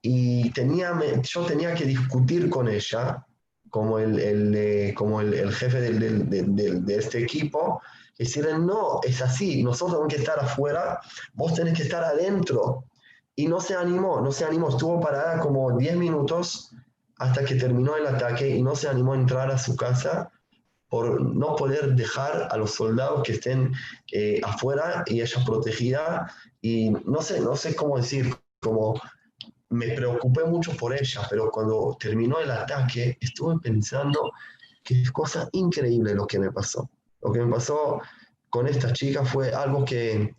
Y 0.00 0.50
tenía, 0.52 0.98
yo 1.22 1.44
tenía 1.44 1.74
que 1.74 1.84
discutir 1.84 2.48
con 2.48 2.68
ella, 2.68 3.26
como 3.68 3.98
el, 3.98 4.18
el 4.18 4.54
eh, 4.54 4.94
como 4.94 5.20
el 5.20 5.52
jefe 5.52 5.80
del, 5.80 6.28
del, 6.28 6.84
de 6.84 6.96
este 6.96 7.18
equipo, 7.22 7.80
Decirle, 8.20 8.58
no, 8.58 9.00
es 9.02 9.22
así, 9.22 9.62
nosotros 9.62 9.92
tenemos 9.92 10.14
que 10.14 10.20
estar 10.20 10.38
afuera, 10.38 11.00
vos 11.32 11.54
tenés 11.54 11.74
que 11.74 11.84
estar 11.84 12.04
adentro. 12.04 12.84
Y 13.34 13.46
no 13.46 13.62
se 13.62 13.74
animó, 13.74 14.20
no 14.20 14.30
se 14.30 14.44
animó, 14.44 14.68
estuvo 14.68 15.00
parada 15.00 15.40
como 15.40 15.78
10 15.78 15.96
minutos 15.96 16.70
hasta 17.16 17.46
que 17.46 17.54
terminó 17.54 17.96
el 17.96 18.06
ataque 18.06 18.46
y 18.46 18.62
no 18.62 18.76
se 18.76 18.88
animó 18.88 19.14
a 19.14 19.16
entrar 19.16 19.50
a 19.50 19.56
su 19.56 19.74
casa 19.74 20.30
por 20.90 21.18
no 21.22 21.56
poder 21.56 21.94
dejar 21.94 22.48
a 22.50 22.58
los 22.58 22.72
soldados 22.72 23.22
que 23.22 23.32
estén 23.32 23.72
eh, 24.12 24.38
afuera 24.44 25.02
y 25.06 25.22
ella 25.22 25.42
protegida. 25.46 26.30
Y 26.60 26.90
no 26.90 27.22
sé, 27.22 27.40
no 27.40 27.56
sé 27.56 27.74
cómo 27.74 27.96
decir, 27.96 28.36
como 28.60 29.00
me 29.70 29.92
preocupé 29.92 30.44
mucho 30.44 30.76
por 30.76 30.92
ella, 30.92 31.22
pero 31.30 31.50
cuando 31.50 31.96
terminó 31.98 32.38
el 32.38 32.50
ataque 32.50 33.16
estuve 33.18 33.58
pensando 33.60 34.30
que 34.84 35.00
es 35.00 35.10
cosa 35.10 35.48
increíble 35.52 36.14
lo 36.14 36.26
que 36.26 36.38
me 36.38 36.52
pasó. 36.52 36.90
Lo 37.22 37.32
que 37.32 37.40
me 37.40 37.52
pasó 37.52 38.00
con 38.48 38.66
esta 38.66 38.92
chica 38.92 39.24
fue 39.24 39.52
algo 39.52 39.84
que 39.84 40.34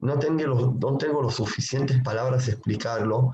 no 0.00 0.18
tengo, 0.18 0.42
los, 0.46 0.74
no 0.74 0.98
tengo 0.98 1.22
los 1.22 1.34
suficientes 1.34 2.02
palabras 2.02 2.48
explicarlo, 2.48 3.32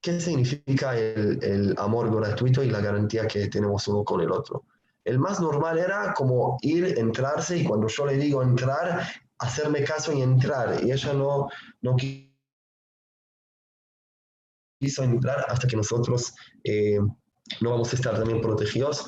qué 0.00 0.20
significa 0.20 0.98
el, 0.98 1.42
el, 1.42 1.74
amor 1.78 2.14
gratuito 2.14 2.62
y 2.62 2.70
la 2.70 2.80
garantía 2.80 3.26
que 3.26 3.48
tenemos 3.48 3.86
uno 3.88 4.04
con 4.04 4.20
el 4.20 4.32
otro. 4.32 4.64
El 5.04 5.18
más 5.18 5.40
normal 5.40 5.78
era 5.78 6.12
como 6.14 6.58
ir, 6.60 6.98
entrarse 6.98 7.58
y 7.58 7.64
cuando 7.64 7.88
yo 7.88 8.06
le 8.06 8.16
digo 8.16 8.42
entrar, 8.42 9.08
hacerme 9.38 9.82
caso 9.84 10.12
y 10.12 10.22
entrar. 10.22 10.84
Y 10.84 10.92
ella 10.92 11.12
no, 11.12 11.48
no 11.80 11.96
quiso 14.80 15.02
entrar 15.02 15.44
hasta 15.48 15.66
que 15.66 15.76
nosotros 15.76 16.34
eh, 16.64 16.98
no 17.60 17.70
vamos 17.70 17.92
a 17.92 17.96
estar 17.96 18.14
también 18.16 18.40
protegidos 18.40 19.06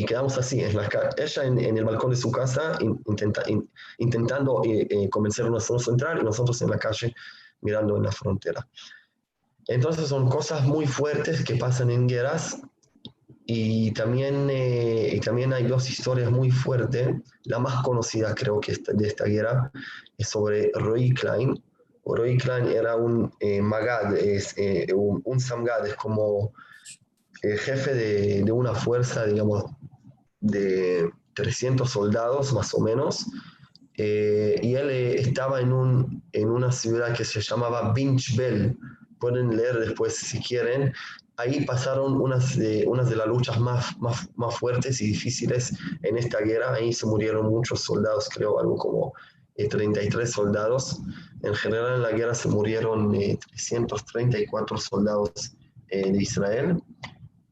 y 0.00 0.04
quedamos 0.04 0.36
así, 0.38 0.62
en 0.62 0.76
la, 0.76 0.88
ella 1.16 1.44
en, 1.44 1.58
en, 1.58 1.78
el 1.78 1.84
balcón 1.84 2.10
de 2.10 2.16
su 2.16 2.30
casa 2.30 2.78
intenta, 2.80 3.42
in, 3.48 3.68
intentando 3.98 4.62
eh, 4.64 4.86
eh, 4.90 5.08
convencernos 5.08 5.70
a 5.70 5.90
entrar 5.90 6.18
y 6.18 6.24
nosotros 6.24 6.60
en 6.62 6.70
la 6.70 6.78
calle 6.78 7.14
mirando 7.62 7.96
en 7.96 8.02
la 8.02 8.12
frontera. 8.12 8.66
Entonces 9.68 10.08
son 10.08 10.28
cosas 10.28 10.64
muy 10.64 10.86
fuertes 10.86 11.44
que 11.44 11.56
pasan 11.56 11.90
en 11.90 12.06
guerras 12.06 12.60
y 13.46 13.92
también, 13.92 14.48
eh, 14.50 15.10
y 15.14 15.20
también 15.20 15.52
hay 15.52 15.64
dos 15.66 15.88
historias 15.88 16.30
muy 16.30 16.50
fuertes. 16.50 17.08
La 17.44 17.58
más 17.58 17.82
conocida 17.82 18.34
creo 18.34 18.60
que 18.60 18.74
de 18.92 19.06
esta 19.06 19.24
guerra 19.24 19.70
es 20.18 20.28
sobre 20.28 20.70
Roy 20.74 21.14
Klein. 21.14 21.62
Roy 22.04 22.36
Klein 22.38 22.66
era 22.66 22.96
un 22.96 23.32
eh, 23.40 23.60
Magad, 23.62 24.16
es, 24.16 24.54
eh, 24.58 24.86
un, 24.94 25.22
un, 25.24 25.40
Samgad, 25.40 25.86
es 25.86 25.94
como 25.94 26.52
el 27.42 27.58
jefe 27.58 27.94
de, 27.94 28.42
de, 28.42 28.52
una 28.52 28.74
fuerza, 28.74 29.26
digamos, 29.26 29.64
de 30.40 31.10
300 31.34 31.90
soldados 31.90 32.52
más 32.52 32.74
o 32.74 32.80
menos. 32.80 33.26
y 33.96 34.74
él 34.74 34.90
estaba 34.90 35.60
en, 35.60 35.72
un, 35.72 36.22
en 36.32 36.48
una 36.48 36.70
ciudad 36.70 37.16
que 37.16 37.24
se 37.24 37.40
llamaba 37.40 37.92
Binchbel. 37.92 38.76
Pueden 39.18 39.56
leer 39.56 39.78
después 39.78 40.16
si 40.16 40.38
quieren 40.40 40.92
ahí 41.36 41.64
pasaron 41.64 42.20
unas 42.20 42.56
de, 42.56 42.84
unas 42.86 43.08
de 43.10 43.16
las 43.16 43.26
luchas 43.26 43.60
más, 43.60 43.96
más, 43.98 44.28
más, 44.36 44.56
fuertes 44.56 45.00
y 45.00 45.08
difíciles 45.08 45.72
en 46.02 46.16
esta 46.16 46.40
guerra. 46.40 46.74
Ahí 46.74 46.92
se 46.92 47.06
murieron 47.06 47.48
muchos 47.48 47.82
soldados, 47.82 48.28
creo, 48.32 48.58
algo 48.58 48.76
como 48.76 49.12
eh, 49.56 49.68
33 49.68 50.30
soldados. 50.30 51.00
En 51.42 51.54
general 51.54 51.96
en 51.96 52.02
la 52.02 52.12
guerra 52.12 52.34
se 52.34 52.48
murieron 52.48 53.14
eh, 53.14 53.38
334 53.50 54.78
soldados 54.78 55.56
eh, 55.88 56.10
de 56.10 56.22
Israel, 56.22 56.82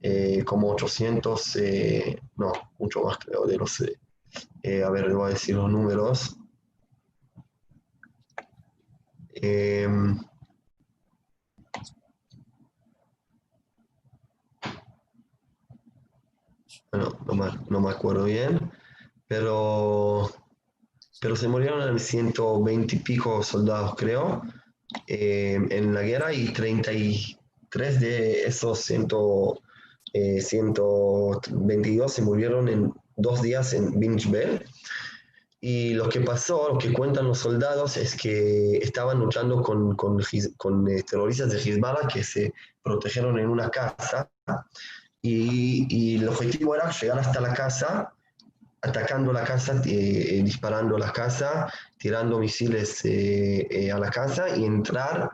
eh, 0.07 0.45
como 0.45 0.71
800, 0.71 1.57
eh, 1.57 2.21
no, 2.37 2.53
mucho 2.79 3.03
más 3.03 3.17
creo, 3.17 3.47
de 3.47 3.57
los... 3.57 3.81
a 3.81 4.91
ver, 4.91 5.09
le 5.09 5.15
voy 5.15 5.31
a 5.31 5.33
decir 5.33 5.55
los 5.55 5.71
números. 5.71 6.37
Eh, 9.33 9.89
bueno, 16.93 17.19
no 17.27 17.35
me, 17.35 17.47
no 17.71 17.81
me 17.81 17.91
acuerdo 17.91 18.25
bien, 18.25 18.71
pero, 19.27 20.31
pero 21.19 21.35
se 21.35 21.49
murieron 21.49 21.99
120 21.99 22.97
y 22.97 22.99
pico 22.99 23.43
soldados, 23.43 23.95
creo, 23.97 24.43
eh, 25.07 25.59
en 25.71 25.95
la 25.95 26.03
guerra 26.03 26.35
y 26.35 26.53
33 26.53 28.01
de 28.01 28.45
esos 28.45 28.81
100, 28.81 29.09
eh, 30.15 30.41
122 30.41 32.13
se 32.13 32.23
murieron 32.23 32.69
en 32.69 32.95
dos 33.17 33.43
días 33.43 33.75
en 33.75 34.01
Binchbel. 34.01 34.65
Y 35.61 35.95
lo 35.95 36.09
que 36.09 36.21
pasó, 36.21 36.71
lo 36.73 36.79
que 36.79 36.93
cuentan 36.93 37.29
los 37.29 37.39
soldados, 37.39 37.97
es 37.97 38.15
que 38.17 38.79
estaban 38.79 39.19
luchando 39.19 39.63
con, 39.63 39.95
con, 39.97 40.21
con 40.57 40.89
eh, 40.89 41.03
terroristas 41.03 41.51
de 41.51 41.59
Hezbollah 41.59 42.07
que 42.07 42.23
se 42.23 42.53
protegieron 42.83 43.39
en 43.39 43.49
una 43.49 43.71
casa 43.71 44.31
y, 45.23 45.87
y, 45.89 46.17
el 46.17 46.29
objetivo 46.29 46.75
era 46.75 46.91
llegar 46.91 47.19
hasta 47.19 47.41
la 47.41 47.55
casa, 47.55 48.13
atacando 48.83 49.33
la 49.33 49.43
casa, 49.43 49.81
eh, 49.87 50.43
disparando 50.45 50.99
la 50.99 51.11
casa, 51.11 51.73
tirando 51.97 52.39
misiles 52.39 53.03
eh, 53.07 53.67
eh, 53.71 53.91
a 53.91 53.99
la 53.99 54.11
casa 54.11 54.55
y 54.55 54.67
entrar 54.67 55.31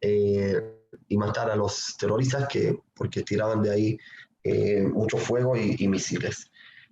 eh, 0.00 0.80
y 1.08 1.18
matar 1.18 1.50
a 1.50 1.56
los 1.56 1.94
terroristas 1.98 2.48
que, 2.48 2.78
porque 2.94 3.22
tiraban 3.22 3.60
de 3.60 3.70
ahí 3.70 3.98
eh, 4.44 4.82
mucho 4.82 5.16
fuego 5.16 5.56
y, 5.56 5.88
misiles. 5.88 6.50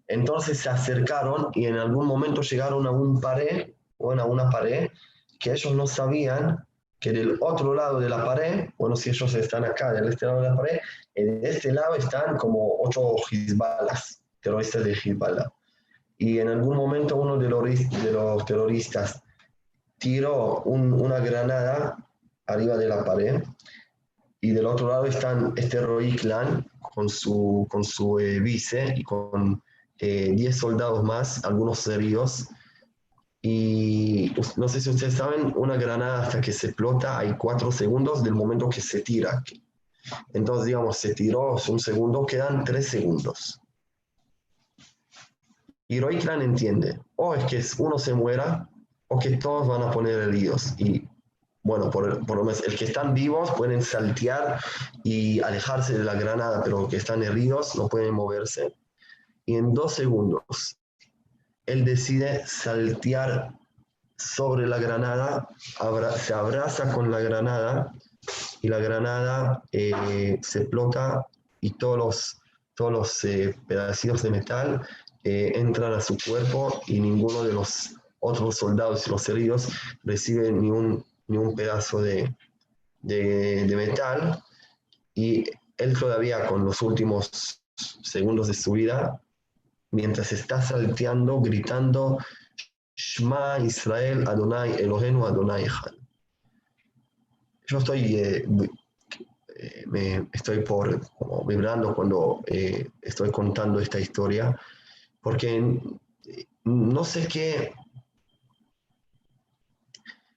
Entonces 0.08 0.58
se 0.58 0.70
acercaron 0.70 1.48
y 1.54 1.66
en 1.66 1.76
algún 1.76 2.06
momento 2.06 2.40
llegaron 2.40 2.86
a 2.86 2.90
un 2.90 3.20
pared, 3.20 3.74
bueno, 3.98 4.22
a 4.22 4.24
una 4.24 4.48
pared 4.48 4.88
que 5.38 5.52
ellos 5.52 5.74
no 5.74 5.86
sabían 5.86 6.66
que 6.98 7.12
del 7.12 7.36
otro 7.40 7.74
lado 7.74 8.00
de 8.00 8.08
la 8.08 8.24
pared, 8.24 8.70
bueno, 8.78 8.96
si 8.96 9.10
ellos 9.10 9.34
están 9.34 9.64
acá, 9.64 9.92
del 9.92 10.08
este 10.08 10.24
lado 10.24 10.40
de 10.40 10.48
la 10.48 10.56
pared, 10.56 10.78
en 11.14 11.44
este 11.44 11.72
lado 11.72 11.94
están 11.96 12.36
como 12.36 12.78
ocho 12.80 13.16
Hezbollas, 13.30 14.22
terroristas 14.40 14.84
de 14.84 14.92
Hezbollah. 14.92 15.52
Y 16.16 16.38
en 16.38 16.48
algún 16.48 16.76
momento 16.76 17.16
uno 17.16 17.36
de 17.36 17.48
los, 17.48 17.64
de 17.64 18.44
terroristas 18.46 19.22
tiró 19.98 20.62
un, 20.62 20.92
una 20.92 21.18
granada 21.18 21.96
arriba 22.46 22.76
de 22.76 22.88
la 22.88 23.04
pared 23.04 23.42
y 24.40 24.52
del 24.52 24.66
otro 24.66 24.88
lado 24.88 25.04
están 25.04 25.52
este 25.56 25.80
Roy 25.80 26.16
Clan 26.16 26.66
con 26.94 27.08
su, 27.08 27.66
con 27.70 27.84
su 27.84 28.18
eh, 28.18 28.40
vice 28.40 28.94
y 28.96 29.02
con 29.02 29.62
10 29.98 30.40
eh, 30.40 30.52
soldados 30.52 31.04
más, 31.04 31.44
algunos 31.44 31.86
heridos, 31.86 32.48
y 33.44 34.32
no 34.56 34.68
sé 34.68 34.80
si 34.80 34.88
ustedes 34.90 35.14
saben, 35.14 35.52
una 35.56 35.76
granada 35.76 36.22
hasta 36.22 36.40
que 36.40 36.52
se 36.52 36.68
explota 36.68 37.18
hay 37.18 37.36
cuatro 37.36 37.72
segundos 37.72 38.22
del 38.22 38.34
momento 38.34 38.68
que 38.68 38.80
se 38.80 39.00
tira. 39.00 39.42
Entonces, 40.32 40.66
digamos, 40.66 40.96
se 40.96 41.12
tiró 41.12 41.56
un 41.68 41.80
segundo, 41.80 42.24
quedan 42.24 42.62
tres 42.62 42.88
segundos. 42.88 43.60
Y 45.88 45.98
Roikran 45.98 46.40
entiende, 46.40 47.00
o 47.16 47.34
es 47.34 47.44
que 47.46 47.82
uno 47.82 47.98
se 47.98 48.14
muera, 48.14 48.68
o 49.08 49.18
que 49.18 49.36
todos 49.36 49.66
van 49.66 49.82
a 49.82 49.90
poner 49.90 50.20
heridos. 50.20 50.74
Y 50.78 51.06
bueno, 51.62 51.90
por, 51.90 52.26
por 52.26 52.36
lo 52.38 52.44
menos 52.44 52.62
el 52.66 52.76
que 52.76 52.86
están 52.86 53.14
vivos 53.14 53.50
pueden 53.52 53.82
saltear 53.82 54.60
y 55.04 55.40
alejarse 55.40 55.96
de 55.96 56.04
la 56.04 56.14
granada, 56.14 56.62
pero 56.62 56.80
los 56.82 56.90
que 56.90 56.96
están 56.96 57.22
heridos 57.22 57.76
no 57.76 57.88
pueden 57.88 58.14
moverse. 58.14 58.74
Y 59.46 59.56
en 59.56 59.74
dos 59.74 59.94
segundos 59.94 60.78
él 61.66 61.84
decide 61.84 62.46
saltear 62.46 63.52
sobre 64.16 64.66
la 64.66 64.78
granada, 64.78 65.48
abra, 65.78 66.12
se 66.12 66.34
abraza 66.34 66.92
con 66.92 67.10
la 67.10 67.20
granada 67.20 67.92
y 68.60 68.68
la 68.68 68.78
granada 68.78 69.62
eh, 69.72 70.38
se 70.42 70.60
explota 70.62 71.26
y 71.60 71.70
todos 71.70 71.98
los, 71.98 72.40
todos 72.74 72.92
los 72.92 73.24
eh, 73.24 73.56
pedacitos 73.66 74.22
de 74.22 74.30
metal 74.30 74.86
eh, 75.24 75.52
entran 75.54 75.92
a 75.92 76.00
su 76.00 76.16
cuerpo 76.24 76.82
y 76.86 77.00
ninguno 77.00 77.42
de 77.44 77.52
los 77.52 77.94
otros 78.20 78.56
soldados 78.56 79.06
y 79.06 79.10
los 79.10 79.28
heridos 79.28 79.68
recibe 80.04 80.52
ni 80.52 80.70
un, 80.70 81.04
ni 81.28 81.38
un 81.38 81.54
pedazo 81.54 82.00
de, 82.00 82.34
de, 83.02 83.74
metal 83.76 84.42
y 85.14 85.44
él 85.76 85.98
todavía 85.98 86.46
con 86.46 86.64
los 86.64 86.82
últimos 86.82 87.62
segundos 88.02 88.48
de 88.48 88.54
su 88.54 88.72
vida 88.72 89.20
mientras 89.90 90.32
está 90.32 90.62
salteando, 90.62 91.40
gritando, 91.40 92.18
Shema 92.94 93.58
Israel 93.58 94.26
Adonai 94.28 94.74
Elohenu 94.80 95.26
Adonai 95.26 95.64
Echad. 95.64 95.94
Yo 97.66 97.78
estoy, 97.78 98.16
eh, 98.16 98.46
eh, 99.56 99.84
me 99.86 100.28
estoy 100.32 100.60
por, 100.62 101.08
como 101.16 101.44
vibrando 101.44 101.94
cuando 101.94 102.42
eh, 102.46 102.88
estoy 103.00 103.30
contando 103.30 103.80
esta 103.80 103.98
historia, 103.98 104.58
porque 105.20 105.80
no 106.64 107.04
sé 107.04 107.26
qué, 107.28 107.72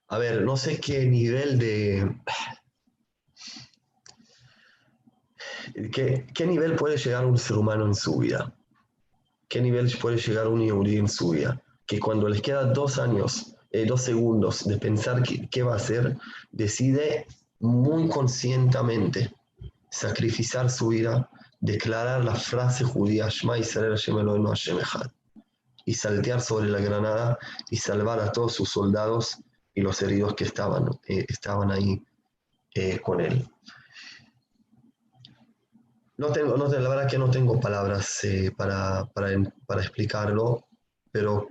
a 0.07 0.17
ver, 0.17 0.43
no 0.43 0.57
sé 0.57 0.79
qué 0.79 1.05
nivel 1.05 1.59
de... 1.59 2.15
¿Qué, 5.91 6.25
¿Qué 6.33 6.45
nivel 6.45 6.75
puede 6.75 6.97
llegar 6.97 7.25
un 7.25 7.37
ser 7.37 7.57
humano 7.57 7.85
en 7.85 7.95
su 7.95 8.17
vida? 8.19 8.53
qué 9.47 9.61
nivel 9.61 9.89
puede 10.01 10.17
llegar 10.17 10.47
un 10.47 10.61
yehudí 10.61 10.97
en 10.97 11.07
su 11.07 11.29
vida, 11.29 11.61
que 11.85 11.99
cuando 11.99 12.27
les 12.27 12.41
queda 12.41 12.65
dos 12.65 12.97
años, 12.99 13.55
eh, 13.71 13.85
dos 13.85 14.01
segundos 14.01 14.65
de 14.65 14.77
pensar 14.77 15.23
qué, 15.23 15.47
qué 15.49 15.63
va 15.63 15.73
a 15.73 15.77
hacer, 15.77 16.17
decide 16.51 17.27
muy 17.59 18.09
conscientemente 18.09 19.33
sacrificar 19.89 20.69
su 20.69 20.89
vida, 20.89 21.29
declarar 21.59 22.23
la 22.25 22.35
frase 22.35 22.83
judía 22.83 23.29
Shema 23.29 23.57
Israel 23.57 23.91
Hashem 23.91 24.19
Elohim 24.19 24.45
Hashem 24.47 24.77
Echad 24.79 25.11
y 25.85 25.93
saltear 25.93 26.41
sobre 26.41 26.67
la 26.67 26.79
granada 26.79 27.37
y 27.69 27.77
salvar 27.77 28.19
a 28.19 28.31
todos 28.31 28.53
sus 28.53 28.69
soldados 28.69 29.37
y 29.75 29.81
los 29.81 30.01
heridos 30.01 30.33
que 30.33 30.45
estaban, 30.45 30.89
eh, 31.05 31.25
estaban 31.27 31.69
ahí 31.69 32.01
eh, 32.73 32.99
con 32.99 33.19
él. 33.19 33.45
No 36.17 36.31
tengo, 36.31 36.55
no, 36.55 36.69
la 36.69 36.89
verdad 36.89 37.09
que 37.09 37.17
no 37.17 37.29
tengo 37.29 37.59
palabras 37.59 38.23
eh, 38.23 38.53
para, 38.55 39.05
para, 39.13 39.31
para, 39.67 39.81
explicarlo, 39.81 40.65
pero 41.11 41.49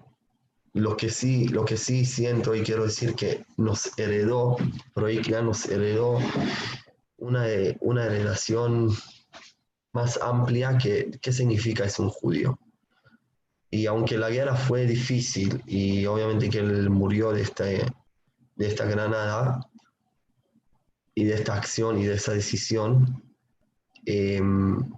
lo 0.73 0.97
que 0.97 1.11
sí, 1.11 1.49
lo 1.49 1.67
que 1.67 1.77
sí 1.77 2.07
siento 2.07 2.55
y 2.55 2.63
quiero 2.63 2.85
decir 2.85 3.15
que 3.15 3.45
nos 3.59 3.97
heredó, 3.99 4.57
ya 5.23 5.43
nos 5.43 5.67
heredó 5.67 6.19
una, 7.19 7.45
una 7.81 8.09
relación 8.09 8.91
más 9.93 10.19
amplia 10.21 10.79
que 10.79 11.11
qué 11.21 11.31
significa 11.31 11.85
es 11.85 11.99
un 11.99 12.09
judío. 12.09 12.59
Y 13.71 13.87
aunque 13.87 14.17
la 14.17 14.31
guerra 14.31 14.55
fue 14.55 14.87
difícil 14.87 15.63
y 15.67 16.07
obviamente 16.07 16.49
que 16.49 16.59
él 16.61 16.89
murió 16.89 17.33
de, 17.33 17.43
este, 17.43 17.85
de 18.57 18.67
esta 18.67 18.85
granada 18.85 19.61
y 21.15 21.25
de 21.25 21.35
esta 21.35 21.55
acción 21.55 21.99
y 21.99 22.05
de 22.05 22.15
esa 22.15 22.33
decisión, 22.33 23.23
em, 24.07 24.93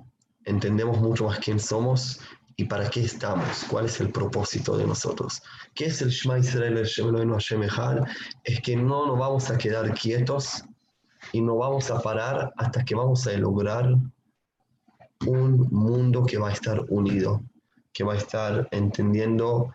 entendemos 0.44 0.98
mucho 1.00 1.24
más 1.24 1.38
quién 1.38 1.58
somos 1.58 2.20
y 2.56 2.64
para 2.64 2.88
qué 2.88 3.00
estamos, 3.00 3.64
cuál 3.68 3.84
es 3.84 4.00
el 4.00 4.10
propósito 4.10 4.76
de 4.78 4.86
nosotros. 4.86 5.42
¿Qué 5.74 5.86
es 5.86 6.00
el 6.00 6.08
Shema 6.08 6.38
Israel, 6.38 6.78
el 6.78 6.86
Shem 6.86 7.14
Hashem 7.28 7.62
Es 8.44 8.60
que 8.62 8.76
no 8.76 9.06
nos 9.06 9.18
vamos 9.18 9.50
a 9.50 9.58
quedar 9.58 9.92
quietos 9.92 10.64
y 11.32 11.42
no 11.42 11.56
vamos 11.56 11.90
a 11.90 12.00
parar 12.00 12.52
hasta 12.56 12.84
que 12.84 12.94
vamos 12.94 13.26
a 13.26 13.32
lograr 13.32 13.94
un 15.26 15.68
mundo 15.70 16.24
que 16.24 16.38
va 16.38 16.48
a 16.48 16.52
estar 16.52 16.82
unido, 16.88 17.42
que 17.92 18.04
va 18.04 18.14
a 18.14 18.18
estar 18.18 18.68
entendiendo 18.70 19.72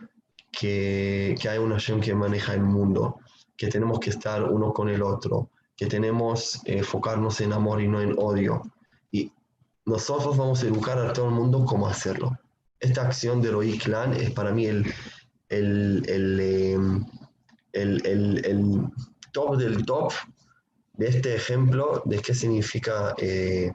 que, 0.52 1.36
que 1.40 1.50
hay 1.50 1.60
una 1.60 1.76
Hashem 1.76 2.02
que 2.02 2.16
maneja 2.16 2.54
el 2.54 2.64
mundo, 2.64 3.21
que 3.62 3.68
tenemos 3.68 4.00
que 4.00 4.10
estar 4.10 4.44
uno 4.44 4.74
con 4.74 4.90
el 4.90 5.04
otro, 5.04 5.52
que 5.78 5.86
tenemos 5.86 6.60
que 6.66 6.80
enfocarnos 6.80 7.42
en 7.42 7.54
amor 7.54 7.80
y 7.80 7.88
no 7.88 8.02
en 8.02 8.16
odio. 8.18 8.64
Y 9.12 9.32
nosotros 9.86 10.36
vamos 10.36 10.64
a 10.64 10.66
educar 10.66 10.98
a 10.98 11.14
todo 11.14 11.28
el 11.28 11.36
mundo 11.36 11.64
cómo 11.64 11.88
hacerlo. 11.88 12.36
Esta 12.80 13.04
acción 13.04 13.40
de 13.40 13.52
Roy 13.52 13.78
Clan 13.78 14.14
es 14.14 14.32
para 14.32 14.52
mí 14.52 14.66
el, 14.66 14.92
el, 15.50 16.04
el, 16.10 16.40
el, 17.72 18.46
el, 18.46 18.90
top 19.32 19.58
del 19.58 19.86
top 19.86 20.12
de 20.94 21.10
este 21.10 21.36
ejemplo 21.36 22.02
de 22.06 22.18
qué 22.18 22.34
significa 22.34 23.14
eh, 23.20 23.72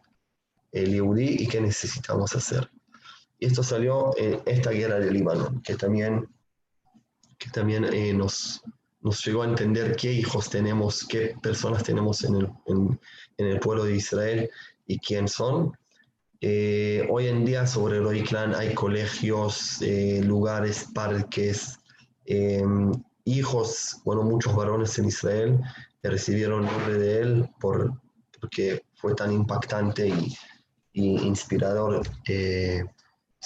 el 0.73 0.91
Yehudi 0.91 1.45
y 1.45 1.47
qué 1.47 1.61
necesitamos 1.61 2.35
hacer. 2.35 2.69
Y 3.39 3.47
esto 3.47 3.63
salió 3.63 4.11
en 4.19 4.41
esta 4.47 4.71
guerra 4.71 4.99
del 4.99 5.15
Líbano, 5.15 5.63
que 5.63 5.77
también, 5.77 6.29
que 7.39 7.51
también 7.51 7.85
eh, 7.85 8.13
nos, 8.13 8.65
nos 9.01 9.25
llegó 9.25 9.43
a 9.43 9.47
entender 9.47 9.97
qué 9.97 10.13
hijos 10.13 10.51
tenemos, 10.51 11.07
qué 11.07 11.35
personas 11.43 11.83
tenemos 11.83 12.25
en 12.25 12.37
el, 12.37 12.49
en, 12.67 12.99
el 13.39 13.61
pueblo 13.61 13.85
de 13.85 13.97
Israel 13.97 14.51
y 14.87 14.99
quién 14.99 15.29
son. 15.29 15.77
Eh, 16.41 17.07
hoy 17.11 17.29
en 17.29 17.45
día 17.45 17.67
sobre 17.67 17.99
el 17.99 18.25
Clan 18.25 18.55
hay 18.55 18.75
colegios, 18.75 19.81
eh, 19.83 20.21
lugares, 20.25 20.87
parques, 20.95 21.79
em, 22.27 22.93
hijos, 23.25 24.01
bueno, 24.05 24.23
muchos 24.23 24.55
varones 24.55 24.99
en 24.99 25.07
Israel 25.07 25.61
recibieron 26.09 26.65
el 26.65 26.73
nombre 26.73 26.99
de 26.99 27.21
él 27.21 27.51
por, 27.61 27.93
porque 28.41 28.83
fue 28.95 29.15
tan 29.15 29.33
impactante 29.33 30.09
y, 30.09 30.37
inspirador 30.99 32.01
eh, 32.27 32.83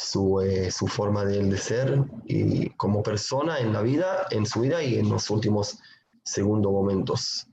su, 0.01 0.41
eh, 0.41 0.71
su, 0.71 0.87
forma 0.87 1.25
de 1.25 1.59
ser 1.59 2.03
y 2.25 2.71
como 2.71 3.03
persona 3.03 3.59
en 3.59 3.73
la 3.73 3.83
vida, 3.83 4.27
en 4.31 4.47
su 4.47 4.61
vida 4.61 4.83
y 4.83 4.99
en 4.99 5.11
los 5.11 5.29
últimos 5.31 5.79
segundos 6.25 6.73
momentos. 6.73 7.47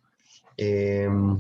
Em, 0.55 1.37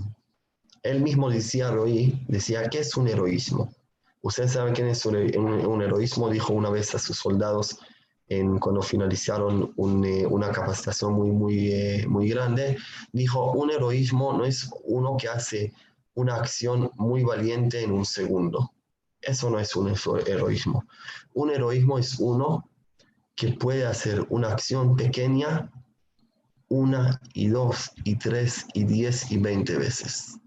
él 0.83 1.01
mismo 1.01 1.29
decía, 1.29 1.71
Roy, 1.71 2.25
decía, 2.27 2.67
¿qué 2.69 2.79
es 2.79 2.97
un 2.97 3.07
heroísmo? 3.07 3.73
Ustedes 4.21 4.53
saben 4.53 4.73
quién 4.73 4.87
es 4.87 5.05
un, 5.05 5.15
un, 5.15 5.81
heroísmo, 5.81 6.29
dijo 6.29 6.53
una 6.53 6.69
vez 6.69 6.93
a 6.93 6.99
sus 6.99 7.17
soldados 7.17 7.79
en, 8.27 8.59
cuando 8.59 8.81
finalizaron 8.81 9.73
eh, 10.05 10.25
una 10.25 10.51
capacitación 10.51 11.13
muy, 11.13 11.31
muy, 11.31 11.71
eh, 11.71 12.05
muy 12.07 12.29
grande, 12.29 12.77
dijo, 13.13 13.51
un 13.53 13.71
heroísmo 13.71 14.33
no 14.33 14.43
es 14.43 14.69
uno 14.83 15.15
que 15.17 15.29
hace 15.29 15.73
una 16.15 16.35
acción 16.35 16.91
muy 16.95 17.23
valiente 17.23 17.81
en 17.81 17.91
un 17.91 18.05
segundo. 18.05 18.71
Eso 19.27 19.49
no 19.49 19.59
es 19.59 19.75
un 19.75 19.93
heroísmo. 20.25 20.85
Un 21.33 21.51
heroísmo 21.51 21.99
es 21.99 22.17
uno 22.17 22.69
que 23.35 23.49
puede 23.49 23.85
hacer 23.85 24.25
una 24.29 24.53
acción 24.53 24.95
pequeña 24.95 25.69
una 26.69 27.19
y 27.33 27.47
dos 27.47 27.91
y 28.05 28.17
tres 28.17 28.65
y 28.73 28.85
diez 28.85 29.29
y 29.29 29.37
veinte 29.37 29.77
veces. 29.77 30.39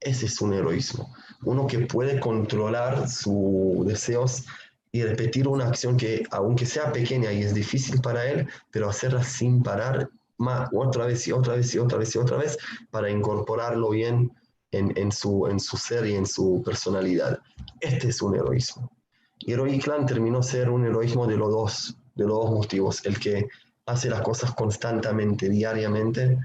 Ese 0.00 0.26
es 0.26 0.40
un 0.42 0.52
heroísmo. 0.52 1.14
Uno 1.42 1.66
que 1.66 1.80
puede 1.80 2.20
controlar 2.20 3.08
sus 3.08 3.86
deseos 3.86 4.44
y 4.92 5.02
repetir 5.02 5.48
una 5.48 5.66
acción 5.66 5.96
que, 5.96 6.24
aunque 6.30 6.66
sea 6.66 6.92
pequeña 6.92 7.32
y 7.32 7.42
es 7.42 7.54
difícil 7.54 8.00
para 8.02 8.26
él, 8.26 8.46
pero 8.70 8.90
hacerla 8.90 9.24
sin 9.24 9.62
parar 9.62 10.10
más, 10.36 10.68
otra 10.72 11.06
vez 11.06 11.26
y 11.28 11.32
otra 11.32 11.56
vez 11.56 11.74
y 11.74 11.78
otra 11.78 11.98
vez 11.98 12.14
y 12.14 12.18
otra 12.18 12.36
vez 12.36 12.58
para 12.90 13.10
incorporarlo 13.10 13.90
bien 13.90 14.32
en, 14.72 15.12
su, 15.12 15.46
en 15.46 15.58
su 15.60 15.76
ser 15.76 16.06
y 16.06 16.14
en 16.14 16.26
su 16.26 16.62
personalidad. 16.64 17.38
Este 17.80 18.08
es 18.08 18.20
un 18.22 18.36
heroísmo. 18.36 18.90
Y 19.38 19.52
Heroic 19.52 19.84
Clan 19.84 20.06
terminó 20.06 20.42
ser 20.42 20.68
un 20.68 20.84
heroísmo 20.84 21.26
de 21.26 21.36
los 21.36 21.50
dos, 21.50 21.96
de 22.14 22.26
los 22.26 22.38
dos 22.38 22.50
motivos. 22.50 23.04
El 23.06 23.18
que 23.18 23.48
hace 23.86 24.10
las 24.10 24.22
cosas 24.22 24.54
constantemente, 24.54 25.48
diariamente, 25.48 26.38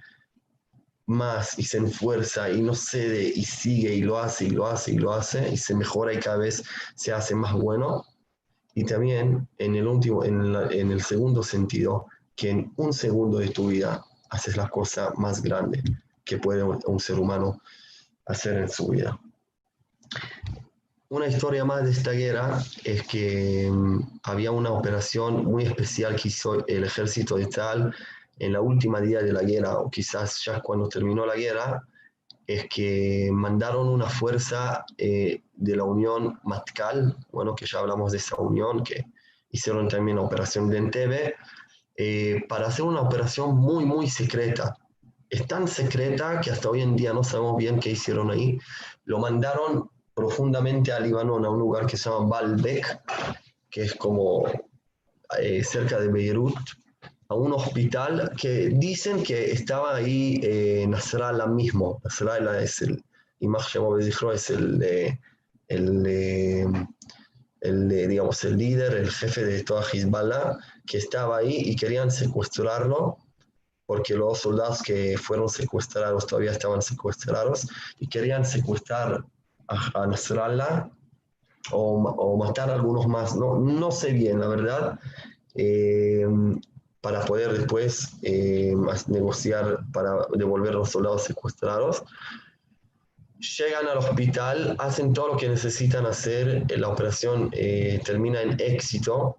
más 1.06 1.60
y 1.60 1.64
se 1.64 1.78
enfuerza 1.78 2.50
y 2.50 2.62
no 2.62 2.74
cede 2.74 3.24
y 3.36 3.44
sigue 3.44 3.94
y 3.94 4.02
lo 4.02 4.18
hace 4.20 4.46
y 4.46 4.52
lo 4.52 4.68
hace 4.68 4.94
y 4.94 4.98
lo 4.98 5.12
hace 5.12 5.50
y 5.50 5.58
se 5.58 5.76
mejora 5.76 6.14
y 6.14 6.20
cada 6.20 6.38
vez 6.38 6.64
se 6.96 7.12
hace 7.12 7.36
más 7.36 7.54
bueno. 7.54 8.06
Y 8.74 8.86
también 8.86 9.48
en 9.58 9.76
el 9.76 9.88
último, 9.88 10.24
en, 10.24 10.56
en 10.72 10.92
el 10.92 11.02
segundo 11.04 11.44
sentido, 11.44 12.08
que 12.36 12.50
en 12.50 12.74
un 12.78 12.94
segundo 12.94 13.38
de 13.38 13.50
tu 13.50 13.68
vida 13.68 14.04
haces 14.30 14.56
la 14.58 14.70
cosa 14.70 15.12
más 15.18 15.44
grande 15.44 15.84
que 16.24 16.38
puede 16.38 16.64
un 16.64 17.00
ser 17.00 17.20
humano 17.20 17.62
hacer 18.26 18.58
en 18.58 18.70
su 18.70 18.88
vida. 18.88 19.20
Una 21.10 21.28
historia 21.28 21.64
más 21.64 21.84
de 21.84 21.92
esta 21.92 22.12
guerra 22.12 22.60
es 22.84 23.08
que 23.08 23.70
mm, 23.72 24.20
había 24.24 24.52
una 24.52 24.72
operación 24.72 25.46
muy 25.46 25.64
especial 25.64 26.16
que 26.16 26.30
hizo 26.30 26.66
el 26.66 26.84
ejército 26.84 27.36
de 27.36 27.46
Tal 27.48 27.94
en 28.40 28.54
la 28.54 28.62
última 28.62 29.00
día 29.00 29.22
de 29.22 29.32
la 29.32 29.44
guerra, 29.44 29.78
o 29.78 29.92
quizás 29.92 30.44
ya 30.44 30.60
cuando 30.62 30.90
terminó 30.90 31.26
la 31.26 31.36
guerra, 31.36 31.88
es 32.48 32.68
que 32.68 33.30
mandaron 33.32 33.88
una 33.88 34.10
fuerza 34.10 34.86
eh, 34.98 35.44
de 35.54 35.76
la 35.76 35.84
Unión 35.84 36.40
Matcal, 36.44 37.16
bueno, 37.32 37.56
que 37.56 37.66
ya 37.66 37.80
hablamos 37.80 38.12
de 38.12 38.18
esa 38.18 38.36
unión, 38.38 38.84
que 38.84 39.06
hicieron 39.50 39.88
también 39.88 40.18
la 40.18 40.24
operación 40.24 40.70
de 40.70 40.78
Entebbe, 40.78 41.36
eh, 41.96 42.44
para 42.50 42.68
hacer 42.68 42.86
una 42.86 43.02
operación 43.02 43.56
muy, 43.56 43.86
muy 43.86 44.10
secreta, 44.10 44.76
es 45.34 45.48
tan 45.48 45.68
secreta 45.68 46.40
que 46.40 46.52
hasta 46.52 46.70
hoy 46.70 46.82
en 46.82 46.96
día 46.96 47.12
no 47.12 47.24
sabemos 47.24 47.58
bien 47.58 47.80
qué 47.80 47.90
hicieron 47.92 48.30
ahí. 48.30 48.60
Lo 49.06 49.18
mandaron 49.18 49.90
profundamente 50.14 50.92
a 50.92 51.00
Líbano, 51.00 51.38
a 51.38 51.50
un 51.50 51.58
lugar 51.58 51.88
que 51.88 51.98
se 51.98 52.08
llama 52.08 52.28
Baalbek, 52.28 53.02
que 53.72 53.82
es 53.82 53.96
como 53.96 54.46
eh, 55.40 55.64
cerca 55.64 56.00
de 56.00 56.10
Beirut, 56.10 56.56
a 57.30 57.36
un 57.36 57.52
hospital 57.52 58.32
que 58.40 58.70
dicen 58.70 59.24
que 59.24 59.52
estaba 59.52 59.96
ahí 59.96 60.40
eh, 60.44 60.86
Nasrallah 60.88 61.48
mismo. 61.48 62.00
Nasrallah 62.04 62.62
es 62.62 62.84
el, 62.84 63.04
es 63.40 64.50
el, 64.52 64.84
el, 65.68 66.88
el, 67.62 67.90
digamos, 68.08 68.44
el 68.44 68.58
líder, 68.58 68.94
el 68.94 69.10
jefe 69.10 69.44
de 69.44 69.64
toda 69.64 69.82
Hezbollah, 69.82 70.60
que 70.86 71.00
estaba 71.00 71.38
ahí 71.38 71.56
y 71.66 71.76
querían 71.76 72.12
secuestrarlo 72.12 73.18
porque 73.94 74.16
los 74.16 74.40
soldados 74.40 74.82
que 74.82 75.16
fueron 75.20 75.48
secuestrados 75.48 76.26
todavía 76.26 76.50
estaban 76.50 76.82
secuestrados 76.82 77.68
y 78.00 78.08
querían 78.08 78.44
secuestrar 78.44 79.24
a, 79.68 80.08
Nasrallah 80.08 80.90
o, 81.72 82.36
matar 82.36 82.72
a 82.72 82.74
algunos 82.74 83.06
más. 83.06 83.36
No, 83.36 83.60
no 83.60 83.92
sé 83.92 84.14
bien, 84.14 84.40
la 84.40 84.48
verdad, 84.48 85.00
eh, 85.54 86.26
para 87.02 87.24
poder 87.24 87.54
después 87.54 88.14
eh, 88.24 88.76
negociar 89.06 89.86
para 89.94 90.26
devolver 90.34 90.72
a 90.72 90.78
los 90.78 90.90
soldados 90.90 91.26
secuestrados. 91.26 92.04
Llegan 93.60 93.86
al 93.90 94.00
hospital, 94.00 94.76
hacen 94.80 95.14
todo 95.14 95.28
lo 95.34 95.38
que 95.38 95.50
necesitan 95.50 96.08
hacer, 96.08 96.66
la 96.80 96.88
operación 96.88 97.52
eh, 97.52 98.02
termina 98.04 98.42
en 98.42 98.60
éxito 98.60 99.38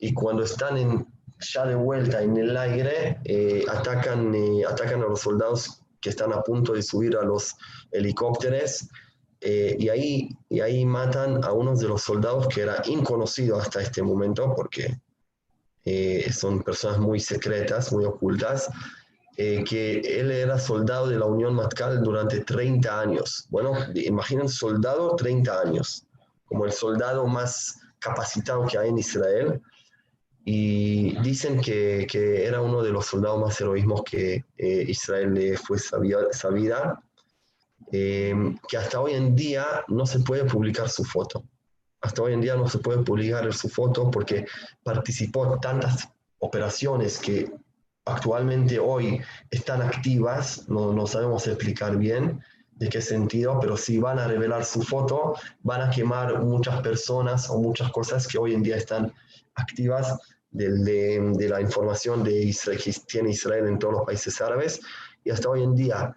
y 0.00 0.12
cuando 0.12 0.42
están 0.42 0.76
en, 0.76 1.06
ya 1.42 1.66
de 1.66 1.74
vuelta 1.74 2.22
en 2.22 2.36
el 2.36 2.56
aire, 2.56 3.18
eh, 3.24 3.64
atacan, 3.68 4.34
eh, 4.34 4.64
atacan 4.68 5.02
a 5.02 5.06
los 5.06 5.20
soldados 5.20 5.82
que 6.00 6.10
están 6.10 6.32
a 6.32 6.42
punto 6.42 6.72
de 6.72 6.82
subir 6.82 7.16
a 7.16 7.22
los 7.22 7.54
helicópteros 7.90 8.88
eh, 9.40 9.76
y, 9.78 9.88
ahí, 9.88 10.28
y 10.48 10.60
ahí 10.60 10.84
matan 10.84 11.44
a 11.44 11.52
uno 11.52 11.76
de 11.76 11.88
los 11.88 12.02
soldados 12.02 12.48
que 12.48 12.62
era 12.62 12.82
inconocido 12.86 13.56
hasta 13.58 13.82
este 13.82 14.02
momento 14.02 14.54
porque 14.54 14.98
son 16.30 16.62
personas 16.62 17.00
muy 17.00 17.18
secretas, 17.18 17.92
muy 17.92 18.04
ocultas, 18.04 18.70
que 19.36 19.98
él 19.98 20.30
era 20.30 20.56
soldado 20.56 21.08
de 21.08 21.18
la 21.18 21.24
Unión 21.26 21.54
Matcal 21.54 22.04
durante 22.04 22.44
30 22.44 23.00
años. 23.00 23.46
Bueno, 23.50 23.72
imaginen 23.96 24.48
soldado 24.48 25.16
30 25.16 25.60
años, 25.60 26.06
como 26.44 26.66
el 26.66 26.72
soldado 26.72 27.26
más 27.26 27.80
capacitado 27.98 28.64
que 28.66 28.78
hay 28.78 28.90
en 28.90 28.98
Israel 28.98 29.60
y 30.44 31.16
dicen 31.20 31.60
que, 31.60 32.06
que, 32.10 32.44
era 32.46 32.60
uno 32.60 32.82
de 32.82 32.90
los 32.90 33.06
soldados 33.06 33.40
más 33.40 33.60
heroísmos 33.60 34.02
que 34.02 34.44
eh, 34.58 34.84
Israel 34.88 35.34
le 35.34 35.56
fue 35.56 35.78
sabida, 35.78 37.00
eh, 37.92 38.34
que 38.68 38.76
hasta 38.76 39.00
hoy 39.00 39.12
en 39.12 39.36
día 39.36 39.84
no 39.88 40.04
se 40.06 40.20
puede 40.20 40.44
publicar 40.44 40.88
su 40.88 41.04
foto. 41.04 41.44
Hasta 42.00 42.22
hoy 42.22 42.32
en 42.32 42.40
día 42.40 42.56
no 42.56 42.68
se 42.68 42.78
puede 42.78 43.02
publicar 43.02 43.52
su 43.54 43.68
foto 43.68 44.10
porque 44.10 44.44
participó 44.82 45.52
en 45.52 45.60
tantas 45.60 46.08
operaciones 46.38 47.18
que 47.18 47.52
actualmente 48.04 48.80
hoy 48.80 49.20
están 49.50 49.80
activas, 49.80 50.68
no, 50.68 50.92
no 50.92 51.06
sabemos 51.06 51.46
explicar 51.46 51.96
bien 51.96 52.40
de 52.72 52.88
qué 52.88 53.00
sentido, 53.00 53.60
pero 53.60 53.76
si 53.76 53.98
van 53.98 54.18
a 54.18 54.26
revelar 54.26 54.64
su 54.64 54.82
foto, 54.82 55.36
van 55.60 55.82
a 55.82 55.90
quemar 55.90 56.42
muchas 56.42 56.80
personas 56.80 57.48
o 57.48 57.60
muchas 57.60 57.92
cosas 57.92 58.26
que 58.26 58.38
hoy 58.38 58.54
en 58.54 58.64
día 58.64 58.76
están 58.76 59.12
activas 59.54 60.18
de, 60.50 60.68
de, 61.34 61.48
la 61.48 61.60
información 61.60 62.22
de 62.22 62.38
Israel, 62.38 62.80
que 62.82 62.92
tiene 63.06 63.30
Israel 63.30 63.66
en 63.66 63.78
todos 63.78 63.94
los 63.94 64.04
países 64.04 64.40
árabes. 64.40 64.80
Y 65.24 65.30
hasta 65.30 65.48
hoy 65.48 65.62
en 65.62 65.74
día, 65.74 66.16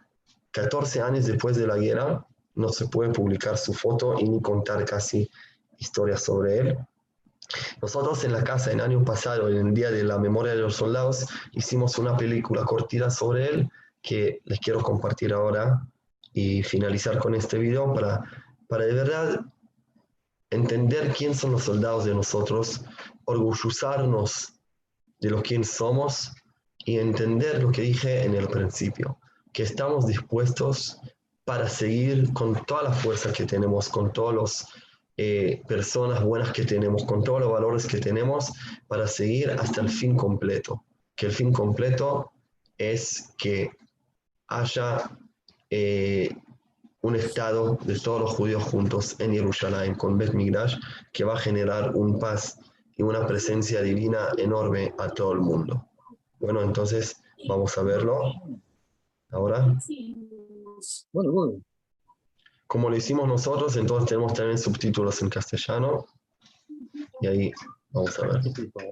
14 0.51 1.01
años 1.01 1.25
después 1.25 1.55
de 1.57 1.67
la 1.67 1.77
guerra, 1.77 2.25
no 2.55 2.69
se 2.69 2.87
puede 2.87 3.11
publicar 3.11 3.57
su 3.57 3.73
foto 3.73 4.19
y 4.19 4.27
ni 4.27 4.41
contar 4.41 4.83
casi 4.85 5.29
historias 5.77 6.23
sobre 6.23 6.59
él. 6.59 6.77
Nosotros 7.81 8.23
en 8.23 8.33
la 8.33 8.43
casa, 8.43 8.71
en 8.71 8.81
año 8.81 9.03
pasado, 9.03 9.49
en 9.49 9.67
el 9.67 9.73
Día 9.73 9.91
de 9.91 10.03
la 10.03 10.17
Memoria 10.17 10.53
de 10.53 10.61
los 10.61 10.75
Soldados, 10.75 11.27
hicimos 11.51 11.97
una 11.97 12.17
película 12.17 12.63
cortita 12.63 13.09
sobre 13.09 13.47
él 13.47 13.69
que 14.01 14.41
les 14.45 14.59
quiero 14.59 14.81
compartir 14.81 15.33
ahora 15.33 15.85
y 16.33 16.63
finalizar 16.63 17.17
con 17.17 17.35
este 17.35 17.57
video 17.57 17.93
para, 17.93 18.23
para 18.67 18.85
de 18.85 18.93
verdad 18.93 19.41
entender 20.49 21.13
quién 21.17 21.33
son 21.35 21.51
los 21.51 21.63
soldados 21.63 22.05
de 22.05 22.13
nosotros, 22.13 22.81
orgullosarnos 23.25 24.53
de 25.19 25.29
lo 25.29 25.41
que 25.41 25.63
somos 25.63 26.31
y 26.85 26.99
entender 26.99 27.63
lo 27.63 27.71
que 27.71 27.81
dije 27.81 28.23
en 28.23 28.35
el 28.35 28.47
principio, 28.47 29.17
que 29.51 29.63
estamos 29.63 30.05
dispuestos 30.05 30.99
para 31.43 31.69
seguir 31.69 32.33
con 32.33 32.65
toda 32.65 32.83
la 32.83 32.91
fuerza 32.91 33.31
que 33.31 33.45
tenemos, 33.45 33.89
con 33.89 34.11
todas 34.11 34.35
las 34.35 34.67
eh, 35.17 35.61
personas 35.67 36.23
buenas 36.23 36.51
que 36.51 36.65
tenemos, 36.65 37.05
con 37.05 37.23
todos 37.23 37.39
los 37.39 37.51
valores 37.51 37.85
que 37.85 37.99
tenemos, 37.99 38.51
para 38.87 39.07
seguir 39.07 39.51
hasta 39.51 39.81
el 39.81 39.89
fin 39.89 40.15
completo. 40.15 40.83
Que 41.15 41.27
el 41.27 41.31
fin 41.31 41.53
completo 41.53 42.31
es 42.77 43.33
que 43.37 43.71
haya 44.47 45.09
eh, 45.69 46.35
un 47.01 47.15
estado 47.15 47.77
de 47.83 47.99
todos 47.99 48.21
los 48.21 48.31
judíos 48.31 48.63
juntos 48.63 49.15
en 49.19 49.31
Jerusalén 49.33 49.95
con 49.95 50.17
Bet 50.17 50.33
Migrash 50.33 50.75
que 51.13 51.23
va 51.23 51.35
a 51.35 51.39
generar 51.39 51.95
un 51.95 52.19
paz 52.19 52.59
y 52.96 53.02
una 53.02 53.26
presencia 53.26 53.80
divina 53.82 54.28
enorme 54.36 54.94
a 54.98 55.08
todo 55.08 55.32
el 55.32 55.40
mundo. 55.40 55.86
Bueno, 56.38 56.62
entonces 56.62 57.22
vamos 57.48 57.76
a 57.78 57.82
verlo 57.82 58.20
ahora. 59.30 59.74
Bueno, 61.12 61.32
bueno. 61.32 61.52
Como 62.66 62.88
lo 62.88 62.96
hicimos 62.96 63.26
nosotros, 63.26 63.76
entonces 63.76 64.08
tenemos 64.10 64.32
también 64.34 64.58
subtítulos 64.58 65.22
en 65.22 65.28
castellano. 65.28 66.06
Y 67.20 67.26
ahí 67.26 67.52
vamos 67.90 68.18
a 68.18 68.26
ver. 68.26 68.40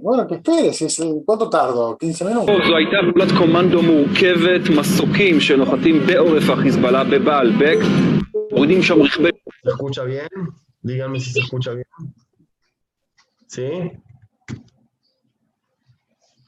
Bueno, 0.03 0.27
que 0.27 0.35
esperes, 0.37 1.01
¿cuánto 1.25 1.49
tardo? 1.49 1.97
¿15 1.99 2.25
minutos? 2.29 2.57
זו 2.69 2.77
הייתה 2.77 2.97
פעולת 3.13 3.33
קומנדו 3.39 3.83
מורכבת, 3.83 4.61
מסוקים 4.79 5.41
שנוחתים 5.41 6.07
בעורף 6.07 6.51
החיזבאללה 6.51 7.05
בבעלבק, 7.05 7.79
מורידים 8.53 8.83
שם 8.83 9.03
רכבי... 9.03 9.29
¿Se 9.65 9.71
escucha 9.71 10.05
bien? 10.05 10.29
Díganme 10.83 11.21
si 11.21 11.31
se 11.33 11.41
escucha 11.41 11.73
bien. 11.73 11.82
¿Sí? 13.54 13.92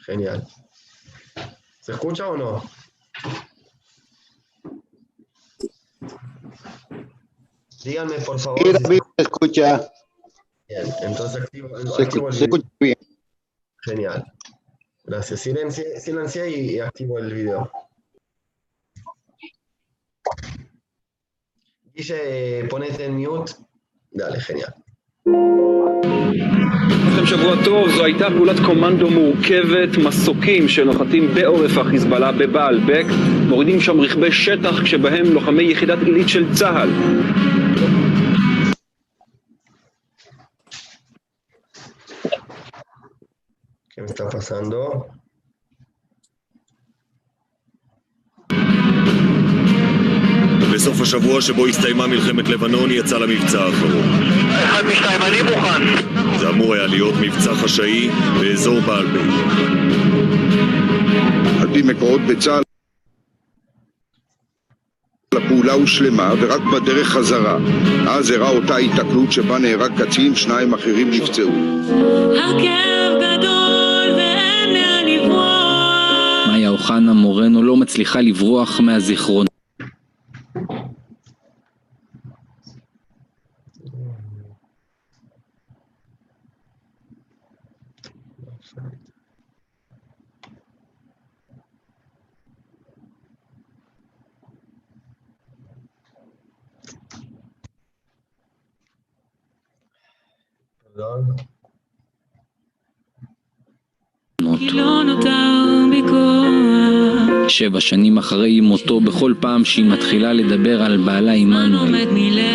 Genial. 0.07 0.47
¿Se 1.79 1.91
escucha 1.91 2.27
o 2.27 2.35
no? 2.35 2.63
Díganme, 7.83 8.15
por 8.21 8.39
favor. 8.39 8.59
Sí, 8.59 8.73
David, 8.73 8.99
se 9.17 9.21
escucha. 9.21 9.91
Bien, 10.67 10.87
entonces 11.03 11.43
activo, 11.43 11.69
Se, 11.95 12.03
activo 12.03 12.27
el 12.29 12.33
se 12.33 12.45
video. 12.45 12.55
escucha 12.55 12.75
bien. 12.79 12.97
Genial. 13.83 14.33
Gracias. 15.03 15.39
Silencia, 15.41 15.99
silencia 15.99 16.47
y 16.47 16.79
activo 16.79 17.19
el 17.19 17.31
video. 17.31 17.71
Guille, 21.93 22.67
ponete 22.67 23.05
en 23.05 23.17
mute. 23.17 23.53
Dale, 24.09 24.41
genial. 24.41 24.73
לכם 27.07 27.25
שבוע 27.25 27.55
טוב, 27.65 27.89
זו 27.89 28.05
הייתה 28.05 28.27
פעולת 28.29 28.59
קומנדו 28.65 29.09
מורכבת, 29.09 29.97
מסוקים 29.97 30.69
שנוחתים 30.69 31.27
בעורף 31.33 31.77
החיזבאללה 31.77 32.31
בבעלבק, 32.31 33.05
מורידים 33.47 33.81
שם 33.81 33.99
רכבי 33.99 34.31
שטח 34.31 34.83
כשבהם 34.83 35.33
לוחמי 35.33 35.63
יחידת 35.63 35.97
עילית 36.05 36.29
של 36.29 36.53
צה"ל. 36.53 36.89
¿Qué 43.91 44.01
me 44.01 44.07
está 44.07 44.25
pasando? 44.29 44.81
בסוף 50.73 51.01
השבוע 51.01 51.41
שבו 51.41 51.65
הסתיימה 51.65 52.07
מלחמת 52.07 52.47
לבנון 52.49 52.91
יצא 52.91 53.17
למבצע 53.17 53.63
האחרון. 53.63 54.24
אחד 54.65 54.83
משתיים, 54.85 55.21
אני 55.21 55.41
מוכן. 55.41 55.83
זה 56.39 56.49
אמור 56.49 56.73
היה 56.73 56.87
להיות 56.87 57.13
מבצע 57.21 57.53
חשאי 57.53 58.09
באזור 58.39 58.79
בעלבק. 58.79 59.21
על 61.61 61.67
פי 61.73 61.81
מקורות 61.81 62.21
בצה"ל, 62.21 62.63
הפעולה 65.35 65.73
הושלמה 65.73 66.33
ורק 66.39 66.61
בדרך 66.61 67.07
חזרה. 67.07 67.57
אז 68.07 68.31
אירעה 68.31 68.49
אותה 68.49 68.75
היתקלות 68.75 69.31
שבה 69.31 69.57
נהרג 69.57 70.01
קצין, 70.01 70.35
שניים 70.35 70.73
אחרים 70.73 71.11
נפצעו. 71.11 71.51
הכאב 72.31 73.13
גדול 73.21 74.07
ואין 74.17 74.73
לאן 74.73 75.05
לברוח. 75.07 76.47
מאיה 76.47 76.69
אוחנה 76.69 77.13
מורנו 77.13 77.63
לא 77.63 77.75
מצליחה 77.75 78.21
לברוח 78.21 78.79
מהזיכרון. 78.79 79.45
Perdón. 80.55 80.85
כי 80.85 80.91
לא 80.91 81.33
נותר 95.83 95.95
בי 95.95 96.11
כוח. 100.71 100.84
שבע 107.47 107.79
שנים 107.79 108.17
אחרי 108.17 108.61
מותו, 108.61 108.99
בכל 108.99 109.33
פעם 109.39 109.65
שהיא 109.65 109.85
מתחילה 109.85 110.33
לדבר 110.33 110.81
על 110.81 110.97
בעלה 110.97 111.31
עמנואל. 111.31 111.95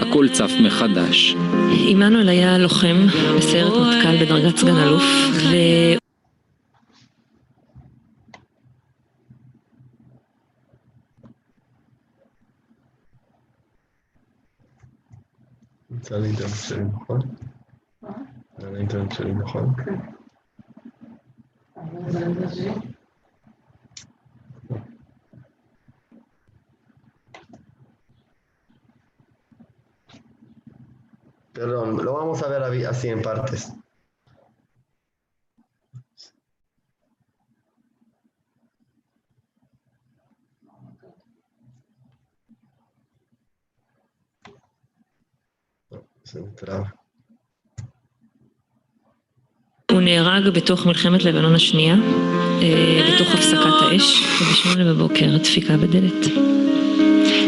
הכל 0.03 0.29
צף 0.33 0.51
מחדש. 0.67 1.37
עמנואל 1.89 2.29
היה 2.29 2.59
לוחם 2.59 2.97
בסיירת 3.39 3.73
מטכ"ל 3.73 4.25
בדרגת 4.25 4.57
סגן 4.57 4.77
אלוף, 4.77 5.03
והוא 5.33 5.97
נמצא 15.91 16.19
לאינטרנט 16.19 16.55
שלי, 16.69 16.85
נכון? 16.85 17.21
Adentro 18.03 19.01
del 19.01 19.13
ser 19.13 19.35
mejor. 19.35 19.75
Perdón, 31.53 32.03
lo 32.05 32.15
vamos 32.15 32.43
a 32.43 32.49
ver 32.49 32.63
así 32.87 33.09
en 33.09 33.21
partes. 33.21 33.73
No, 45.91 46.07
entraba. 46.35 47.00
הוא 49.91 50.01
נהרג 50.01 50.49
בתוך 50.49 50.87
מלחמת 50.87 51.25
לבנון 51.25 51.55
השנייה, 51.55 51.95
אה, 52.63 53.15
בתוך 53.15 53.35
הפסקת 53.35 53.83
האש, 53.83 54.23
ובשמונה 54.43 54.93
בבוקר 54.93 55.37
דפיקה 55.37 55.77
בדלת. 55.77 56.27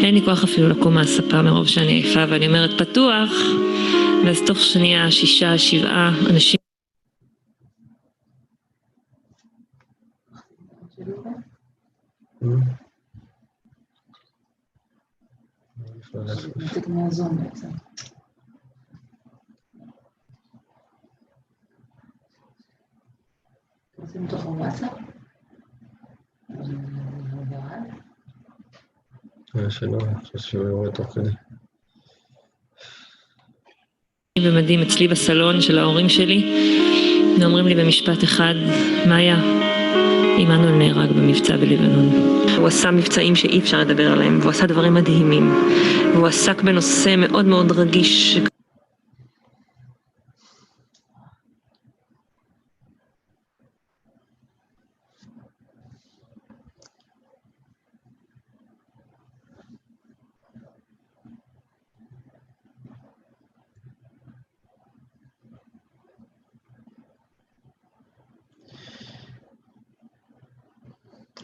אין 0.02 0.14
לי 0.14 0.22
כוח 0.24 0.44
אפילו 0.44 0.68
לקום 0.68 0.94
מהספה 0.94 1.42
מרוב 1.42 1.66
שאני 1.66 1.92
עייפה, 1.92 2.24
ואני 2.28 2.46
אומרת 2.46 2.82
פתוח, 2.82 3.30
ואז 4.24 4.40
תוך 4.46 4.58
שנייה 4.58 5.10
שישה, 5.10 5.58
שבעה 5.58 6.14
אנשים 6.30 6.58
רוצים 24.02 24.24
מתוך 24.24 24.44
הוואטסאפ? 24.44 24.92
אה, 29.56 29.70
שלא, 29.70 29.98
אני 30.00 30.20
חושב 30.20 30.38
שהוא 30.38 30.68
יורד 30.68 30.94
תוך 30.94 31.14
כדי. 31.14 31.30
אני 34.38 34.50
במדים 34.50 34.80
אצלי 34.80 35.08
בסלון 35.08 35.60
של 35.60 35.78
ההורים 35.78 36.08
שלי, 36.08 36.52
ואומרים 37.40 37.66
לי 37.66 37.74
במשפט 37.74 38.24
אחד, 38.24 38.54
מאיה, 39.08 39.36
עמנואל 40.38 40.74
נהרג 40.78 41.10
במבצע 41.10 41.56
בלבנון. 41.56 42.08
הוא 42.56 42.66
עשה 42.66 42.90
מבצעים 42.90 43.36
שאי 43.36 43.58
אפשר 43.58 43.80
לדבר 43.80 44.12
עליהם, 44.12 44.38
והוא 44.40 44.50
עשה 44.50 44.66
דברים 44.66 44.94
מדהימים, 44.94 45.52
והוא 46.14 46.26
עסק 46.26 46.62
בנושא 46.62 47.14
מאוד 47.18 47.44
מאוד 47.44 47.72
רגיש. 47.72 48.38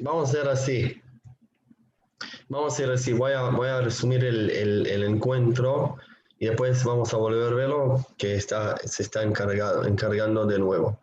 Vamos 0.00 0.28
a 0.28 0.30
hacer 0.32 0.48
así. 0.48 1.00
Vamos 2.48 2.72
a 2.72 2.74
hacer 2.74 2.90
así. 2.90 3.12
Voy 3.12 3.32
a, 3.32 3.42
voy 3.50 3.68
a 3.68 3.80
resumir 3.80 4.24
el, 4.24 4.50
el- 4.50 4.86
el 4.86 5.02
encuentro 5.04 5.96
y 6.38 6.46
después 6.46 6.84
vamos 6.84 7.12
a 7.12 7.16
volver 7.16 7.52
a 7.52 7.56
verlo 7.56 8.06
que 8.16 8.36
está, 8.36 8.76
se 8.84 9.02
está 9.02 9.22
encargado, 9.22 9.84
encargando 9.84 10.46
de 10.46 10.58
nuevo. 10.58 10.98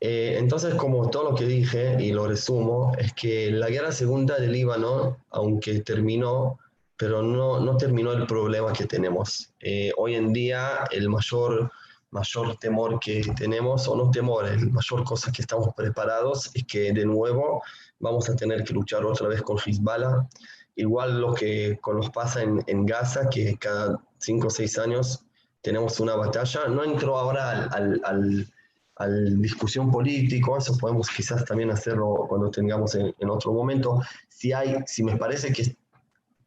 Eh, 0.00 0.36
entonces, 0.38 0.74
como 0.74 1.10
todo 1.10 1.30
lo 1.30 1.34
que 1.36 1.44
dije, 1.46 1.96
y 2.00 2.12
lo 2.12 2.26
resumo, 2.26 2.92
es 2.98 3.12
que 3.12 3.50
la 3.52 3.68
guerra 3.68 3.92
segunda 3.92 4.36
del 4.38 4.50
Líbano, 4.52 5.18
aunque 5.30 5.80
terminó, 5.80 6.58
pero 6.96 7.22
no, 7.22 7.60
no 7.60 7.76
terminó 7.76 8.12
el 8.12 8.26
problema 8.26 8.72
que 8.72 8.86
tenemos. 8.86 9.52
Eh, 9.60 9.92
hoy 9.96 10.16
en 10.16 10.32
día, 10.32 10.84
el 10.90 11.08
mayor, 11.08 11.70
mayor 12.12 12.56
temor 12.58 13.00
que 13.00 13.22
tenemos, 13.36 13.88
o 13.88 13.96
no 13.96 14.10
temor, 14.10 14.46
el 14.46 14.70
mayor 14.70 15.02
cosa 15.04 15.32
que 15.32 15.42
estamos 15.42 15.74
preparados, 15.74 16.50
es 16.54 16.64
que 16.66 16.92
de 16.92 17.04
nuevo 17.04 17.62
vamos 17.98 18.28
a 18.30 18.36
tener 18.36 18.62
que 18.64 18.72
luchar 18.74 19.04
otra 19.04 19.28
vez 19.28 19.42
con 19.42 19.58
Hezbollah. 19.58 20.28
Igual 20.76 21.20
lo 21.20 21.34
que 21.34 21.78
nos 21.92 22.10
pasa 22.10 22.42
en, 22.42 22.62
en 22.66 22.86
Gaza, 22.86 23.28
que 23.28 23.56
cada 23.58 23.98
cinco 24.18 24.46
o 24.46 24.50
seis 24.50 24.78
años 24.78 25.24
tenemos 25.60 26.00
una 26.00 26.14
batalla. 26.14 26.66
No 26.68 26.84
entro 26.84 27.18
ahora 27.18 27.50
al, 27.50 27.68
al, 27.74 28.00
al- 28.04 28.52
al 28.96 29.40
discusión 29.40 29.90
político, 29.90 30.56
eso 30.58 30.76
podemos 30.78 31.08
quizás 31.08 31.44
también 31.44 31.70
hacerlo 31.70 32.26
cuando 32.28 32.50
tengamos 32.50 32.94
en, 32.94 33.12
en 33.18 33.30
otro 33.30 33.52
momento. 33.52 34.00
Si 34.28 34.52
hay, 34.52 34.76
si 34.86 35.02
me 35.02 35.16
parece 35.16 35.52
que 35.52 35.76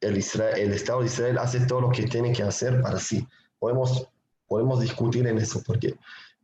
el, 0.01 0.17
Isra- 0.17 0.55
el 0.55 0.71
Estado 0.73 1.01
de 1.01 1.07
Israel 1.07 1.37
hace 1.39 1.65
todo 1.65 1.81
lo 1.81 1.89
que 1.89 2.03
tiene 2.03 2.31
que 2.31 2.43
hacer 2.43 2.81
para 2.81 2.99
sí, 2.99 3.27
podemos, 3.59 4.07
podemos 4.47 4.79
discutir 4.79 5.27
en 5.27 5.37
eso, 5.37 5.61
porque 5.65 5.95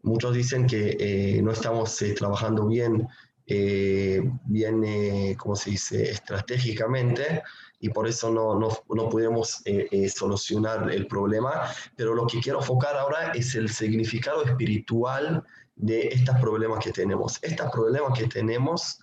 muchos 0.04 0.34
dicen 0.34 0.66
que 0.66 0.98
eh, 1.00 1.42
no 1.42 1.52
estamos 1.52 2.02
eh, 2.02 2.14
trabajando 2.14 2.68
bien, 2.68 3.08
eh, 3.46 4.22
bien, 4.46 4.84
eh, 4.84 5.36
¿cómo 5.38 5.56
se 5.56 5.72
dice?, 5.72 6.10
estratégicamente, 6.10 7.44
y 7.80 7.90
por 7.90 8.08
eso 8.08 8.32
no, 8.32 8.58
no, 8.60 8.70
no 8.90 9.10
podemos 9.10 9.62
eh, 9.66 9.88
eh, 9.92 10.10
solucionar 10.10 10.92
el 10.92 11.08
problema. 11.08 11.64
Pero 11.96 12.14
lo 12.14 12.28
que 12.28 12.40
quiero 12.40 12.60
enfocar 12.60 12.96
ahora 12.96 13.32
es 13.32 13.56
el 13.56 13.70
significado 13.70 14.44
espiritual 14.44 15.44
de 15.76 16.10
estos 16.10 16.36
problemas 16.40 16.84
que 16.84 16.92
tenemos. 16.92 17.40
Estos 17.42 17.72
problemas 17.72 18.18
que 18.18 18.28
tenemos, 18.28 19.00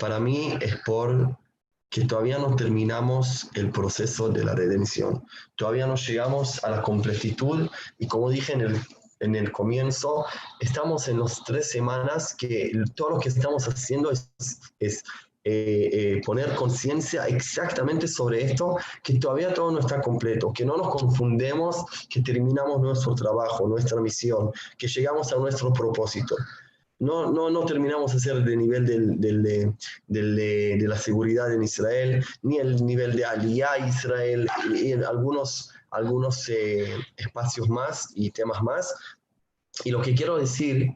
para 0.00 0.18
mí, 0.18 0.58
es 0.60 0.74
por 0.84 1.38
que 1.90 2.04
todavía 2.04 2.38
no 2.38 2.54
terminamos 2.54 3.50
el 3.54 3.70
proceso 3.70 4.28
de 4.28 4.44
la 4.44 4.54
redención. 4.54 5.24
Todavía 5.56 5.86
no 5.86 5.96
llegamos 5.96 6.62
a 6.64 6.70
la 6.70 6.82
completitud 6.82 7.68
y 7.98 8.06
como 8.06 8.30
dije 8.30 8.52
en 8.52 8.60
el, 8.62 8.80
en 9.18 9.34
el 9.34 9.50
comienzo, 9.50 10.24
estamos 10.60 11.08
en 11.08 11.18
las 11.18 11.42
tres 11.44 11.70
semanas 11.70 12.34
que 12.34 12.72
todo 12.94 13.10
lo 13.10 13.18
que 13.20 13.28
estamos 13.28 13.66
haciendo 13.66 14.12
es, 14.12 14.30
es 14.78 15.02
eh, 15.42 15.88
eh, 15.92 16.22
poner 16.24 16.54
conciencia 16.54 17.26
exactamente 17.26 18.06
sobre 18.06 18.44
esto, 18.44 18.76
que 19.02 19.18
todavía 19.18 19.54
todo 19.54 19.72
no 19.72 19.80
está 19.80 20.00
completo, 20.02 20.52
que 20.52 20.66
no 20.66 20.76
nos 20.76 20.90
confundemos, 20.90 21.82
que 22.10 22.20
terminamos 22.20 22.78
nuestro 22.80 23.14
trabajo, 23.14 23.66
nuestra 23.66 24.00
misión, 24.02 24.52
que 24.76 24.86
llegamos 24.86 25.32
a 25.32 25.36
nuestro 25.36 25.72
propósito. 25.72 26.36
No, 27.00 27.32
no, 27.32 27.50
no 27.50 27.64
terminamos 27.64 28.12
de 28.12 28.20
ser 28.20 28.44
de 28.44 28.56
nivel 28.56 28.86
del, 28.86 29.18
del, 29.20 29.42
de, 29.42 29.72
del- 30.06 30.36
de- 30.36 30.76
de 30.78 30.88
la 30.88 30.96
seguridad 30.96 31.52
en 31.52 31.62
Israel, 31.62 32.24
ni 32.42 32.58
el 32.58 32.84
nivel 32.84 33.16
de 33.16 33.24
Aliyah 33.24 33.78
Israel, 33.88 34.46
y 34.74 34.92
en 34.92 35.02
algunos, 35.04 35.70
algunos 35.90 36.48
eh, 36.50 36.94
espacios 37.16 37.68
más 37.68 38.10
y 38.14 38.30
temas 38.30 38.62
más. 38.62 38.94
Y 39.84 39.90
lo 39.90 40.02
que 40.02 40.14
quiero 40.14 40.36
decir 40.36 40.90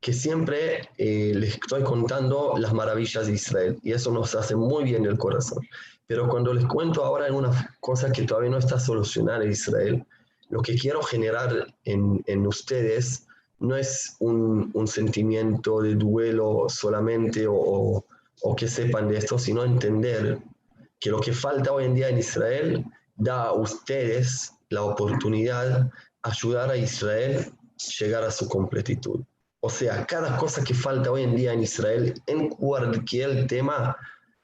que 0.00 0.12
siempre 0.12 0.88
eh, 0.98 1.32
les 1.34 1.54
estoy 1.54 1.82
contando 1.82 2.54
las 2.58 2.72
maravillas 2.72 3.26
de 3.26 3.34
Israel 3.34 3.78
y 3.82 3.92
eso 3.92 4.10
nos 4.12 4.34
hace 4.34 4.54
muy 4.56 4.84
bien 4.84 5.04
el 5.04 5.16
corazón. 5.18 5.58
Pero 6.06 6.28
cuando 6.28 6.52
les 6.54 6.66
cuento 6.66 7.04
ahora 7.04 7.26
en 7.28 7.34
una 7.34 7.76
cosa 7.80 8.12
que 8.12 8.22
todavía 8.24 8.50
no 8.50 8.58
está 8.58 8.78
solucionada 8.78 9.44
en 9.44 9.50
Israel, 9.52 10.04
lo 10.50 10.60
que 10.62 10.74
quiero 10.74 11.02
generar 11.02 11.74
en, 11.84 12.22
en 12.26 12.46
ustedes 12.46 13.26
no 13.58 13.76
es 13.76 14.16
un, 14.20 14.72
sentimiento 14.86 15.80
de 15.80 15.94
duelo 15.94 16.66
solamente 16.68 17.46
o 17.48 18.04
que 18.56 18.68
sepan 18.68 19.08
de 19.08 19.18
esto, 19.18 19.38
sino 19.38 19.64
entender 19.64 20.38
que 21.00 21.10
lo 21.10 21.20
que 21.20 21.32
falta 21.32 21.72
hoy 21.72 21.84
en 21.84 21.94
día 21.94 22.08
en 22.08 22.18
Israel 22.18 22.84
da 23.16 23.44
a 23.44 23.52
ustedes 23.52 24.52
la 24.70 24.82
oportunidad 24.82 25.90
ayudar 26.22 26.70
a 26.70 26.76
Israel 26.76 27.52
llegar 27.98 28.24
a 28.24 28.30
su 28.30 28.48
completitud. 28.48 29.20
O 29.60 29.70
sea, 29.70 30.06
cada 30.06 30.36
cosa 30.36 30.62
que 30.62 30.74
falta 30.74 31.10
hoy 31.10 31.22
en 31.22 31.36
día 31.36 31.52
en 31.52 31.62
Israel, 31.62 32.14
en 32.26 32.48
cualquier 32.50 33.46
tema, 33.46 33.96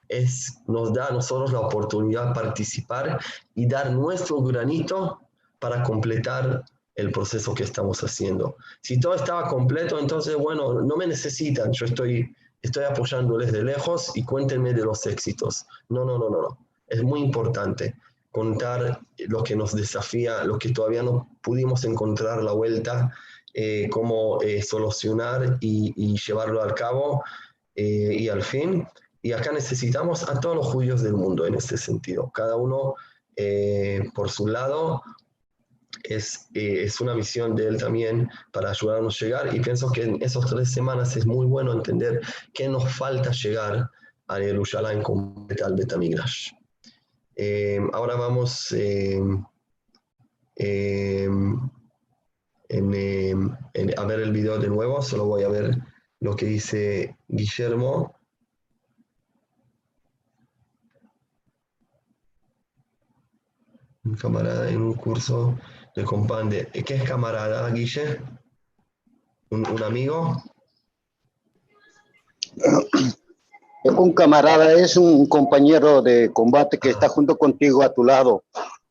es, 0.08 0.58
nos 0.66 0.92
da 0.92 1.06
a 1.06 1.12
nosotros 1.12 1.52
la 1.52 1.60
oportunidad 1.60 2.28
de 2.28 2.34
participar 2.34 3.20
y 3.54 3.66
dar 3.66 3.92
nuestro 3.92 4.42
granito 4.42 5.20
para 5.58 5.82
completar 5.82 6.64
el 7.00 7.10
proceso 7.10 7.54
que 7.54 7.64
estamos 7.64 8.02
haciendo. 8.02 8.56
Si 8.82 9.00
todo 9.00 9.14
estaba 9.14 9.48
completo, 9.48 9.98
entonces, 9.98 10.36
bueno, 10.36 10.82
no 10.82 10.96
me 10.96 11.06
necesitan, 11.06 11.72
yo 11.72 11.86
estoy, 11.86 12.34
estoy 12.62 12.84
apoyándoles 12.84 13.52
de 13.52 13.64
lejos 13.64 14.12
y 14.14 14.24
cuéntenme 14.24 14.72
de 14.74 14.84
los 14.84 15.06
éxitos. 15.06 15.64
No, 15.88 16.04
no, 16.04 16.18
no, 16.18 16.30
no, 16.30 16.42
no. 16.42 16.58
Es 16.86 17.02
muy 17.02 17.20
importante 17.20 17.94
contar 18.30 19.00
lo 19.18 19.42
que 19.42 19.56
nos 19.56 19.74
desafía, 19.74 20.44
lo 20.44 20.58
que 20.58 20.70
todavía 20.70 21.02
no 21.02 21.28
pudimos 21.42 21.84
encontrar 21.84 22.42
la 22.42 22.52
vuelta, 22.52 23.12
eh, 23.54 23.88
cómo 23.90 24.40
eh, 24.42 24.62
solucionar 24.62 25.58
y, 25.60 26.16
llevarlo 26.16 26.62
al 26.62 26.74
cabo 26.74 27.24
eh, 27.74 28.14
y 28.18 28.28
al 28.28 28.42
fin. 28.42 28.86
Y 29.22 29.32
acá 29.32 29.52
necesitamos 29.52 30.28
a 30.28 30.38
todos 30.40 30.56
los 30.56 30.66
judíos 30.66 31.02
del 31.02 31.14
mundo 31.14 31.46
en 31.46 31.54
este 31.54 31.76
sentido, 31.76 32.30
cada 32.32 32.56
uno 32.56 32.94
eh, 33.42 34.02
por 34.14 34.30
su 34.30 34.46
lado. 34.46 35.02
Es, 36.04 36.48
eh, 36.54 36.82
es 36.84 37.00
una 37.00 37.14
misión 37.14 37.54
de 37.54 37.68
él 37.68 37.76
también 37.78 38.28
para 38.52 38.70
ayudarnos 38.70 39.20
a 39.20 39.24
llegar 39.24 39.54
y 39.54 39.60
pienso 39.60 39.90
que 39.92 40.02
en 40.04 40.22
esas 40.22 40.46
tres 40.46 40.72
semanas 40.72 41.16
es 41.16 41.26
muy 41.26 41.46
bueno 41.46 41.72
entender 41.72 42.20
qué 42.54 42.68
nos 42.68 42.90
falta 42.92 43.30
llegar 43.32 43.90
a 44.28 44.36
Jerusalén 44.36 45.02
completa 45.02 45.66
al 45.66 45.74
Betamigrash. 45.74 46.52
Eh, 47.36 47.80
ahora 47.92 48.16
vamos 48.16 48.72
eh, 48.72 49.20
eh, 50.56 51.28
en, 52.68 52.94
en- 53.74 53.98
a 53.98 54.04
ver 54.04 54.20
el 54.20 54.32
video 54.32 54.58
de 54.58 54.68
nuevo, 54.68 55.02
solo 55.02 55.26
voy 55.26 55.42
a 55.42 55.48
ver 55.48 55.76
lo 56.20 56.36
que 56.36 56.46
dice 56.46 57.16
Guillermo. 57.28 58.14
Un 64.04 64.14
camarada 64.16 64.70
en 64.70 64.80
un 64.80 64.94
curso 64.94 65.58
de 65.94 66.04
compande. 66.04 66.68
¿Qué 66.68 66.94
es 66.94 67.02
camarada, 67.02 67.68
Guille? 67.70 68.20
¿Un, 69.50 69.68
un 69.68 69.82
amigo? 69.82 70.42
Un 73.84 74.12
camarada 74.12 74.72
es 74.72 74.96
un 74.96 75.26
compañero 75.26 76.02
de 76.02 76.30
combate 76.32 76.78
que 76.78 76.90
está 76.90 77.08
junto 77.08 77.36
contigo 77.38 77.82
a 77.82 77.92
tu 77.92 78.04
lado 78.04 78.44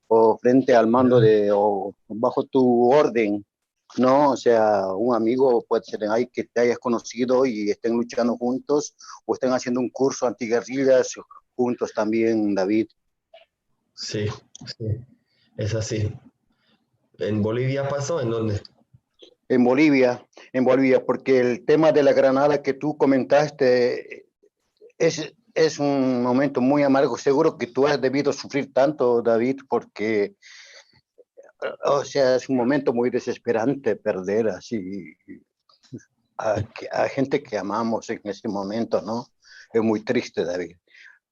o 0.08 0.38
frente 0.38 0.76
al 0.76 0.88
mando 0.88 1.20
de 1.20 1.52
o 1.54 1.94
bajo 2.08 2.44
tu 2.44 2.92
orden. 2.92 3.46
No, 3.98 4.32
o 4.32 4.38
sea, 4.38 4.88
un 4.94 5.16
amigo 5.16 5.64
puede 5.68 5.84
ser 5.84 6.04
ahí 6.10 6.28
que 6.28 6.44
te 6.44 6.62
hayas 6.62 6.78
conocido 6.78 7.46
y 7.46 7.72
estén 7.72 7.94
luchando 7.94 8.38
juntos 8.38 8.96
o 9.26 9.34
estén 9.34 9.52
haciendo 9.52 9.80
un 9.80 9.90
curso 9.90 10.28
antiguerrillas 10.28 11.14
juntos 11.56 11.92
también, 11.94 12.54
David. 12.54 12.88
Sí, 13.96 14.28
sí, 14.78 14.86
es 15.58 15.76
así. 15.76 16.12
¿En 17.20 17.42
Bolivia 17.42 17.88
pasó? 17.88 18.22
¿En 18.22 18.30
dónde? 18.30 18.62
En 19.50 19.64
Bolivia, 19.64 20.26
en 20.54 20.64
Bolivia, 20.64 21.06
porque 21.06 21.40
el 21.40 21.66
tema 21.66 21.92
de 21.92 22.04
la 22.04 22.14
granada 22.14 22.62
que 22.62 22.74
tú 22.74 22.98
comentaste 22.98 24.28
es, 24.98 25.34
es 25.54 25.80
un 25.80 26.22
momento 26.22 26.62
muy 26.62 26.84
amargo. 26.84 27.18
Seguro 27.18 27.58
que 27.58 27.68
tú 27.68 27.88
has 27.88 28.00
debido 28.00 28.32
sufrir 28.32 28.72
tanto, 28.72 29.22
David, 29.22 29.62
porque, 29.68 30.36
o 31.84 32.06
sea, 32.06 32.36
es 32.36 32.48
un 32.48 32.58
momento 32.58 32.94
muy 32.94 33.10
desesperante 33.10 33.96
perder 33.96 34.50
así 34.50 35.16
a, 36.38 36.64
a 36.92 37.08
gente 37.10 37.42
que 37.42 37.58
amamos 37.58 38.10
en 38.12 38.22
ese 38.24 38.48
momento, 38.48 39.02
¿no? 39.02 39.26
Es 39.74 39.82
muy 39.82 40.02
triste, 40.04 40.46
David. 40.46 40.78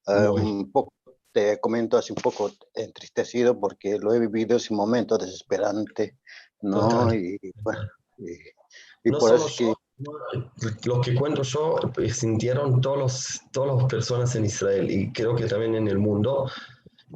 Uh, 0.08 0.32
un 0.34 0.72
poco, 0.72 0.94
te 1.38 1.60
comento 1.60 1.98
así 1.98 2.12
un 2.12 2.22
poco 2.22 2.52
entristecido 2.74 3.60
porque 3.60 4.00
lo 4.00 4.12
he 4.12 4.20
vivido 4.20 4.58
ese 4.58 4.74
momento 4.74 5.20
desesperante, 5.20 6.18
¿no? 6.62 6.88
Total. 6.88 7.16
Y, 7.16 7.40
bueno, 7.62 7.82
y, 8.18 8.32
y 9.04 9.12
No 9.12 9.20
por 9.20 9.36
eso 9.36 9.48
que... 9.56 9.74
lo 10.86 11.00
que 11.00 11.14
cuento 11.14 11.44
yo 11.44 11.80
eh, 11.98 12.12
sintieron 12.12 12.82
todos 12.82 12.98
los, 12.98 13.42
todas 13.52 13.78
las 13.78 13.86
personas 13.86 14.36
en 14.36 14.46
Israel 14.46 14.90
y 14.90 15.12
creo 15.12 15.36
que 15.36 15.46
también 15.46 15.76
en 15.76 15.88
el 15.88 16.00
mundo. 16.00 16.50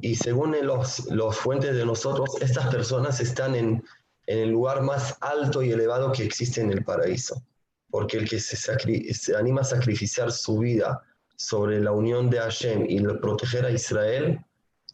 Y 0.01 0.15
según 0.15 0.55
los, 0.61 1.07
los 1.07 1.36
fuentes 1.36 1.76
de 1.76 1.84
nosotros, 1.84 2.30
estas 2.41 2.67
personas 2.67 3.19
están 3.22 3.55
en, 3.55 3.84
en 4.28 4.38
el 4.38 4.51
lugar 4.51 4.84
más 4.84 5.17
alto 5.22 5.63
y 5.63 5.72
elevado 5.72 6.11
que 6.11 6.24
existe 6.24 6.61
en 6.61 6.72
el 6.72 6.84
paraíso. 6.84 7.41
Porque 7.89 8.17
el 8.17 8.30
que 8.30 8.39
se, 8.39 8.55
se 8.55 9.36
anima 9.36 9.61
a 9.61 9.65
sacrificar 9.65 10.32
su 10.32 10.59
vida 10.59 11.03
sobre 11.42 11.82
la 11.82 11.92
unión 11.92 12.30
de 12.30 12.38
Hashem 12.38 12.86
y 12.88 13.02
proteger 13.18 13.66
a 13.66 13.72
Israel, 13.72 14.39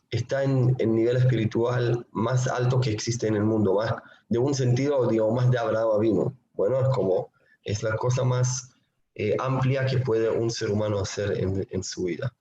está 0.09 0.43
en 0.43 0.75
el 0.79 0.95
nivel 0.95 1.17
espiritual 1.17 2.07
más 2.11 2.47
alto 2.47 2.79
que 2.79 2.91
existe 2.91 3.27
en 3.27 3.35
el 3.35 3.43
mundo, 3.43 3.73
más, 3.73 3.93
de 4.29 4.39
un 4.39 4.53
sentido, 4.53 5.05
digo, 5.07 5.29
más 5.33 5.51
de 5.51 5.57
Abraham 5.57 5.99
vino. 5.99 6.37
Bueno, 6.53 6.79
es 6.79 6.87
como, 6.95 7.31
es 7.63 7.83
la 7.83 7.97
cosa 7.97 8.23
más 8.23 8.71
eh, 9.15 9.35
amplia 9.39 9.85
que 9.85 9.97
puede 9.97 10.29
un 10.29 10.49
ser 10.49 10.71
humano 10.71 10.99
hacer 10.99 11.37
en, 11.37 11.67
en 11.69 11.83
su 11.83 12.05
vida. 12.05 12.33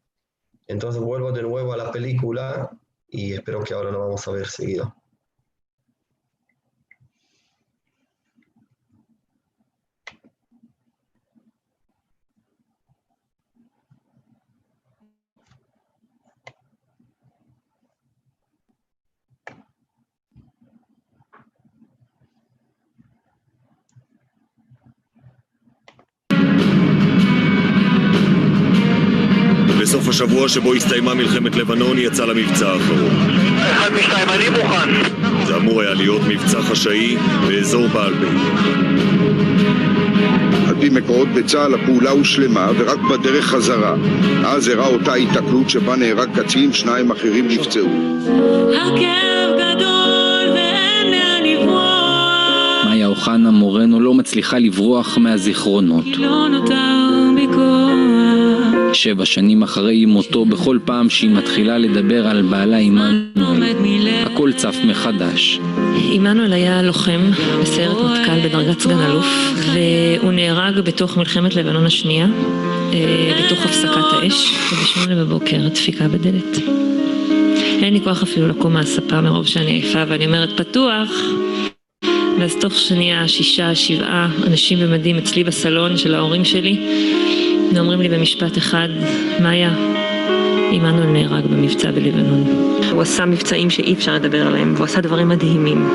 Entonces 0.69 1.03
vuelvo 1.03 1.33
de 1.33 1.43
nuevo 1.43 1.73
a 1.73 1.77
la 1.77 1.91
película 1.91 2.71
y 3.09 3.33
espero 3.33 3.65
que 3.65 3.75
ahora 3.75 3.91
lo 3.91 4.01
vamos 4.01 4.27
a 4.29 4.31
ver 4.31 4.47
seguido. 4.47 4.95
בסוף 29.97 30.09
השבוע 30.09 30.49
שבו 30.49 30.75
הסתיימה 30.75 31.15
מלחמת 31.15 31.57
לבנון 31.57 31.99
יצא 31.99 32.25
למבצע 32.25 32.69
האחרון. 32.69 33.11
אחד 33.59 33.91
משתיים, 33.99 34.29
אני 34.29 34.49
מוכן. 34.51 34.89
זה 35.47 35.57
אמור 35.57 35.81
היה 35.81 35.95
להיות 35.95 36.21
מבצע 36.29 36.63
חשאי 36.63 37.17
באזור 37.47 37.87
בעלבית. 37.87 38.43
על 40.69 40.75
פי 40.81 40.89
מקורות 40.89 41.29
בצה"ל 41.29 41.75
הפעולה 41.75 42.11
הושלמה 42.11 42.71
ורק 42.79 42.99
בדרך 42.99 43.45
חזרה. 43.45 43.95
אז 44.45 44.69
אירעה 44.69 44.89
אותה 44.89 45.13
היתקלות 45.13 45.71
שבה 45.71 45.97
נהרג 45.97 46.41
קצין, 46.41 46.73
שניים 46.73 47.11
אחרים 47.11 47.49
נפצעו. 47.49 47.89
הכאב 48.73 49.51
גדול 49.55 50.53
ואין 50.55 51.11
לאן 51.11 51.43
לברוח 51.45 52.85
מאיה 52.85 53.07
אוחנה 53.07 53.51
מורנו 53.51 54.01
לא 54.01 54.15
מצליחה 54.15 54.59
לברוח 54.59 55.19
מהזיכרונות. 55.19 56.05
כי 56.05 56.17
לא 56.17 56.49
נותר 56.49 56.97
כוח 57.55 57.96
שבע 58.97 59.25
שנים 59.25 59.63
אחרי 59.63 60.05
מותו, 60.05 60.45
בכל 60.45 60.79
פעם 60.85 61.11
שהיא 61.11 61.31
מתחילה 61.31 61.79
לדבר 61.79 62.27
על 62.27 62.43
בעלה 62.43 62.77
עמנואל, 62.77 64.09
הכל 64.27 64.53
צף 64.53 64.77
מחדש. 64.85 65.61
עמנואל 66.13 66.53
היה 66.53 66.83
לוחם 66.83 67.21
בסיירת 67.63 67.97
מטכ"ל 67.97 68.49
בדרגת 68.49 68.81
סגן 68.81 69.01
אלוף, 69.01 69.27
והוא 69.73 70.33
נהרג 70.33 70.81
בתוך 70.81 71.17
מלחמת 71.17 71.55
לבנון 71.55 71.87
השנייה, 71.87 72.27
אה, 72.93 73.45
בתוך 73.45 73.65
הפסקת 73.65 74.13
האש, 74.13 74.55
ובשמונה 74.73 75.25
בבוקר 75.25 75.69
דפיקה 75.69 76.09
בדלת. 76.09 76.59
אין 77.83 77.95
לי 77.95 78.01
כוח 78.05 78.23
אפילו 78.23 78.49
לקום 78.49 78.73
מהספה 78.73 79.21
מרוב 79.21 79.47
שאני 79.47 79.71
עייפה, 79.71 80.03
ואני 80.09 80.27
אומרת 80.27 80.61
פתוח. 80.61 81.11
ואז 82.39 82.57
תוך 82.61 82.75
שנייה 82.75 83.29
שישה, 83.29 83.75
שבעה 83.75 84.29
אנשים 84.47 84.79
במדים 84.81 85.17
אצלי 85.19 85.45
בסלון 85.45 85.97
של 85.97 86.15
ההורים 86.15 86.45
שלי, 86.45 86.77
ואומרים 87.75 88.01
לי 88.01 88.09
במשפט 88.09 88.59
אחד, 88.59 88.89
מאיה, 89.41 89.71
עמנואל 90.77 91.07
נהרג 91.07 91.47
במבצע 91.47 91.91
בלבנון. 91.91 92.45
הוא 92.91 93.03
עשה 93.03 93.24
מבצעים 93.24 93.70
שאי 93.70 93.95
אפשר 93.95 94.14
לדבר 94.14 94.47
עליהם, 94.47 94.72
והוא 94.74 94.85
עשה 94.85 95.01
דברים 95.01 95.29
מדהימים. 95.29 95.89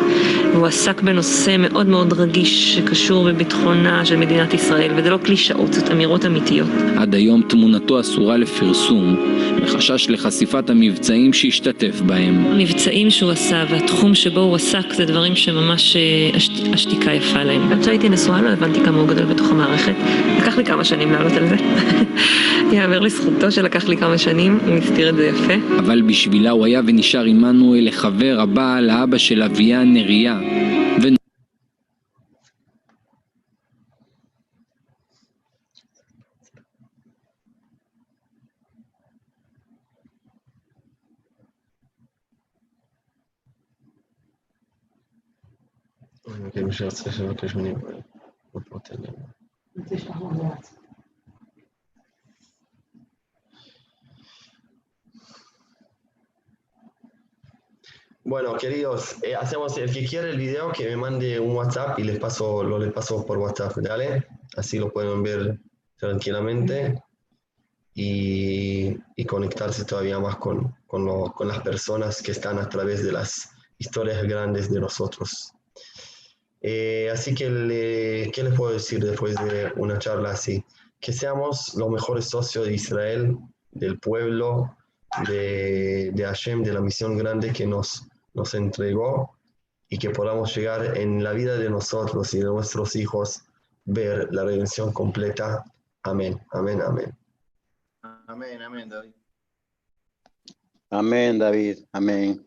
והוא 0.53 0.67
עסק 0.67 1.01
בנושא 1.01 1.55
מאוד 1.59 1.87
מאוד 1.87 2.13
רגיש 2.13 2.75
שקשור 2.75 3.25
בביטחונה 3.25 4.05
של 4.05 4.15
מדינת 4.15 4.53
ישראל, 4.53 4.91
וזה 4.95 5.09
לא 5.09 5.17
קלישאות, 5.17 5.73
זאת 5.73 5.91
אמירות 5.91 6.25
אמיתיות. 6.25 6.67
עד 6.97 7.15
היום 7.15 7.41
תמונתו 7.41 7.99
אסורה 7.99 8.37
לפרסום, 8.37 9.15
מחשש 9.63 10.09
לחשיפת 10.09 10.69
המבצעים 10.69 11.33
שהשתתף 11.33 12.01
בהם. 12.01 12.45
המבצעים 12.51 13.09
שהוא 13.09 13.31
עשה 13.31 13.63
והתחום 13.69 14.15
שבו 14.15 14.39
הוא 14.39 14.55
עסק 14.55 14.93
זה 14.93 15.05
דברים 15.05 15.35
שממש 15.35 15.95
אה, 15.95 16.01
השת, 16.33 16.73
השתיקה 16.73 17.13
יפה 17.13 17.43
להם. 17.43 17.71
עד 17.71 17.83
שהייתי 17.83 18.09
נשואה 18.09 18.41
לא 18.41 18.49
הבנתי 18.49 18.79
כמה 18.85 18.97
הוא 18.99 19.07
גדול 19.07 19.25
בתוך 19.25 19.49
המערכת. 19.49 19.93
לקח 20.37 20.57
לי 20.57 20.65
כמה 20.65 20.83
שנים 20.83 21.11
לעלות 21.11 21.33
על 21.33 21.47
זה. 21.47 21.55
יאמר 22.75 22.99
לזכותו 22.99 23.51
שלקח 23.51 23.87
לי 23.87 23.97
כמה 23.97 24.17
שנים, 24.17 24.59
הוא 24.71 24.79
הסתיר 24.79 25.09
את 25.09 25.15
זה 25.15 25.25
יפה. 25.25 25.53
אבל 25.79 26.01
בשבילה 26.01 26.51
הוא 26.51 26.65
היה 26.65 26.81
ונשאר 26.87 27.23
עמנואל 27.23 27.87
לחבר 27.87 28.39
הבא 28.39 28.79
לאבא 28.79 29.17
של 29.17 29.43
אביה 29.43 29.83
נריה. 29.83 30.39
ו... 31.03 31.07
אוקיי, 46.45 46.63
מי 46.63 46.73
שרוצה 46.73 47.11
שיבקש 47.11 47.55
ממני 47.55 47.73
בפרוטל. 48.55 48.95
תשלח 49.89 50.21
לו 50.21 50.31
Bueno, 58.23 58.55
queridos, 58.55 59.15
eh, 59.23 59.35
hacemos 59.35 59.77
el 59.77 59.91
que 59.91 60.05
quiere 60.05 60.29
el 60.29 60.37
video 60.37 60.71
que 60.71 60.85
me 60.85 60.95
mande 60.95 61.39
un 61.39 61.55
WhatsApp 61.55 61.97
y 61.99 62.03
les 62.03 62.19
paso, 62.19 62.63
lo 62.63 62.77
les 62.77 62.93
paso 62.93 63.25
por 63.25 63.37
WhatsApp, 63.39 63.75
¿dale? 63.77 64.27
Así 64.55 64.77
lo 64.77 64.91
pueden 64.93 65.23
ver 65.23 65.59
tranquilamente 65.97 67.01
y, 67.95 68.95
y 69.15 69.25
conectarse 69.25 69.85
todavía 69.85 70.19
más 70.19 70.35
con, 70.37 70.75
con, 70.87 71.05
lo- 71.05 71.31
con 71.33 71.47
las 71.47 71.61
personas 71.61 72.21
que 72.21 72.31
están 72.31 72.59
a 72.59 72.69
través 72.69 73.03
de 73.03 73.11
las 73.11 73.49
historias 73.79 74.21
grandes 74.23 74.71
de 74.71 74.79
nosotros. 74.79 75.53
Eh, 76.61 77.09
así 77.11 77.33
que, 77.33 77.49
le- 77.49 78.31
¿qué 78.31 78.43
les 78.43 78.53
puedo 78.53 78.73
decir 78.73 79.03
después 79.03 79.35
de 79.35 79.71
una 79.77 79.97
charla 79.97 80.31
así? 80.31 80.63
Que 80.99 81.11
seamos 81.11 81.73
los 81.75 81.89
mejores 81.89 82.25
socios 82.29 82.67
de 82.67 82.73
Israel, 82.75 83.35
del 83.71 83.97
pueblo, 83.99 84.75
de, 85.27 86.11
de 86.13 86.23
Hashem, 86.23 86.63
de 86.63 86.73
la 86.73 86.81
misión 86.81 87.17
grande 87.17 87.51
que 87.51 87.65
nos, 87.65 88.07
nos 88.33 88.53
entregó 88.53 89.37
y 89.89 89.97
que 89.97 90.09
podamos 90.11 90.55
llegar 90.55 90.97
en 90.97 91.23
la 91.23 91.33
vida 91.33 91.57
de 91.57 91.69
nosotros 91.69 92.33
y 92.33 92.39
de 92.39 92.45
nuestros 92.45 92.95
hijos 92.95 93.41
ver 93.85 94.29
la 94.31 94.43
redención 94.45 94.93
completa. 94.93 95.63
Amén, 96.03 96.39
amén, 96.51 96.81
amén. 96.81 97.17
Amén, 98.27 98.61
amén, 98.61 98.89
David. 98.89 99.13
Amén, 100.89 101.39
David, 101.39 101.79
amén. 101.91 102.45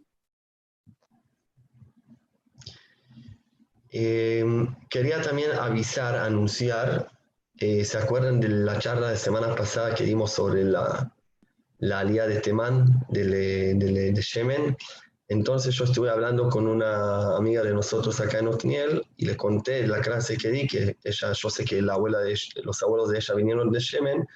Eh, 3.90 4.44
quería 4.90 5.22
también 5.22 5.52
avisar, 5.52 6.16
anunciar, 6.16 7.10
eh, 7.58 7.84
¿se 7.84 7.98
acuerdan 7.98 8.40
de 8.40 8.48
la 8.48 8.78
charla 8.78 9.10
de 9.10 9.16
semana 9.16 9.54
pasada 9.54 9.94
que 9.94 10.04
dimos 10.04 10.32
sobre 10.32 10.64
la, 10.64 11.14
la 11.78 12.00
alía 12.00 12.26
de 12.26 12.40
Temán, 12.40 13.06
del, 13.08 13.30
del- 13.78 14.14
de 14.14 14.22
Yemen? 14.22 14.76
Entonces 15.28 15.74
yo 15.74 15.84
estuve 15.84 16.10
hablando 16.10 16.48
con 16.50 16.66
una 16.66 17.36
amiga 17.36 17.62
de 17.62 17.72
nosotros 17.72 18.20
acá 18.20 18.38
en 18.40 18.48
Otniel 18.48 19.02
y 19.16 19.24
le 19.24 19.36
conté 19.36 19.86
la 19.86 20.00
clase 20.00 20.36
que 20.36 20.50
di, 20.50 20.66
que 20.66 20.98
ella, 21.02 21.32
yo 21.32 21.50
sé 21.50 21.64
que 21.64 21.80
la 21.80 21.94
abuela 21.94 22.18
de, 22.18 22.38
los 22.62 22.82
abuelos 22.82 23.08
de 23.08 23.18
ella 23.18 23.34
vinieron 23.34 23.70
de 23.70 23.80
Yemen, 23.80 24.26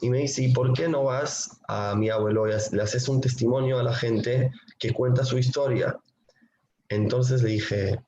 y 0.00 0.10
me 0.10 0.18
dice, 0.18 0.42
¿y 0.42 0.52
por 0.52 0.72
qué 0.72 0.88
no 0.88 1.04
vas 1.04 1.60
a 1.68 1.94
mi 1.94 2.10
abuelo 2.10 2.48
y 2.48 2.52
le 2.72 2.82
haces 2.82 3.08
un 3.08 3.20
testimonio 3.20 3.78
a 3.78 3.84
la 3.84 3.94
gente 3.94 4.50
que 4.78 4.92
cuenta 4.92 5.24
su 5.24 5.38
historia? 5.38 5.96
Entonces 6.88 7.42
le 7.42 7.50
dije, 7.50 8.00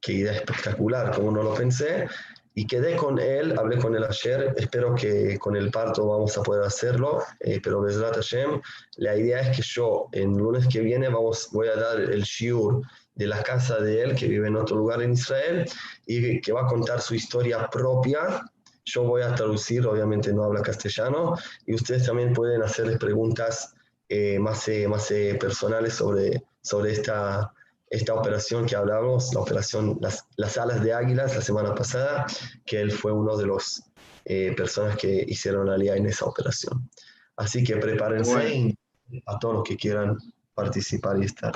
qué 0.00 0.12
idea 0.12 0.32
espectacular, 0.32 1.14
como 1.14 1.32
no 1.32 1.42
lo 1.42 1.54
pensé, 1.54 2.06
y 2.54 2.66
quedé 2.66 2.96
con 2.96 3.18
él, 3.18 3.58
hablé 3.58 3.78
con 3.78 3.94
él 3.96 4.04
ayer, 4.04 4.54
espero 4.56 4.94
que 4.94 5.38
con 5.38 5.56
el 5.56 5.70
parto 5.70 6.06
vamos 6.06 6.36
a 6.36 6.42
poder 6.42 6.64
hacerlo, 6.64 7.22
eh, 7.40 7.60
pero 7.62 7.80
Besrat 7.80 8.14
Hashem, 8.16 8.60
la 8.96 9.16
idea 9.16 9.40
es 9.40 9.56
que 9.56 9.62
yo 9.62 10.08
en 10.12 10.36
lunes 10.36 10.66
que 10.68 10.80
viene 10.80 11.08
vamos, 11.08 11.48
voy 11.52 11.68
a 11.68 11.76
dar 11.76 12.00
el 12.00 12.22
shiur 12.22 12.82
de 13.14 13.26
la 13.26 13.42
casa 13.42 13.78
de 13.78 14.02
él, 14.02 14.14
que 14.14 14.28
vive 14.28 14.48
en 14.48 14.56
otro 14.56 14.76
lugar 14.76 15.02
en 15.02 15.12
Israel, 15.12 15.66
y 16.06 16.40
que 16.40 16.52
va 16.52 16.62
a 16.62 16.66
contar 16.66 17.00
su 17.00 17.14
historia 17.14 17.68
propia. 17.70 18.42
Yo 18.84 19.04
voy 19.04 19.22
a 19.22 19.34
traducir, 19.34 19.86
obviamente 19.86 20.32
no 20.32 20.44
habla 20.44 20.60
castellano, 20.62 21.36
y 21.66 21.74
ustedes 21.74 22.04
también 22.06 22.32
pueden 22.32 22.62
hacerles 22.62 22.98
preguntas 22.98 23.74
eh, 24.08 24.38
más, 24.38 24.68
eh, 24.68 24.88
más 24.88 25.12
personales 25.38 25.94
sobre, 25.94 26.42
sobre 26.60 26.92
esta, 26.92 27.52
esta 27.92 28.14
operación 28.14 28.64
que 28.64 28.74
hablamos, 28.74 29.34
la 29.34 29.40
operación 29.40 29.98
Las, 30.00 30.26
las 30.36 30.56
Alas 30.56 30.82
de 30.82 30.94
Águilas 30.94 31.36
la 31.36 31.42
semana 31.42 31.74
pasada, 31.74 32.26
que 32.64 32.80
él 32.80 32.90
fue 32.90 33.12
uno 33.12 33.36
de 33.36 33.46
los 33.46 33.82
eh, 34.24 34.54
personas 34.56 34.96
que 34.96 35.26
hicieron 35.28 35.68
alía 35.68 35.94
en 35.94 36.06
esa 36.06 36.24
operación. 36.24 36.88
Así 37.36 37.62
que 37.62 37.76
prepárense 37.76 38.32
Bueno. 38.32 38.74
a 39.26 39.38
todos 39.38 39.54
los 39.56 39.64
que 39.64 39.76
quieran 39.76 40.16
participar 40.54 41.18
y 41.18 41.26
estar. 41.26 41.52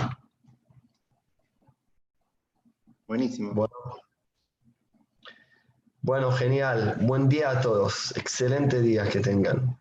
Buenísimo. 3.08 3.54
Bueno, 3.54 3.74
bueno, 6.02 6.32
genial. 6.32 6.98
Buen 7.00 7.30
día 7.30 7.50
a 7.50 7.60
todos. 7.62 8.14
Excelente 8.14 8.82
día 8.82 9.08
que 9.08 9.20
tengan. 9.20 9.78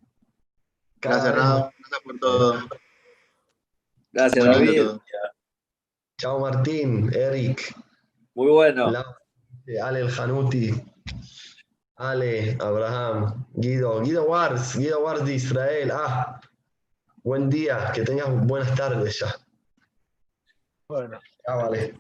Cada 1.02 1.18
Gracias, 1.18 1.36
Raúl. 1.36 1.72
Gracias 1.80 2.02
por 2.06 2.20
todo. 2.20 2.70
Gracias, 4.14 4.46
David. 4.46 5.02
Chao 6.18 6.40
Martín, 6.40 7.12
Eric, 7.14 7.76
Muy 8.36 8.52
bueno. 8.52 8.88
Ale 9.82 10.00
El 10.00 10.20
Hanuti, 10.20 10.72
Ale, 11.98 12.58
Abraham, 12.62 13.46
Guido, 13.54 14.02
Guido 14.02 14.24
Wars, 14.24 14.78
Guido 14.78 15.04
Wars 15.04 15.26
de 15.26 15.34
Israel. 15.34 15.92
Ah, 15.92 16.40
buen 17.24 17.50
día, 17.50 17.92
que 17.94 18.04
tengas 18.04 18.30
buenas 18.48 18.74
tardes 18.76 19.20
ya. 19.20 19.36
Bueno. 20.88 21.20
Ah, 21.48 21.56
vale. 21.56 22.00